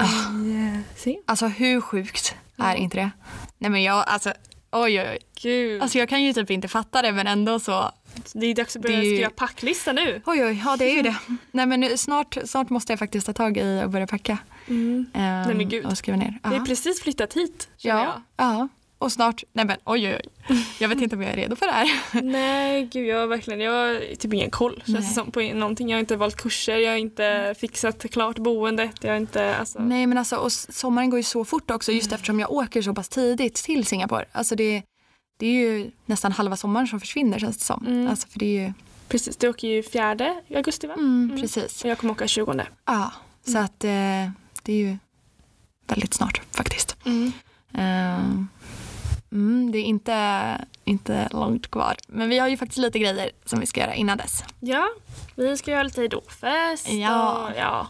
i 0.00 0.80
Singapore. 0.96 1.22
Alltså 1.26 1.46
hur 1.46 1.80
sjukt 1.80 2.34
är 2.56 2.74
inte 2.74 2.96
det? 2.96 3.10
Nej 3.58 3.70
men 3.70 3.82
jag, 3.82 4.04
alltså 4.08 4.32
oj 4.72 5.00
oj 5.00 5.08
oj. 5.10 5.18
Gud, 5.42 5.82
Alltså 5.82 5.98
jag 5.98 6.08
kan 6.08 6.22
ju 6.22 6.32
typ 6.32 6.50
inte 6.50 6.68
fatta 6.68 7.02
det 7.02 7.12
men 7.12 7.26
ändå 7.26 7.60
så 7.60 7.90
det 8.34 8.46
är 8.46 8.54
dags 8.54 8.76
att 8.76 8.82
börja 8.82 9.02
ju- 9.02 9.14
skriva 9.16 9.30
packlista 9.30 9.92
nu. 9.92 10.22
oj 10.26 10.44
oj, 10.44 10.62
ja 10.64 10.76
det 10.76 10.84
är 10.90 10.94
ju 10.96 11.02
det. 11.02 11.16
Nej 11.52 11.66
men 11.66 11.80
nu, 11.80 11.96
snart, 11.96 12.36
snart 12.44 12.70
måste 12.70 12.92
jag 12.92 12.98
faktiskt 12.98 13.26
ta 13.26 13.32
tag 13.32 13.56
i 13.58 13.82
och 13.84 13.90
börja 13.90 14.06
packa. 14.06 14.38
Mm. 14.68 15.06
ehm, 15.14 15.56
men 15.56 15.68
gud. 15.68 15.84
Och 15.86 15.98
skriva 15.98 16.16
ner. 16.18 16.38
Vi 16.50 16.56
har 16.56 16.66
precis 16.66 17.02
flyttat 17.02 17.34
hit, 17.34 17.68
Ja, 17.76 18.22
ja. 18.36 18.68
Och 18.98 19.12
snart, 19.12 19.42
nej 19.52 19.64
men 19.64 19.76
oj 19.84 20.06
oj 20.08 20.20
oj. 20.48 20.60
Jag 20.80 20.88
vet 20.88 21.00
inte 21.00 21.16
om 21.16 21.22
jag 21.22 21.32
är 21.32 21.36
redo 21.36 21.56
för 21.56 21.66
det 21.66 21.72
här. 21.72 21.88
jag. 22.12 22.24
Nej, 22.32 22.88
gud 22.92 23.06
jag 23.06 23.18
har 23.20 23.26
verkligen, 23.26 23.60
jag 23.60 23.72
har 23.72 24.14
typ 24.16 24.32
ingen 24.34 24.50
koll 24.50 24.74
känns 24.76 24.86
det 24.86 24.92
Nej. 25.00 25.14
som 25.14 25.30
på 25.30 25.40
någonting. 25.40 25.88
Jag 25.88 25.96
har 25.96 26.00
inte 26.00 26.16
valt 26.16 26.36
kurser, 26.36 26.76
jag 26.78 26.90
har 26.90 26.96
inte 26.98 27.54
fixat 27.58 28.10
klart 28.10 28.38
boendet, 28.38 28.90
jag 29.00 29.10
har 29.10 29.16
inte, 29.16 29.56
alltså. 29.56 29.78
Nej 29.78 30.06
men 30.06 30.18
alltså 30.18 30.36
och 30.36 30.52
sommaren 30.52 31.10
går 31.10 31.18
ju 31.18 31.22
så 31.22 31.44
fort 31.44 31.70
också 31.70 31.92
just 31.92 32.12
eftersom 32.12 32.40
jag 32.40 32.52
åker 32.52 32.82
så 32.82 32.94
pass 32.94 33.08
tidigt 33.08 33.54
till 33.54 33.86
Singapore. 33.86 34.24
Alltså 34.32 34.54
det, 34.56 34.82
det 35.36 35.46
är 35.46 35.52
ju 35.52 35.90
nästan 36.06 36.32
halva 36.32 36.56
sommaren 36.56 36.86
som 36.86 37.00
försvinner 37.00 37.38
känns 37.38 37.58
det 37.58 37.64
som. 37.64 37.86
Mm. 37.86 38.08
Alltså 38.08 38.28
för 38.28 38.38
det 38.38 38.46
är 38.58 38.66
ju, 38.66 38.72
Precis, 39.08 39.36
du 39.36 39.48
åker 39.48 39.68
ju 39.68 39.82
4 39.82 40.16
augusti 40.56 40.86
va? 40.86 40.94
mm, 40.94 41.38
precis. 41.40 41.84
Och 41.84 41.90
jag 41.90 41.98
kommer 41.98 42.12
åka 42.12 42.26
20. 42.26 42.62
Ja, 42.84 43.12
så 43.46 43.58
att 43.58 43.84
eh, 43.84 44.30
det 44.62 44.72
är 44.72 44.76
ju 44.76 44.96
väldigt 45.86 46.14
snart 46.14 46.40
faktiskt. 46.56 46.96
Mm. 47.06 47.32
Ehm, 47.74 48.48
mm, 49.32 49.72
det 49.72 49.78
är 49.78 49.82
inte, 49.82 50.58
inte 50.84 51.28
långt 51.32 51.70
kvar. 51.70 51.96
Men 52.08 52.28
vi 52.28 52.38
har 52.38 52.48
ju 52.48 52.56
faktiskt 52.56 52.78
lite 52.78 52.98
grejer 52.98 53.30
som 53.44 53.60
vi 53.60 53.66
ska 53.66 53.80
göra 53.80 53.94
innan 53.94 54.18
dess. 54.18 54.44
Ja, 54.60 54.88
vi 55.34 55.56
ska 55.56 55.70
göra 55.70 55.82
lite 55.82 56.00
hejdåfest 56.00 56.88
Ja. 56.88 57.32
och 57.48 57.52
ja. 57.58 57.88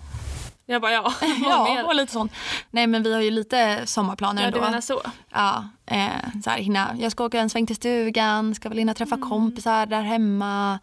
Jag 0.66 0.82
bara 0.82 0.92
ja, 0.92 1.12
Ja, 1.44 1.82
och 1.84 1.94
lite 1.94 2.12
sånt. 2.12 2.32
Nej 2.70 2.86
men 2.86 3.02
vi 3.02 3.14
har 3.14 3.20
ju 3.20 3.30
lite 3.30 3.82
sommarplaner 3.86 4.42
Ja, 4.42 4.46
ändå. 4.46 4.58
du 4.58 4.64
menar 4.64 4.80
så. 4.80 5.00
Ja, 5.32 5.64
eh, 5.86 6.08
så 6.44 6.50
här, 6.50 6.58
hinna. 6.58 6.96
Jag 6.98 7.12
ska 7.12 7.24
åka 7.24 7.40
en 7.40 7.50
sväng 7.50 7.66
till 7.66 7.76
stugan, 7.76 8.54
ska 8.54 8.68
väl 8.68 8.78
hinna 8.78 8.94
träffa 8.94 9.14
Mm. 9.14 9.28
kompisar 9.28 9.86
där 9.86 10.02
hemma, 10.02 10.78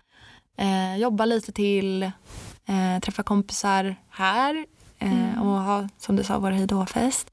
eh, 0.58 0.96
jobba 0.98 1.26
lite 1.26 1.52
till, 1.52 2.04
eh, 2.04 3.00
träffa 3.02 3.24
kompisar 3.24 3.96
här 4.10 4.65
eh, 5.00 5.12
Mm. 5.30 5.41
och 5.41 5.62
ha, 5.62 5.88
som 5.98 6.15
du 6.15 6.24
sa, 6.24 6.39
vår 6.39 6.52
hejdåfest. 6.52 7.28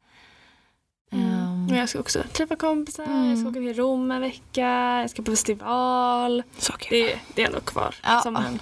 Ehm, 1.13 1.67
Men 1.67 1.77
jag 1.79 1.89
ska 1.89 1.99
också 2.01 2.23
träffa 2.33 2.57
kompisar, 2.57 3.05
Mm. 3.05 3.31
jag 3.31 3.39
ska 3.39 3.49
åka 3.49 3.59
till 3.61 3.75
Rom 3.75 4.11
en 4.11 4.21
vecka, 4.21 4.69
jag 5.01 5.11
ska 5.11 5.23
på 5.23 5.31
festival. 5.31 6.43
så 6.59 6.73
kul. 6.73 6.89
Det, 7.07 7.19
det 7.35 7.43
är 7.43 7.47
ändå 7.47 7.61
kvar. 7.61 7.95
Ja. 8.03 8.21
Sommaren. 8.21 8.59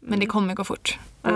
Men 0.00 0.20
det 0.20 0.26
kommer 0.26 0.54
gå 0.54 0.64
fort. 0.64 0.98
Ja. 1.22 1.30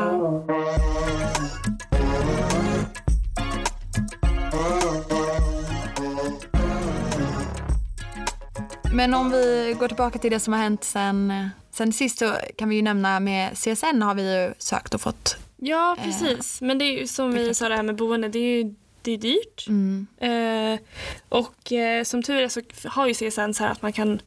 Men 8.98 9.14
om 9.14 9.30
vi 9.30 9.76
går 9.78 9.88
tillbaka 9.88 10.18
till 10.18 10.30
det 10.30 10.40
som 10.40 10.52
har 10.52 10.60
hänt 10.60 10.84
sen, 10.84 11.50
sen 11.70 11.92
sist 11.92 12.18
så 12.18 12.32
kan 12.56 12.68
vi 12.68 12.76
ju 12.76 12.82
nämna 12.82 13.20
med 13.20 13.56
CSN 13.56 14.02
har 14.02 14.14
vi 14.14 14.22
ju 14.34 14.54
sökt 14.58 14.94
och 14.94 15.00
fått. 15.00 15.36
ja, 15.56 15.96
precis. 16.02 16.60
Men 16.60 16.78
det 16.78 16.84
är 16.84 16.98
ju 17.00 17.06
som 17.06 17.32
vi 17.32 17.54
sa 17.54 17.68
det 17.68 17.76
här 17.76 17.82
med 17.82 17.96
boende, 17.96 18.28
det 18.28 18.38
är 18.38 18.64
ju 18.64 18.74
det 19.02 19.12
är 19.12 19.18
dyrt. 19.18 19.68
Mm. 19.68 20.06
Eh, 20.18 20.80
och 21.28 21.72
eh, 21.72 22.04
som 22.04 22.22
tur 22.22 22.42
är 22.42 22.48
så 22.48 22.60
har 22.88 23.06
ju 23.06 23.14
CSN 23.14 23.54
så 23.54 23.64
här 23.64 23.70
att 23.70 23.82
man 23.82 23.92
kan 23.92 24.20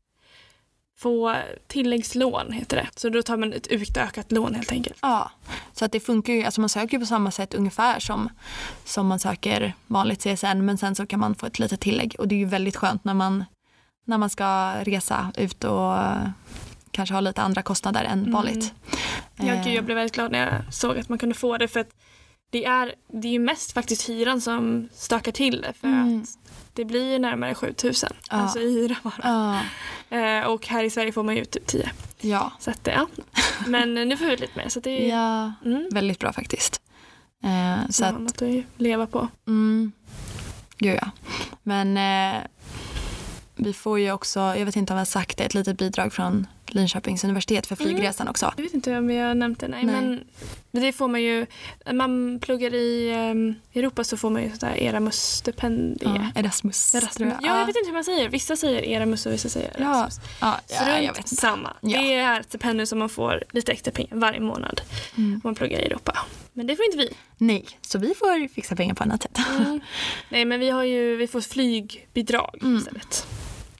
få 0.99 1.36
tilläggslån 1.67 2.51
heter 2.51 2.77
det. 2.77 2.88
Så 2.95 3.10
då 3.10 3.21
tar 3.21 3.38
man 3.38 3.53
ett 3.53 3.67
utökat 3.67 4.31
lån 4.31 4.55
helt 4.55 4.71
enkelt. 4.71 4.97
Ja, 5.01 5.31
så 5.73 5.86
att 5.86 5.91
det 5.91 5.99
funkar 5.99 6.34
ju, 6.34 6.43
alltså 6.43 6.62
man 6.62 6.69
söker 6.69 6.93
ju 6.93 6.99
på 6.99 7.05
samma 7.05 7.31
sätt 7.31 7.53
ungefär 7.53 7.99
som, 7.99 8.29
som 8.86 9.07
man 9.07 9.19
söker 9.19 9.73
vanligt 9.88 10.19
CSN 10.23 10.65
men 10.65 10.77
sen 10.77 10.95
så 10.95 11.05
kan 11.05 11.19
man 11.19 11.36
få 11.36 11.45
ett 11.45 11.60
litet 11.60 11.79
tillägg 11.79 12.15
och 12.19 12.27
det 12.27 12.36
är 12.36 12.39
ju 12.39 12.45
väldigt 12.45 12.75
skönt 12.75 13.03
när 13.03 13.13
man, 13.13 13.45
när 14.06 14.18
man 14.18 14.30
ska 14.30 14.74
resa 14.84 15.32
ut 15.38 15.64
och 15.64 15.98
eh, 15.98 16.30
kanske 16.92 17.14
ha 17.16 17.22
lite 17.22 17.42
andra 17.42 17.62
kostnader 17.62 18.04
än 18.04 18.32
vanligt. 18.32 18.74
Ja, 19.36 19.46
Eh, 19.54 19.64
gud, 19.64 19.74
jag 19.74 19.86
blev 19.86 19.98
väldigt 19.98 20.14
glad 20.16 20.32
när 20.32 20.40
jag 20.52 20.74
såg 20.74 20.98
att 20.98 21.10
man 21.10 21.18
kunde 21.18 21.36
få 21.36 21.58
det 21.58 21.68
för 21.68 21.80
att 21.80 21.90
det 22.50 22.66
är, 22.66 22.96
det 23.08 23.28
är 23.28 23.32
ju 23.32 23.40
mest 23.40 23.72
faktiskt 23.72 24.10
hyran 24.10 24.42
som 24.42 24.90
stökar 24.94 25.32
till 25.32 25.62
det 25.62 25.74
för 25.74 25.88
Mm. 25.88 26.22
att 26.22 26.30
det 26.74 26.86
blir 26.86 27.12
ju 27.12 27.20
närmare 27.20 27.56
7000 27.56 28.10
Ja. 28.30 28.36
alltså 28.38 28.60
i 28.60 28.74
hyra 28.74 28.96
bara. 29.04 29.14
Ja, 29.24 29.60
Eh, 30.18 30.46
och 30.46 30.68
här 30.68 30.84
i 30.84 30.90
Sverige 30.90 31.12
får 31.12 31.24
man 31.24 31.36
ju 31.36 31.46
typ 31.46 31.68
10. 31.68 31.92
ja, 32.22 32.52
Så 32.60 32.72
att, 32.72 32.88
ja. 32.88 33.08
Men 33.68 33.98
eh, 33.98 34.06
nu 34.06 34.18
får 34.18 34.26
vi 34.26 34.38
lite 34.38 34.58
mer 34.60 34.70
så 34.70 34.80
det 34.80 34.90
är 34.90 35.10
ja, 35.18 35.54
mm, 35.66 35.90
väldigt 35.92 36.20
bra 36.20 36.34
faktiskt. 36.34 36.82
Eh, 37.44 37.86
så 37.88 37.94
så 37.94 38.06
att, 38.06 38.16
annat 38.16 38.42
att 38.42 38.64
leva 38.78 39.08
på. 39.08 39.28
mm, 39.48 39.92
gud 40.78 41.00
ja. 41.02 41.10
Men 41.64 41.98
eh, 41.98 42.42
vi 43.62 43.74
får 43.74 44.00
ju 44.00 44.12
också, 44.12 44.39
jag 44.39 44.65
vet 44.65 44.76
inte 44.76 44.93
om 44.93 44.97
jag 44.97 45.02
har 45.02 45.06
sagt 45.06 45.38
det, 45.38 45.43
ett 45.43 45.54
litet 45.54 45.78
bidrag 45.78 46.13
från 46.13 46.47
Linköpings 46.67 47.24
universitet 47.24 47.67
för 47.67 47.76
flygresan 47.76 48.28
också. 48.28 48.54
Jag 48.58 48.63
vet 48.63 48.74
inte 48.74 48.97
om 48.97 49.10
jag 49.10 49.28
har 49.28 49.36
nämnt 49.36 49.60
det, 49.60 49.67
nej, 49.67 49.84
Nej. 49.84 49.95
men 50.02 50.24
det 50.84 50.91
får 50.93 51.08
man 51.08 51.21
ju, 51.21 51.45
när 51.86 51.93
man 51.93 52.39
pluggar 52.39 52.74
i 52.74 53.10
eh, 53.74 53.80
Europa 53.80 54.04
så 54.04 54.17
får 54.17 54.30
man 54.30 54.43
ju 54.43 54.50
sådär 54.52 54.76
Erasmus-stipendie. 54.78 56.06
Ja, 56.34 56.39
Erasmus. 56.41 56.95
Erasmus. 56.95 57.34
Ja, 57.41 57.60
jag 57.60 57.65
vet 57.65 57.76
inte 57.76 57.88
hur 57.88 57.93
man 57.93 58.04
säger. 58.04 58.30
Vissa 58.30 58.56
säger 58.56 58.82
Erasmus 58.84 59.26
och 59.26 59.32
vissa 59.34 59.50
säger 59.50 59.76
Ja, 59.80 60.00
Erasmus. 60.00 60.19
ja, 60.41 60.60
ja, 60.69 60.97
jag 61.00 61.13
vet 61.13 61.17
inte. 61.17 61.36
samma. 61.36 61.74
Ja. 61.82 62.02
Det 62.02 62.13
är 62.13 62.39
ett 62.39 62.45
stipendium 62.45 62.86
som 62.88 63.00
man 63.00 63.10
får 63.10 63.43
lite 63.52 63.71
extra 63.71 63.91
pengar 63.91 64.15
varje 64.15 64.39
månad 64.39 64.82
Mm. 65.17 65.34
om 65.34 65.41
man 65.43 65.56
pluggar 65.56 65.80
i 65.80 65.86
Europa. 65.86 66.17
Men 66.54 66.67
det 66.67 66.76
får 66.76 66.86
inte 66.86 66.97
vi. 66.97 67.10
Nej, 67.38 67.65
så 67.82 68.00
vi 68.00 68.08
får 68.15 68.47
fixa 68.54 68.76
pengar 68.76 68.93
på 68.95 69.04
annat 69.04 69.21
sätt. 69.24 69.39
Nej 70.30 70.45
men 70.45 70.60
vi 70.60 70.69
har 70.69 70.84
ju, 70.84 71.15
vi 71.15 71.28
får 71.28 71.41
flygbidrag 71.41 72.58
Mm. 72.62 72.78
istället. 72.78 73.28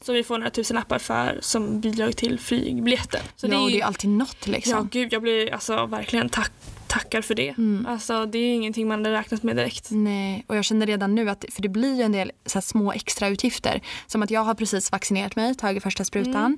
Så 0.02 0.14
vi 0.14 0.24
får 0.24 0.38
några 0.38 0.50
tusen 0.52 0.78
appar 0.78 1.00
för 1.00 1.40
som 1.42 1.80
bidrag 1.80 2.16
till 2.18 2.40
flygbiljetten. 2.40 3.22
Så 3.36 3.48
ja, 3.48 3.50
det 3.50 3.56
är, 3.56 3.66
ju- 3.66 3.72
det 3.72 3.82
är 3.82 3.86
alltid 3.86 4.10
något 4.10 4.48
liksom. 4.48 4.74
Ja 4.74 4.88
gud 4.92 5.14
jag 5.14 5.22
blir 5.22 5.54
alltså 5.54 5.86
verkligen 5.86 6.30
tack, 6.30 6.52
tackar 6.88 7.22
för 7.22 7.36
det. 7.36 7.50
Mm. 7.50 7.86
Alltså 7.90 8.26
det 8.26 8.38
är 8.38 8.54
ingenting 8.54 8.88
man 8.88 9.06
hade 9.06 9.18
räknat 9.20 9.44
med 9.44 9.56
direkt. 9.56 9.88
Nej, 9.92 10.46
och 10.48 10.56
jag 10.58 10.66
känner 10.66 10.86
redan 10.88 11.16
nu 11.16 11.30
att 11.30 11.46
för 11.50 11.62
det 11.62 11.70
blir 11.70 11.96
ju 11.96 12.02
en 12.04 12.12
del 12.12 12.32
så 12.46 12.62
små 12.62 12.92
extra 12.92 13.28
utgifter. 13.28 13.82
Som 14.08 14.24
att 14.24 14.32
jag 14.32 14.42
har 14.44 14.54
precis 14.54 14.92
vaccinerat 14.92 15.36
mig, 15.36 15.56
tagit 15.56 15.84
första 15.84 16.06
sprutan 16.06 16.58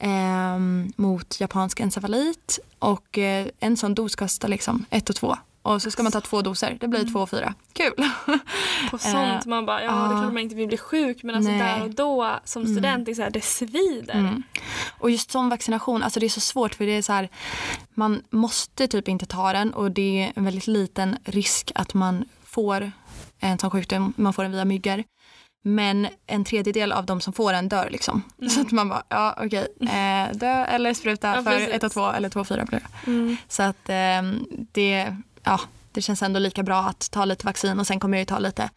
ehm, 0.00 0.92
mot 0.96 1.40
japansk 1.40 1.80
encefalit. 1.80 2.58
Och 2.78 3.18
eh, 3.18 3.46
en 3.60 3.76
sån 3.76 3.94
dos 3.94 4.14
kostar 4.16 4.48
liksom 4.48 4.84
ett 4.90 5.10
och 5.10 5.16
två. 5.16 5.36
Och 5.64 5.82
så 5.82 5.90
ska 5.90 6.02
man 6.02 6.12
ta 6.12 6.20
två 6.20 6.42
doser, 6.42 6.76
det 6.80 6.88
blir 6.88 7.12
två 7.12 7.20
och 7.20 7.30
fyra. 7.30 7.54
Kul! 7.72 7.94
På 8.90 8.98
sånt 8.98 9.46
man 9.46 9.66
bara, 9.66 9.82
ja 9.82 9.90
det 9.90 10.14
är 10.14 10.20
klart 10.20 10.32
man 10.32 10.38
inte 10.38 10.54
vill 10.54 10.68
bli 10.68 10.76
sjuk 10.76 11.22
men 11.22 11.34
alltså 11.34 11.50
Nej. 11.50 11.60
Mm. 11.60 11.78
där 11.78 11.84
och 11.84 11.90
då 11.90 12.38
som 12.44 12.66
student, 12.66 13.06
det 13.06 13.12
är 13.12 13.14
så 13.14 13.22
här, 13.22 13.30
det 13.30 13.44
svider. 13.44 14.42
Och 14.98 15.10
just 15.10 15.30
som 15.30 15.48
vaccination, 15.48 16.02
alltså 16.02 16.20
det 16.20 16.26
är 16.26 16.30
så 16.30 16.40
svårt 16.40 16.74
för 16.74 16.86
det 16.86 16.92
är 16.92 17.02
så 17.02 17.12
här, 17.12 17.28
man 17.94 18.22
måste 18.30 18.88
typ 18.88 19.08
inte 19.08 19.26
ta 19.26 19.52
den 19.52 19.74
och 19.74 19.90
det 19.90 20.22
är 20.22 20.32
en 20.36 20.44
väldigt 20.44 20.66
liten 20.66 21.18
risk 21.24 21.72
att 21.74 21.94
man 21.94 22.24
får 22.44 22.92
en 23.38 23.58
sån 23.58 23.70
sjukdom, 23.70 24.12
man 24.16 24.32
får 24.32 24.42
den 24.42 24.52
via 24.52 24.64
myggor. 24.64 25.04
Men 25.62 26.08
en 26.26 26.44
tredjedel 26.44 26.92
av 26.92 27.06
de 27.06 27.20
som 27.20 27.32
får 27.32 27.52
den 27.52 27.68
dör 27.68 27.90
liksom. 27.90 28.22
Så 28.48 28.60
att 28.60 28.70
man 28.70 28.88
bara, 28.88 29.02
ja 29.08 29.38
okej, 29.44 29.66
eh, 29.80 30.36
dö 30.36 30.64
eller 30.64 30.94
spruta 30.94 31.34
Ja, 31.34 31.42
för 31.42 31.70
ett 31.70 31.82
och 31.82 31.92
två 31.92 32.10
eller 32.10 32.28
två 32.28 32.40
och 32.40 32.48
fyra 32.48 32.64
blir 32.64 32.80
det. 32.80 33.10
Mm. 33.10 33.36
Så 33.48 33.62
att 33.62 33.88
eh, 33.88 34.22
det, 34.72 35.16
ja, 35.44 35.60
det 35.92 36.02
känns 36.02 36.22
ändå 36.22 36.40
lika 36.40 36.62
bra 36.62 36.80
att 36.80 37.10
ta 37.10 37.24
lite 37.24 37.46
vaccin 37.46 37.80
och 37.80 37.86
sen 37.86 38.00
kommer 38.00 38.16
jag 38.16 38.20
ju 38.22 38.26
ta 38.26 38.38
lite 38.38 38.70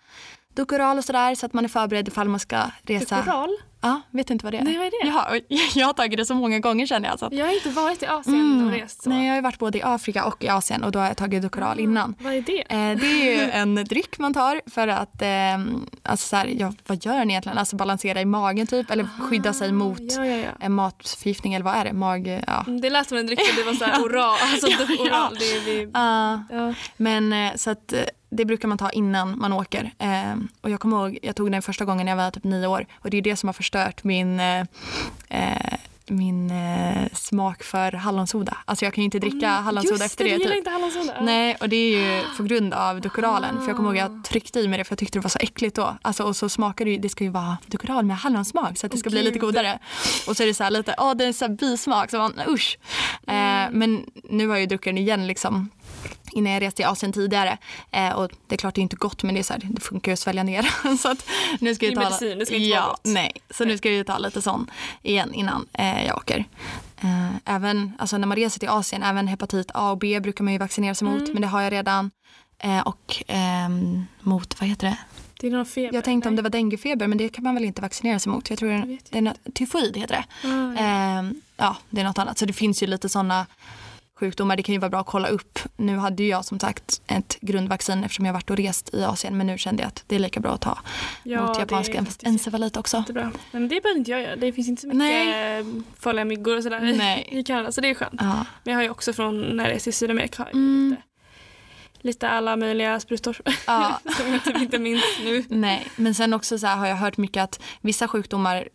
Dukoral 0.57 0.97
och 0.97 1.03
sådär 1.05 1.35
så 1.35 1.45
att 1.45 1.53
man 1.53 1.63
är 1.63 1.69
förberedd 1.69 2.07
ifall 2.07 2.29
man 2.29 2.39
ska 2.39 2.61
resa. 2.83 3.23
Koral? 3.23 3.49
Ja, 3.81 4.01
vet 4.11 4.27
du 4.27 4.33
inte 4.33 4.45
vad 4.45 4.53
det 4.53 4.57
är? 4.57 4.63
Nej, 4.63 4.77
vad 4.77 4.85
är 4.87 4.91
det? 4.91 5.07
Jaha, 5.07 5.39
jag 5.75 5.85
har 5.87 5.93
tagit 5.93 6.17
det 6.17 6.25
så 6.25 6.33
många 6.33 6.59
gånger 6.59 6.85
känner 6.85 7.09
jag. 7.09 7.19
Så 7.19 7.25
att, 7.25 7.33
Jag 7.33 7.45
har 7.45 7.53
inte 7.53 7.69
varit 7.69 8.03
i 8.03 8.05
Asien 8.05 8.65
och 8.65 8.71
rest 8.71 9.03
så. 9.03 9.09
Mm. 9.09 9.19
Nej, 9.19 9.27
jag 9.27 9.35
har 9.35 9.41
varit 9.41 9.59
både 9.59 9.77
i 9.77 9.81
Afrika 9.83 10.25
och 10.25 10.43
i 10.43 10.47
Asien 10.49 10.83
och 10.83 10.91
då 10.91 10.99
har 10.99 11.05
jag 11.07 11.17
tagit 11.17 11.41
Dukoral 11.41 11.79
innan. 11.79 12.15
Vad 12.19 12.33
är 12.33 12.41
det? 12.41 12.61
Eh, 12.61 12.97
det 12.99 13.05
är 13.07 13.45
ju 13.45 13.51
en 13.51 13.75
dryck 13.75 14.17
man 14.19 14.33
tar 14.33 14.61
för 14.69 14.87
att, 14.87 15.21
eh, 15.21 15.27
alltså 16.03 16.27
så 16.27 16.35
här, 16.35 16.45
ja, 16.59 16.73
vad 16.87 17.05
gör 17.05 17.17
den 17.17 17.29
egentligen? 17.29 17.57
Alltså 17.57 17.75
balansera 17.75 18.21
i 18.21 18.25
magen 18.25 18.67
typ 18.67 18.91
eller 18.91 19.07
skydda 19.21 19.53
sig 19.53 19.71
mot 19.71 19.99
Ja, 20.01 20.25
ja, 20.25 20.35
ja. 20.37 20.49
en 20.59 20.71
matförgiftning 20.73 21.53
eller 21.53 21.65
vad 21.65 21.75
är 21.75 21.85
det? 21.85 21.93
Mag, 21.93 22.41
ja. 22.47 22.63
Mm, 22.67 22.81
Det 22.81 22.89
lät 22.89 23.09
som 23.09 23.17
en 23.17 23.25
dryck 23.27 23.39
och 23.39 23.55
det 23.55 23.63
var 23.63 23.73
så 23.73 23.85
här 23.85 24.01
oral. 24.05 24.37
Alltså 24.51 24.67
Ja, 24.67 25.03
oral. 25.05 25.35
Det 25.39 25.59
vi, 25.65 25.89
Ah, 25.93 26.37
ja. 26.51 26.73
men 26.97 27.33
eh, 27.33 27.55
så 27.55 27.69
att 27.69 27.93
eh, 27.93 27.99
det 28.29 28.45
brukar 28.45 28.67
man 28.67 28.77
ta 28.77 28.89
innan 28.89 29.39
man 29.39 29.53
åker. 29.53 29.91
Eh, 29.99 30.35
och 30.61 30.69
jag 30.69 30.79
kommer 30.79 30.97
ihåg, 30.97 31.19
jag 31.21 31.35
tog 31.35 31.51
den 31.51 31.61
första 31.61 31.85
gången 31.85 32.05
när 32.05 32.11
jag 32.11 32.17
var 32.17 32.31
typ 32.31 32.43
nio 32.43 32.67
år 32.67 32.85
och 32.93 33.09
det 33.09 33.17
är 33.17 33.21
det 33.21 33.35
som 33.35 33.47
har 33.47 33.53
förstört 33.53 34.03
min 34.03 34.39
eh, 34.39 34.59
eh, 35.29 35.77
min 36.09 36.51
eh, 36.51 37.07
smak 37.13 37.63
för 37.63 37.91
hallonsoda. 37.91 38.57
Alltså 38.65 38.85
jag 38.85 38.93
kan 38.93 39.01
ju 39.01 39.05
inte 39.05 39.19
dricka 39.19 39.49
hallonsoda 39.49 39.93
Just 39.93 40.05
efter 40.05 40.23
det, 40.23 40.29
det. 40.29 40.35
du 40.35 40.41
gillar 40.41 40.51
typ. 40.51 40.57
inte 40.57 40.69
hallonsoda? 40.69 41.21
Nej, 41.21 41.57
och 41.61 41.69
det 41.69 41.75
är 41.75 41.99
ju 41.99 42.21
på 42.37 42.43
grund 42.43 42.73
av 42.73 43.01
Dukoralen. 43.01 43.61
För 43.61 43.67
jag 43.67 43.77
kommer 43.77 43.89
ihåg 43.89 43.97
att 43.99 44.11
jag 44.11 44.23
tryckte 44.23 44.59
i 44.59 44.67
mig 44.67 44.77
det 44.77 44.83
för 44.83 44.91
jag 44.91 44.99
tyckte 44.99 45.19
det 45.19 45.23
var 45.23 45.29
så 45.29 45.39
äckligt 45.41 45.75
då. 45.75 45.97
Alltså, 46.01 46.23
och 46.23 46.35
så 46.35 46.49
smakar 46.49 46.85
det 46.85 46.91
ju, 46.91 46.97
det 46.97 47.09
ska 47.09 47.23
ju 47.23 47.29
vara 47.29 47.57
Dukoral 47.65 48.05
med 48.05 48.17
hallonsmak 48.17 48.77
så 48.77 48.85
att 48.85 48.91
det 48.91 48.97
ska 48.97 49.09
bli 49.09 49.23
lite 49.23 49.39
Gud. 49.39 49.41
godare. 49.41 49.79
Och 50.27 50.37
så 50.37 50.43
är 50.43 50.47
det 50.47 50.53
så 50.53 50.63
här 50.63 50.71
lite, 50.71 50.95
åh 50.97 51.13
det 51.15 51.25
är 51.25 51.33
så 51.33 51.45
här 51.45 51.53
bismak, 51.55 52.11
så 52.11 52.17
man, 52.17 52.33
usch. 52.47 52.77
Eh, 53.27 53.71
men 53.71 54.05
nu 54.29 54.47
har 54.47 54.55
jag 54.55 54.61
ju 54.61 54.67
druckit 54.67 54.85
den 54.85 54.97
igen 54.97 55.27
liksom 55.27 55.69
innan 56.31 56.51
jag 56.53 56.61
reste 56.61 56.75
till 56.75 56.85
Asien 56.85 57.13
tidigare. 57.13 57.57
Eh, 57.91 58.09
och 58.11 58.31
det 58.47 58.55
är 58.55 58.57
klart 58.57 58.75
det 58.75 58.81
är 58.81 58.83
inte 58.83 58.95
gott 58.95 59.23
men 59.23 59.33
det, 59.35 59.41
är 59.41 59.43
så 59.43 59.53
här, 59.53 59.61
det 59.63 59.81
funkar 59.81 60.11
ju 60.11 60.13
att 60.13 60.19
svälja 60.19 60.43
ner. 60.43 60.97
så 61.01 61.11
att 61.11 61.25
nu 61.59 61.75
ska 61.75 61.85
Det 61.85 61.91
jag 61.91 62.03
ta, 62.03 62.09
medicin, 62.09 62.39
det 62.39 62.45
ska 62.45 62.55
inte 62.55 62.67
ja, 62.69 62.79
vara 62.81 62.89
gott. 62.89 63.01
Nej, 63.03 63.31
så 63.49 63.65
nu 63.65 63.77
ska 63.77 63.89
jag 63.89 63.95
ju 63.97 64.03
ta 64.03 64.17
lite 64.17 64.41
sån 64.41 64.71
igen 65.01 65.33
innan 65.33 65.67
eh, 65.73 66.05
jag 66.05 66.17
åker. 66.17 66.45
Eh, 67.01 67.35
även 67.45 67.91
alltså 67.99 68.17
när 68.17 68.27
man 68.27 68.35
reser 68.37 68.59
till 68.59 68.69
Asien, 68.69 69.03
även 69.03 69.27
hepatit 69.27 69.71
A 69.73 69.91
och 69.91 69.97
B 69.97 70.19
brukar 70.19 70.43
man 70.43 70.53
ju 70.53 70.59
vaccinera 70.59 70.95
sig 70.95 71.07
Mm. 71.07 71.19
mot 71.19 71.33
men 71.33 71.41
det 71.41 71.47
har 71.47 71.61
jag 71.61 71.73
redan. 71.73 72.11
Eh, 72.59 72.79
och 72.87 73.23
ehm, 73.27 74.05
mot, 74.21 74.59
vad 74.59 74.69
heter 74.69 74.87
det? 74.87 74.97
Det 75.39 75.47
är 75.47 75.51
någon 75.51 75.65
feber? 75.65 75.95
Jag 75.95 76.03
tänkte 76.03 76.29
om 76.29 76.35
det 76.35 76.41
Nej. 76.41 76.43
var 76.43 76.49
denguefeber 76.49 77.07
men 77.07 77.17
det 77.17 77.29
kan 77.29 77.43
man 77.43 77.55
väl 77.55 77.65
inte 77.65 77.81
vaccinera 77.81 78.19
sig 78.19 78.31
mot. 78.31 78.49
Jag 78.49 78.59
tror 78.59 78.69
det, 78.69 78.85
vet 78.87 79.11
det 79.11 79.17
är 79.17 79.21
något, 79.21 79.37
tyfoid 79.53 79.97
heter 79.97 80.15
det. 80.15 80.47
Ah, 80.47 80.73
ja. 80.73 80.79
Ehm, 80.79 81.41
ja, 81.57 81.77
det 81.89 82.01
är 82.01 82.05
något 82.05 82.17
annat. 82.17 82.37
Så 82.37 82.45
det 82.45 82.53
finns 82.53 82.83
ju 82.83 82.87
lite 82.87 83.09
sådana 83.09 83.45
sjukdomar. 84.19 84.55
Det 84.57 84.63
kan 84.63 84.73
ju 84.73 84.79
vara 84.79 84.89
bra 84.89 84.99
att 84.99 85.05
kolla 85.05 85.27
upp. 85.27 85.59
Nu 85.77 85.97
hade 85.97 86.23
ju 86.23 86.29
jag 86.29 86.45
som 86.45 86.59
sagt 86.59 87.01
ett 87.07 87.37
grundvaccin 87.41 88.03
eftersom 88.03 88.25
jag 88.25 88.33
varit 88.33 88.49
och 88.49 88.57
rest 88.57 88.93
i 88.93 89.03
Asien 89.03 89.37
men 89.37 89.47
nu 89.47 89.57
kände 89.57 89.81
jag 89.83 89.87
att 89.87 90.03
det 90.07 90.15
är 90.15 90.19
lika 90.19 90.39
bra 90.39 90.51
att 90.51 90.61
ta 90.61 90.77
Ja, 91.23 91.47
mot 91.47 91.59
japansk 91.59 91.91
encefalit 92.23 92.77
också. 92.77 92.97
Jättebra. 92.97 93.23
Nej, 93.23 93.33
men 93.51 93.67
det 93.67 93.81
behöver 93.83 93.99
inte 93.99 94.11
jag 94.11 94.21
göra. 94.21 94.35
Det 94.35 94.51
finns 94.53 94.67
inte 94.67 94.81
så 94.81 94.87
mycket 94.87 94.97
Nej. 94.97 95.59
eh, 95.59 95.65
farliga 95.99 96.25
myggor 96.25 96.57
och 96.57 96.63
sådär 96.63 96.79
Nej. 96.97 97.27
i 97.31 97.43
Kanada 97.43 97.71
så 97.71 97.81
det 97.81 97.89
är 97.89 97.93
skönt. 97.93 98.13
Ja. 98.21 98.45
Men 98.63 98.71
jag 98.71 98.75
har 98.77 98.83
ju 98.83 98.89
också 98.89 99.13
från 99.13 99.41
när 99.57 99.63
jag 99.67 99.75
reste 99.75 99.89
i 99.89 99.93
Sydamerika 99.93 100.43
har 100.43 100.49
jag 100.49 100.55
Mm. 100.55 100.89
lite, 100.89 101.01
lite 102.07 102.29
alla 102.29 102.55
möjliga 102.55 102.99
sprutor 102.99 103.37
Ja. 103.67 103.99
som 104.17 104.33
jag 104.33 104.43
typ 104.43 104.57
inte 104.57 104.79
minns 104.79 105.03
nu. 105.23 105.43
Nej, 105.49 105.87
men 105.95 106.15
sen 106.15 106.33
också 106.33 106.59
så 106.59 106.67
här 106.67 106.75
har 106.75 106.87
jag 106.87 106.95
hört 106.95 107.17
mycket 107.17 107.43
att 107.43 107.59
vissa 107.81 108.07
sjukdomar 108.07 108.67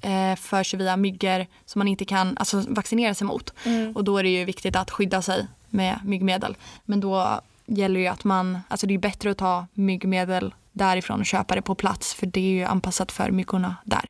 eh, 0.00 0.36
förs 0.36 0.74
via 0.74 0.96
myggor 0.96 1.46
som 1.64 1.78
man 1.78 1.88
inte 1.88 2.04
kan 2.04 2.36
alltså, 2.38 2.64
vaccinera 2.68 3.14
sig 3.14 3.26
mot. 3.26 3.52
Mm. 3.64 3.96
Och 3.96 4.04
då 4.04 4.18
är 4.18 4.22
det 4.22 4.28
ju 4.28 4.44
viktigt 4.44 4.76
att 4.76 4.90
skydda 4.90 5.22
sig 5.22 5.46
med 5.70 6.00
myggmedel. 6.04 6.56
Men 6.84 7.00
då 7.00 7.40
gäller 7.66 8.00
ju 8.00 8.06
att 8.06 8.24
man, 8.24 8.58
alltså 8.68 8.86
det 8.86 8.94
är 8.94 8.98
bättre 8.98 9.30
att 9.30 9.38
ta 9.38 9.66
myggmedel 9.74 10.54
därifrån 10.72 11.20
och 11.20 11.26
köpa 11.26 11.54
det 11.54 11.62
på 11.62 11.74
plats 11.74 12.14
för 12.14 12.26
det 12.26 12.40
är 12.40 12.52
ju 12.52 12.64
anpassat 12.64 13.12
för 13.12 13.30
myggorna 13.30 13.76
där. 13.84 14.04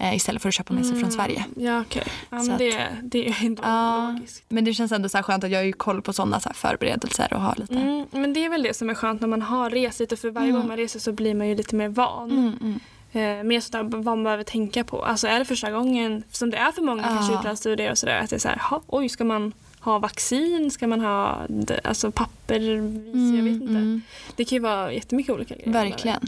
Eh, 0.00 0.14
istället 0.16 0.42
för 0.42 0.48
att 0.48 0.54
köpa 0.54 0.74
med 0.74 0.86
sig 0.86 0.96
från 1.00 1.10
Sverige. 1.10 1.44
Ja 1.56 1.84
att- 2.30 2.58
det, 2.58 2.88
det 3.02 3.28
är 3.28 3.36
ändå 3.44 3.62
Ja. 3.66 4.08
logiskt. 4.12 4.42
Men 4.48 4.64
det 4.64 4.74
känns 4.74 4.92
ändå 4.92 5.08
så 5.08 5.18
skönt 5.22 5.44
att 5.44 5.50
jag 5.50 5.58
har 5.58 5.64
ju 5.64 5.72
koll 5.72 6.02
på 6.02 6.12
sådana 6.12 6.40
så 6.40 6.50
förberedelser 6.54 7.28
och 7.32 7.40
har 7.40 7.54
lite. 7.56 7.74
Mm, 7.74 8.06
men 8.10 8.32
det 8.32 8.44
är 8.44 8.48
väl 8.48 8.62
det 8.62 8.76
som 8.76 8.90
är 8.90 8.94
skönt 8.94 9.20
när 9.20 9.28
man 9.28 9.42
har 9.42 9.70
rest 9.70 10.00
lite 10.00 10.16
för 10.16 10.30
varje 10.30 10.48
Mm. 10.48 10.60
gång 10.60 10.68
man 10.68 10.76
reser 10.76 11.00
så 11.00 11.12
blir 11.12 11.34
man 11.34 11.48
ju 11.48 11.54
lite 11.54 11.76
mer 11.76 11.88
van. 11.88 12.30
Mm, 12.30 12.52
mm. 12.60 12.80
Eh, 13.40 13.44
mer 13.44 13.60
sådär 13.60 13.82
vad 13.82 14.04
man 14.04 14.24
behöver 14.24 14.44
tänka 14.44 14.84
på. 14.84 15.04
Alltså 15.04 15.26
är 15.26 15.38
det 15.38 15.44
första 15.44 15.70
gången, 15.70 16.22
som 16.30 16.50
det 16.50 16.56
är 16.56 16.72
för 16.72 16.82
många 16.82 17.02
Ja. 17.02 17.08
kanske 17.08 17.34
utlandsstudier 17.34 17.90
och 17.90 17.98
sådär, 17.98 18.18
att 18.18 18.30
det 18.30 18.36
är 18.36 18.40
såhär, 18.40 18.60
oj 18.86 19.08
ska 19.08 19.24
man 19.24 19.52
ha 19.80 19.98
vaccin, 19.98 20.70
ska 20.70 20.86
man 20.86 21.00
ha 21.00 21.46
alltså 21.84 22.10
pappervis, 22.10 23.36
jag 23.36 23.42
vet 23.44 23.52
inte. 23.52 23.66
mm. 23.66 24.02
Det 24.36 24.44
kan 24.44 24.56
ju 24.56 24.62
vara 24.62 24.92
jättemycket 24.92 25.34
olika 25.34 25.54
grejer. 25.54 25.72
Verkligen. 25.72 26.20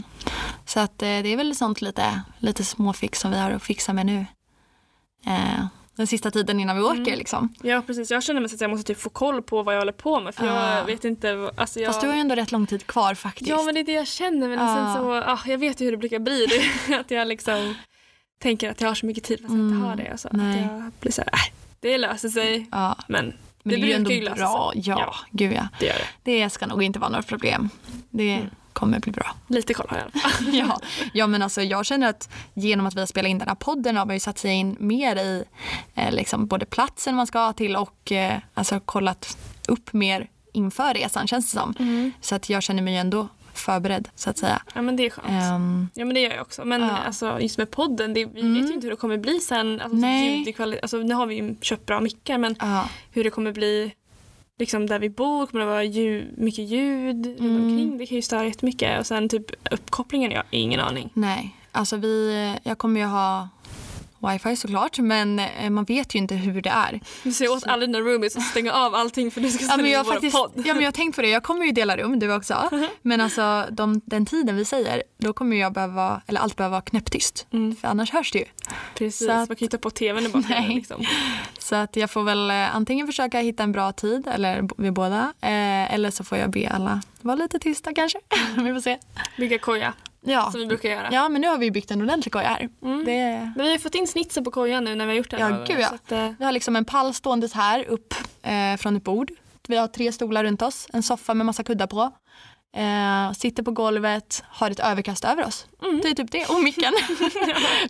Så 0.67 0.79
att 0.79 1.01
eh, 1.01 1.07
det 1.07 1.33
är 1.33 1.37
väl 1.37 1.55
sånt 1.55 1.81
lite, 1.81 2.21
lite 2.39 2.63
småfix 2.63 3.19
som 3.19 3.31
vi 3.31 3.37
har 3.39 3.51
att 3.51 3.63
fixa 3.63 3.93
med 3.93 4.05
nu. 4.05 4.25
Eh, 5.25 5.65
den 5.95 6.07
sista 6.07 6.31
tiden 6.31 6.59
innan 6.59 6.75
vi 6.77 6.81
åker 6.83 6.97
Mm. 7.01 7.17
liksom. 7.19 7.53
Ja 7.63 7.81
precis, 7.87 8.11
jag 8.11 8.23
känner 8.23 8.39
mig 8.41 8.49
så 8.49 8.55
att 8.55 8.61
jag 8.61 8.69
måste 8.69 8.93
typ 8.93 9.01
få 9.01 9.09
koll 9.09 9.41
på 9.41 9.63
vad 9.63 9.75
jag 9.75 9.81
håller 9.81 9.91
på 9.91 10.19
med 10.19 10.35
för 10.35 10.45
Ja. 10.45 10.77
jag 10.77 10.85
vet 10.85 11.05
inte. 11.05 11.51
Alltså 11.57 11.79
jag... 11.79 11.87
Fast 11.87 12.01
du 12.01 12.07
har 12.07 12.13
ju 12.15 12.19
ändå 12.21 12.35
rätt 12.35 12.51
lång 12.51 12.65
tid 12.67 12.87
kvar 12.87 13.13
faktiskt. 13.13 13.49
Ja 13.49 13.63
men 13.63 13.73
det 13.73 13.79
är 13.79 13.83
det 13.83 13.91
jag 13.91 14.07
känner 14.07 14.49
men 14.49 14.59
Ja. 14.59 14.75
sen 14.75 14.93
så, 15.03 15.13
ah, 15.13 15.39
jag 15.45 15.57
vet 15.57 15.81
ju 15.81 15.85
hur 15.85 15.91
det 15.91 15.97
brukar 15.97 16.19
bli. 16.19 16.45
Det, 16.87 16.95
att 16.99 17.11
jag 17.11 17.27
liksom 17.27 17.75
tänker 18.39 18.71
att 18.71 18.81
jag 18.81 18.87
har 18.87 18.95
så 18.95 19.05
mycket 19.05 19.23
tid 19.23 19.39
fast 19.39 19.49
jag 19.49 19.59
Mm, 19.59 19.73
inte 19.75 19.87
har 19.87 19.95
det. 19.95 20.11
Alltså, 20.11 20.29
nej. 20.31 20.63
att 20.63 20.71
jag 20.71 20.91
blir 20.99 21.11
såhär, 21.11 21.29
äh, 21.33 21.53
det 21.79 21.97
löser 21.97 22.29
sig. 22.29 22.67
ja. 22.71 22.95
Men, 23.07 23.25
Men 23.25 23.33
det, 23.63 23.75
det, 23.75 23.81
är 23.81 23.87
ju 23.87 23.93
ändå 23.93 24.35
bra. 24.35 24.71
sig. 24.73 24.81
Ja, 24.85 25.15
gud 25.31 25.53
ja. 25.53 25.67
det 25.79 25.85
det. 26.23 26.39
Det 26.43 26.49
ska 26.49 26.65
nog 26.67 26.83
inte 26.83 26.99
vara 26.99 27.09
några 27.09 27.23
problem. 27.23 27.69
Det 28.09 28.33
Mm. 28.35 28.49
Kommer 28.77 28.99
bli 28.99 29.11
bra. 29.11 29.35
Lite 29.47 29.73
koll 29.73 29.85
har 29.89 29.97
jag 29.97 30.09
ja. 30.53 30.79
ja, 31.13 31.27
men 31.27 31.41
alltså 31.41 31.61
jag 31.61 31.85
känner 31.85 32.09
att 32.09 32.29
genom 32.53 32.85
att 32.85 32.95
vi 32.95 32.99
har 32.99 33.07
spelat 33.07 33.29
in 33.29 33.37
den 33.37 33.47
här 33.47 33.55
podden 33.55 33.97
har 33.97 34.05
man 34.05 34.15
ju 34.15 34.19
satt 34.19 34.37
sig 34.37 34.51
in 34.53 34.75
mer 34.79 35.15
i 35.15 35.43
eh, 35.95 36.11
liksom 36.11 36.47
både 36.47 36.65
platsen 36.65 37.15
man 37.15 37.27
ska 37.27 37.53
till 37.53 37.75
och 37.75 38.11
eh, 38.11 38.37
alltså 38.53 38.79
kollat 38.79 39.37
upp 39.67 39.93
mer 39.93 40.29
inför 40.53 40.93
resan 40.93 41.27
känns 41.27 41.51
det 41.51 41.59
som. 41.59 41.73
Mm. 41.79 42.11
Så 42.21 42.35
att 42.35 42.49
jag 42.49 42.63
känner 42.63 42.81
mig 42.83 42.93
ju 42.93 42.99
ändå 42.99 43.27
förberedd 43.53 44.09
så 44.15 44.29
att 44.29 44.37
säga. 44.37 44.61
Ja 44.75 44.81
men 44.81 44.95
det 44.95 45.05
är 45.05 45.09
skönt. 45.09 45.27
Ehm, 45.29 45.87
Ja 45.93 46.05
men 46.05 46.13
det 46.13 46.19
gör 46.21 46.31
jag 46.31 46.41
också. 46.41 46.65
Men 46.65 46.81
Ja. 46.81 46.97
alltså, 46.97 47.39
just 47.39 47.57
med 47.57 47.71
podden, 47.71 48.13
det, 48.13 48.25
vi 48.25 48.41
Mm. 48.41 48.53
vet 48.61 48.69
ju 48.69 48.73
inte 48.73 48.85
hur 48.85 48.91
det 48.91 48.97
kommer 48.97 49.17
bli 49.17 49.39
sen. 49.39 49.81
Alltså, 49.81 49.97
Nej. 49.97 50.55
alltså, 50.81 50.97
nu 50.97 51.13
har 51.13 51.25
vi 51.25 51.35
ju 51.35 51.55
köpt 51.61 51.85
bra 51.85 51.99
mickar 51.99 52.37
men 52.37 52.55
ja. 52.59 52.89
hur 53.11 53.23
det 53.23 53.29
kommer 53.29 53.51
bli 53.51 53.93
liksom 54.59 54.85
där 54.87 54.99
vi 54.99 55.09
bor, 55.09 55.45
kommer 55.45 55.65
det 55.65 55.71
vara 55.71 55.83
ljud, 55.83 56.33
mycket 56.37 56.65
ljud 56.65 57.25
runt 57.25 57.39
Mm. 57.39 57.55
omkring? 57.55 57.97
Det 57.97 58.05
kan 58.05 58.15
ju 58.15 58.21
störa 58.21 58.45
jättemycket. 58.45 58.99
Och 58.99 59.05
sen 59.05 59.29
typ 59.29 59.45
uppkopplingen, 59.71 60.31
jag 60.31 60.37
har 60.37 60.45
ingen 60.51 60.79
aning. 60.79 61.09
Nej, 61.13 61.55
alltså 61.71 61.97
vi, 61.97 62.55
jag 62.63 62.77
kommer 62.77 62.99
ju 62.99 63.05
ha 63.05 63.49
wifi 64.19 64.55
såklart 64.55 64.97
men 64.99 65.39
eh, 65.39 65.69
man 65.69 65.83
vet 65.83 66.15
ju 66.15 66.19
inte 66.19 66.35
hur 66.35 66.61
det 66.61 66.69
är. 66.69 66.99
Du 67.23 67.31
säger 67.31 67.51
åt 67.51 67.67
alla 67.67 67.85
dina 67.85 67.99
roomies 67.99 68.35
att 68.37 68.43
stänga 68.43 68.73
av 68.73 68.95
allting 68.95 69.31
för 69.31 69.41
du 69.41 69.49
ska 69.51 69.63
Ja, 69.63 69.67
spela 69.71 69.83
men 69.83 69.91
in 69.91 69.97
vår 70.05 70.11
faktiskt, 70.13 70.35
podd. 70.37 70.51
ja, 70.55 70.73
men 70.73 70.83
jag 70.83 70.87
har 70.87 70.91
tänkt 70.91 71.15
på 71.15 71.21
det, 71.21 71.29
jag 71.29 71.43
kommer 71.43 71.65
ju 71.65 71.71
dela 71.71 71.97
rum 71.97 72.19
du 72.19 72.33
också. 72.35 72.69
Men 73.01 73.21
alltså 73.21 73.65
de, 73.71 74.01
den 74.05 74.25
tiden 74.25 74.55
vi 74.55 74.65
säger, 74.65 75.03
då 75.17 75.33
kommer 75.33 75.55
jag 75.57 75.73
behöva, 75.73 76.21
eller 76.27 76.41
allt 76.41 76.55
behöva 76.55 76.71
vara 76.71 76.81
knäpptyst. 76.81 77.47
Mm. 77.53 77.75
För 77.75 77.87
annars 77.87 78.11
hörs 78.11 78.31
det 78.31 78.39
ju. 78.39 78.45
Precis, 78.95 79.27
så 79.27 79.31
att- 79.31 79.49
man 79.49 79.55
kan 79.55 79.65
ju 79.65 79.67
ta 79.67 79.77
på 79.77 79.89
tvn 79.89 80.31
bara 80.31 80.43
Nej. 80.49 80.75
liksom. 80.75 81.05
Så 81.59 81.75
att 81.75 81.95
jag 81.95 82.11
får 82.11 82.23
väl 82.23 82.49
eh, 82.51 82.75
antingen 82.75 83.07
försöka 83.07 83.39
hitta 83.39 83.63
en 83.63 83.71
bra 83.71 83.91
tid, 83.91 84.27
eller 84.27 84.67
vi 84.77 84.91
båda. 84.91 85.33
Eh, 85.41 85.93
eller 85.93 86.11
så 86.11 86.23
får 86.23 86.37
jag 86.37 86.49
be 86.51 86.69
alla 86.69 87.01
vara 87.21 87.35
lite 87.35 87.59
tysta 87.59 87.93
kanske. 87.93 88.19
vi 88.57 88.73
får 88.73 88.81
se. 88.81 88.97
Bygga 89.37 89.59
koja, 89.59 89.93
Ja. 90.27 90.51
som 90.51 90.59
vi 90.59 90.65
brukar 90.65 90.89
göra. 90.89 91.09
ja, 91.11 91.29
men 91.29 91.41
nu 91.41 91.47
har 91.47 91.57
vi 91.57 91.71
byggt 91.71 91.91
en 91.91 92.01
ordentlig 92.01 92.33
koja 92.33 92.47
här. 92.47 92.69
Mm. 92.83 93.05
Det, 93.05 93.51
Men 93.55 93.65
vi 93.65 93.71
har 93.71 93.77
fått 93.77 93.95
in 93.95 94.07
snitsen 94.07 94.43
på 94.43 94.51
kojan 94.51 94.83
nu 94.83 94.95
när 94.95 95.05
vi 95.05 95.11
har 95.11 95.17
gjort 95.17 95.31
det 95.31 95.37
här. 95.37 95.49
Ja, 95.49 95.65
gud, 95.67 95.79
ja. 95.79 95.87
Att, 95.87 96.11
eh, 96.11 96.29
Vi 96.39 96.45
har 96.45 96.51
liksom 96.51 96.75
en 96.75 96.85
pall 96.85 97.13
ståendes 97.13 97.53
här 97.53 97.85
upp 97.87 98.13
eh, 98.43 98.77
från 98.77 98.95
ett 98.95 99.03
bord. 99.03 99.31
Vi 99.67 99.77
har 99.77 99.87
tre 99.87 100.11
stolar 100.11 100.43
runt 100.43 100.61
oss, 100.61 100.87
en 100.93 101.03
soffa 101.03 101.33
med 101.33 101.45
massa 101.45 101.63
kuddar 101.63 101.87
på. 101.87 102.11
Eh, 102.77 103.31
sitter 103.31 103.63
på 103.63 103.71
golvet, 103.71 104.43
har 104.47 104.71
ett 104.71 104.79
överkast 104.79 105.25
över 105.25 105.45
oss. 105.45 105.67
Mm. 105.83 105.99
Det 106.03 106.09
är 106.09 106.13
typ 106.13 106.31
det. 106.31 106.45
Och 106.45 106.63
micken. 106.63 106.93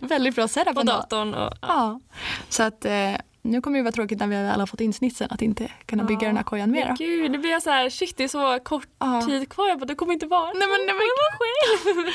Väldigt 0.00 0.34
bra 0.34 0.48
setup 0.48 0.74
på 0.74 0.82
datorn 0.82 1.34
och 1.34 1.52
ja. 1.62 1.68
Ja. 1.68 2.00
Så 2.48 2.62
att 2.62 2.84
eh, 2.84 3.14
nu 3.42 3.60
kommer 3.60 3.78
det 3.78 3.82
vara 3.82 3.92
tråkigt 3.92 4.18
när 4.18 4.26
vi 4.26 4.36
har 4.36 4.66
fått 4.66 4.80
in 4.80 4.92
snitsen 4.92 5.28
att 5.30 5.42
inte 5.42 5.70
kunna 5.86 6.04
bygga 6.04 6.26
den 6.26 6.36
här 6.36 6.44
kojan 6.44 6.70
mer. 6.70 6.94
Gud, 6.98 7.32
det 7.32 7.38
blir 7.38 7.60
så 7.60 7.70
här, 7.70 7.90
shit 7.90 8.16
det 8.16 8.24
är 8.24 8.28
så 8.28 8.58
kort 8.64 8.86
Ja. 8.98 9.22
tid 9.26 9.48
kvar. 9.48 9.68
Jag 9.68 9.78
bara, 9.78 9.86
det 9.86 9.94
kommer 9.94 10.12
inte 10.12 10.26
vara. 10.26 10.44
Nej 10.52 10.68
men, 10.68 10.86
nej, 10.86 10.94
men, 10.94 12.12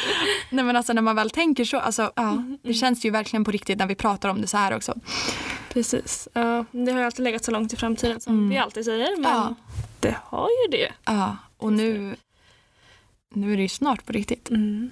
nej 0.57 0.65
men 0.65 0.75
alltså 0.75 0.93
när 0.93 1.01
man 1.01 1.15
väl 1.15 1.29
tänker 1.29 1.65
så, 1.65 1.77
alltså, 1.79 2.11
ja, 2.15 2.31
Mm, 2.31 2.57
det 2.63 2.73
känns 2.73 3.05
ju 3.05 3.09
verkligen 3.09 3.43
på 3.43 3.51
riktigt 3.51 3.77
när 3.79 3.87
vi 3.87 3.95
pratar 3.95 4.29
om 4.29 4.41
det 4.41 4.47
så 4.47 4.57
här 4.57 4.75
också. 4.75 4.93
Precis. 5.69 6.27
Ja, 6.33 6.65
det 6.71 6.91
har 6.91 6.99
ju 6.99 7.05
alltid 7.05 7.23
legat 7.23 7.43
så 7.43 7.51
långt 7.51 7.73
i 7.73 7.75
framtiden 7.75 8.19
som 8.19 8.33
Mm. 8.37 8.49
vi 8.49 8.57
alltid 8.57 8.85
säger. 8.85 9.17
Men 9.21 9.31
Ja. 9.31 9.55
det 9.99 10.15
har 10.23 10.47
ju 10.49 10.77
det. 10.77 10.91
Ja, 11.05 11.37
och 11.57 11.73
nu, 11.73 12.15
nu 13.33 13.53
är 13.53 13.55
det 13.57 13.61
ju 13.63 13.69
snart 13.69 14.05
på 14.05 14.11
riktigt. 14.13 14.49
Mm. 14.49 14.91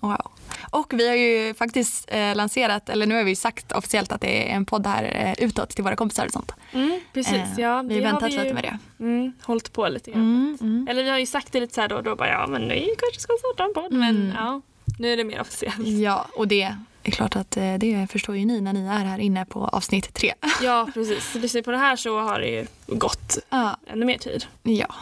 Wow. 0.00 0.30
Och 0.70 0.92
vi 0.92 1.08
har 1.08 1.14
ju 1.14 1.54
faktiskt 1.54 2.04
eh, 2.08 2.34
lanserat, 2.36 2.88
eller 2.88 3.06
nu 3.06 3.14
har 3.14 3.24
vi 3.24 3.36
sagt 3.36 3.72
officiellt 3.72 4.12
att 4.12 4.20
det 4.20 4.50
är 4.50 4.56
en 4.56 4.64
podd 4.66 4.86
här 4.86 5.34
eh, 5.38 5.44
utåt 5.44 5.68
till 5.70 5.84
våra 5.84 5.96
kompisar 5.96 6.26
och 6.26 6.32
sånt. 6.32 6.52
Mm, 6.72 7.00
precis, 7.12 7.32
Eh, 7.34 7.48
ja. 7.60 7.82
vi 7.82 7.94
har 7.94 8.02
väntat 8.02 8.28
vi 8.28 8.32
ju, 8.36 8.42
lite 8.42 8.54
med 8.54 8.62
det. 8.64 8.78
Mm, 9.04 9.32
hållit 9.42 9.72
på 9.72 9.88
lite 9.88 10.10
grann. 10.10 10.20
Mm, 10.22 10.58
mm. 10.60 10.86
Eller 10.90 11.02
vi 11.02 11.10
har 11.10 11.18
ju 11.18 11.26
sagt 11.26 11.52
det 11.52 11.60
lite 11.60 11.74
så 11.74 11.80
här 11.80 11.88
då 11.88 11.96
och 11.96 12.02
då, 12.02 12.16
bara, 12.16 12.28
ja 12.28 12.46
men 12.46 12.68
vi 12.68 12.94
kanske 12.98 13.20
ska 13.20 13.32
starta 13.38 13.64
en 13.64 13.74
podd. 13.74 13.92
Men 13.92 14.16
Mm. 14.16 14.32
ja, 14.36 14.60
nu 14.98 15.12
är 15.12 15.16
det 15.16 15.24
mer 15.24 15.40
officiellt. 15.40 15.86
Ja, 15.86 16.26
och 16.36 16.48
det 16.48 16.74
är 17.02 17.10
klart 17.10 17.36
att 17.36 17.56
eh, 17.56 17.74
det 17.74 18.06
förstår 18.10 18.36
ju 18.36 18.44
ni 18.44 18.60
när 18.60 18.72
ni 18.72 18.86
är 18.86 19.04
här 19.04 19.18
inne 19.18 19.44
på 19.46 19.64
avsnitt 19.64 20.14
tre. 20.14 20.34
Ja, 20.62 20.88
precis. 20.94 21.32
Precis 21.32 21.64
på 21.64 21.70
det 21.70 21.78
här 21.78 21.96
så 21.96 22.20
har 22.20 22.40
det 22.40 22.48
ju 22.48 22.66
gått 22.86 23.38
Ja, 23.50 23.76
ännu 23.86 24.06
mer 24.06 24.18
tid. 24.18 24.44
ja. 24.62 24.94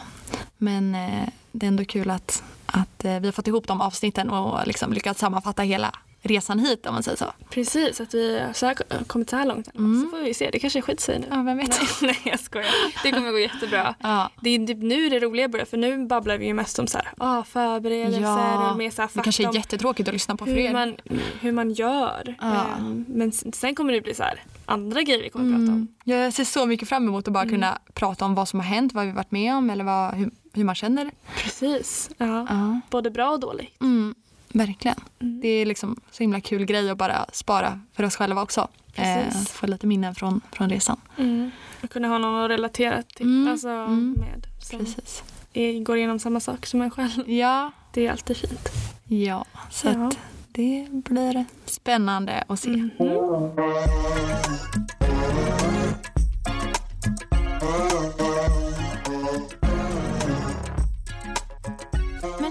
men 0.57 0.95
eh, 0.95 1.29
det 1.51 1.65
är 1.65 1.67
ändå 1.67 1.85
kul 1.85 2.09
att, 2.09 2.43
att 2.73 3.05
eh, 3.05 3.19
vi 3.19 3.27
har 3.27 3.31
fått 3.31 3.47
ihop 3.47 3.67
de 3.67 3.81
avsnitten 3.81 4.29
och 4.29 4.67
liksom 4.67 4.93
lyckats 4.93 5.19
sammanfatta 5.19 5.61
hela 5.61 5.91
resan 6.21 6.59
hit 6.59 6.85
om 6.85 6.93
man 6.93 7.03
säger 7.03 7.17
så. 7.17 7.25
Precis, 7.49 8.01
att 8.01 8.13
vi 8.13 8.39
har 8.39 8.53
så 8.53 8.65
här, 8.65 8.75
kommit 9.07 9.29
så 9.29 9.35
här 9.35 9.45
långt. 9.45 9.75
Mm. 9.75 10.03
Så 10.03 10.09
får 10.09 10.23
vi 10.23 10.33
se, 10.33 10.49
det 10.51 10.59
kanske 10.59 10.81
skiter 10.81 11.03
sig 11.03 11.19
nu. 11.19 11.27
Ja, 11.29 11.35
vem 11.43 11.57
vet. 11.57 11.69
Nej, 11.69 11.89
nej, 12.01 12.31
jag 12.31 12.39
skojar. 12.39 12.69
Det 13.03 13.11
kommer 13.11 13.31
gå 13.31 13.39
jättebra. 13.39 13.95
Ja, 14.03 14.29
Det 14.41 14.49
är 14.49 14.67
typ 14.67 14.77
nu 14.77 15.09
det 15.09 15.19
roliga 15.19 15.47
börjar 15.47 15.65
för 15.65 15.77
nu 15.77 16.05
babblar 16.05 16.37
vi 16.37 16.45
ju 16.45 16.53
mest 16.53 16.79
om 16.79 16.87
så 16.87 16.97
här, 16.97 17.07
ah, 17.17 17.43
förberedelser 17.43 18.21
Ja, 18.21 18.71
och 18.71 18.77
mer 18.77 18.91
så 18.91 19.01
här 19.01 19.09
det 19.13 19.21
kanske 19.21 19.47
är 19.47 19.55
jättetråkigt 19.55 20.09
att 20.09 20.13
lyssna 20.13 20.35
på 20.35 20.45
för 20.45 20.51
hur 20.51 20.59
er. 20.59 20.73
man, 20.73 20.95
hur 21.41 21.51
man 21.51 21.71
gör. 21.71 22.35
Ja. 22.41 22.65
Ehm, 22.77 23.05
Men 23.07 23.31
sen 23.31 23.75
kommer 23.75 23.93
det 23.93 24.01
bli 24.01 24.13
så 24.13 24.23
här 24.23 24.43
andra 24.65 25.01
grejer 25.01 25.23
vi 25.23 25.29
kommer 25.29 25.45
prata 25.49 25.61
om. 25.61 25.67
Mm. 25.69 25.87
Jag 26.03 26.33
ser 26.33 26.43
så 26.43 26.65
mycket 26.65 26.89
fram 26.89 27.07
emot 27.07 27.27
att 27.27 27.33
bara 27.33 27.49
kunna 27.49 27.77
prata 27.93 28.25
om 28.25 28.35
vad 28.35 28.47
som 28.47 28.59
har 28.59 28.67
hänt, 28.67 28.93
vad 28.93 29.05
vi 29.05 29.11
varit 29.11 29.31
med 29.31 29.55
om 29.55 29.69
eller 29.69 29.83
vad, 29.83 30.13
hur, 30.13 30.31
hur 30.59 30.65
man 30.65 30.75
känner. 30.75 31.11
Precis. 31.43 32.09
Ja. 32.17 32.45
Ja. 32.49 32.79
Både 32.89 33.09
bra 33.11 33.29
och 33.29 33.39
dåligt. 33.39 33.81
Mm, 33.81 34.15
verkligen. 34.53 34.97
Mm. 35.19 35.41
Det 35.41 35.47
är 35.47 35.65
liksom 35.65 36.01
så 36.11 36.23
himla 36.23 36.41
kul 36.41 36.65
grej 36.65 36.89
att 36.89 36.97
bara 36.97 37.25
spara 37.33 37.79
för 37.93 38.03
oss 38.03 38.15
själva 38.15 38.41
också. 38.41 38.67
Precis. 38.95 39.49
få 39.51 39.67
lite 39.67 39.87
minnen 39.87 40.15
från, 40.15 40.41
från 40.51 40.69
resan. 40.69 40.97
Mm. 41.17 41.51
Och 41.83 41.89
kunna 41.89 42.07
ha 42.07 42.17
någon 42.17 42.43
att 42.43 42.49
relatera 42.49 43.03
till. 43.03 43.25
Mm, 43.25 43.51
Alltså 43.51 43.69
mm. 43.69 44.11
med. 44.17 44.47
Som 44.63 44.79
Precis. 44.79 45.23
är, 45.53 45.79
går 45.79 45.97
igenom 45.97 46.19
samma 46.19 46.39
sak 46.39 46.65
som 46.65 46.81
en 46.81 46.91
själv. 46.91 47.29
Ja, 47.29 47.71
Det 47.93 48.07
är 48.07 48.11
alltid 48.11 48.37
fint. 48.37 48.69
ja. 49.07 49.45
så 49.71 49.87
Ja. 49.87 50.07
att 50.07 50.17
det 50.51 50.87
blir 50.91 51.45
spännande 51.65 52.43
att 52.47 52.59
se. 52.59 52.89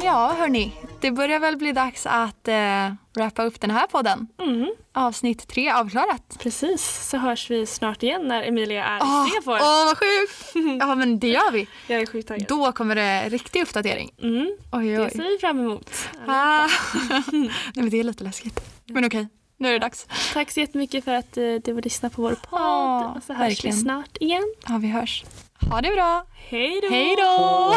Ja, 0.09 0.35
hörni. 0.39 0.73
Det 1.01 1.11
börjar 1.11 1.39
väl 1.41 1.57
bli 1.57 1.73
dags 1.73 2.07
att 2.07 2.49
eh, 2.49 2.93
wrappa 3.15 3.43
upp 3.43 3.61
den 3.61 3.71
här 3.71 3.87
podden. 3.87 4.27
Mm. 4.43 4.67
Avsnitt 4.95 5.49
tre 5.49 5.71
avklarat. 5.71 6.37
Precis, 6.39 7.09
så 7.11 7.17
hörs 7.17 7.51
vi 7.51 7.67
snart 7.67 8.03
igen 8.03 8.29
när 8.29 8.43
Emilia 8.43 8.85
är 8.85 8.99
Åh, 9.03 9.27
i 9.27 9.31
Stenfors. 9.31 9.61
åh, 9.63 9.85
vad 9.87 9.99
sjukt! 9.99 10.53
Ja, 10.81 10.95
men 10.95 11.19
det 11.19 11.29
gör 11.29 11.51
vi. 11.53 11.69
Jag 11.87 12.01
är 12.03 12.07
sjukt 12.07 12.29
taggad. 12.29 12.49
Då 12.49 12.73
kommer 12.73 12.95
det 12.95 13.29
riktig 13.29 13.63
uppdatering. 13.63 14.11
Mm. 14.23 14.57
Oj, 14.73 14.87
Det 14.89 15.01
oj. 15.05 15.11
ser 15.11 15.33
vi 15.33 15.39
fram 15.39 15.61
emot. 15.61 15.91
Ah. 16.27 16.69
Nej, 17.33 17.51
men 17.75 17.91
det 17.91 18.01
är 18.01 18.05
lite 18.05 18.25
läskigt. 18.25 18.61
Men 18.87 19.05
okej, 19.05 19.29
nu 19.57 19.69
är 19.69 19.73
det 19.73 19.79
dags. 19.79 20.07
Tack 20.33 20.51
så 20.51 20.61
jättemycket 20.61 21.05
för 21.05 21.15
att 21.15 21.37
eh, 21.37 21.43
du 21.65 21.73
var 21.73 21.83
lyssnat 21.83 22.13
på 22.13 22.23
vår 22.23 22.37
podd. 22.51 23.17
Och 23.17 23.23
så 23.23 23.33
hörs 23.33 23.49
verkligen. 23.51 23.77
vi 23.77 23.83
snart 23.83 24.17
igen. 24.21 24.55
Ja, 24.69 24.79
vi 24.79 24.89
hörs. 24.89 25.25
Ha 25.71 25.81
det 25.81 25.91
bra. 25.91 26.25
Hej 26.49 26.81
då! 26.83 26.89
Hej 26.89 27.17
då! 27.17 27.75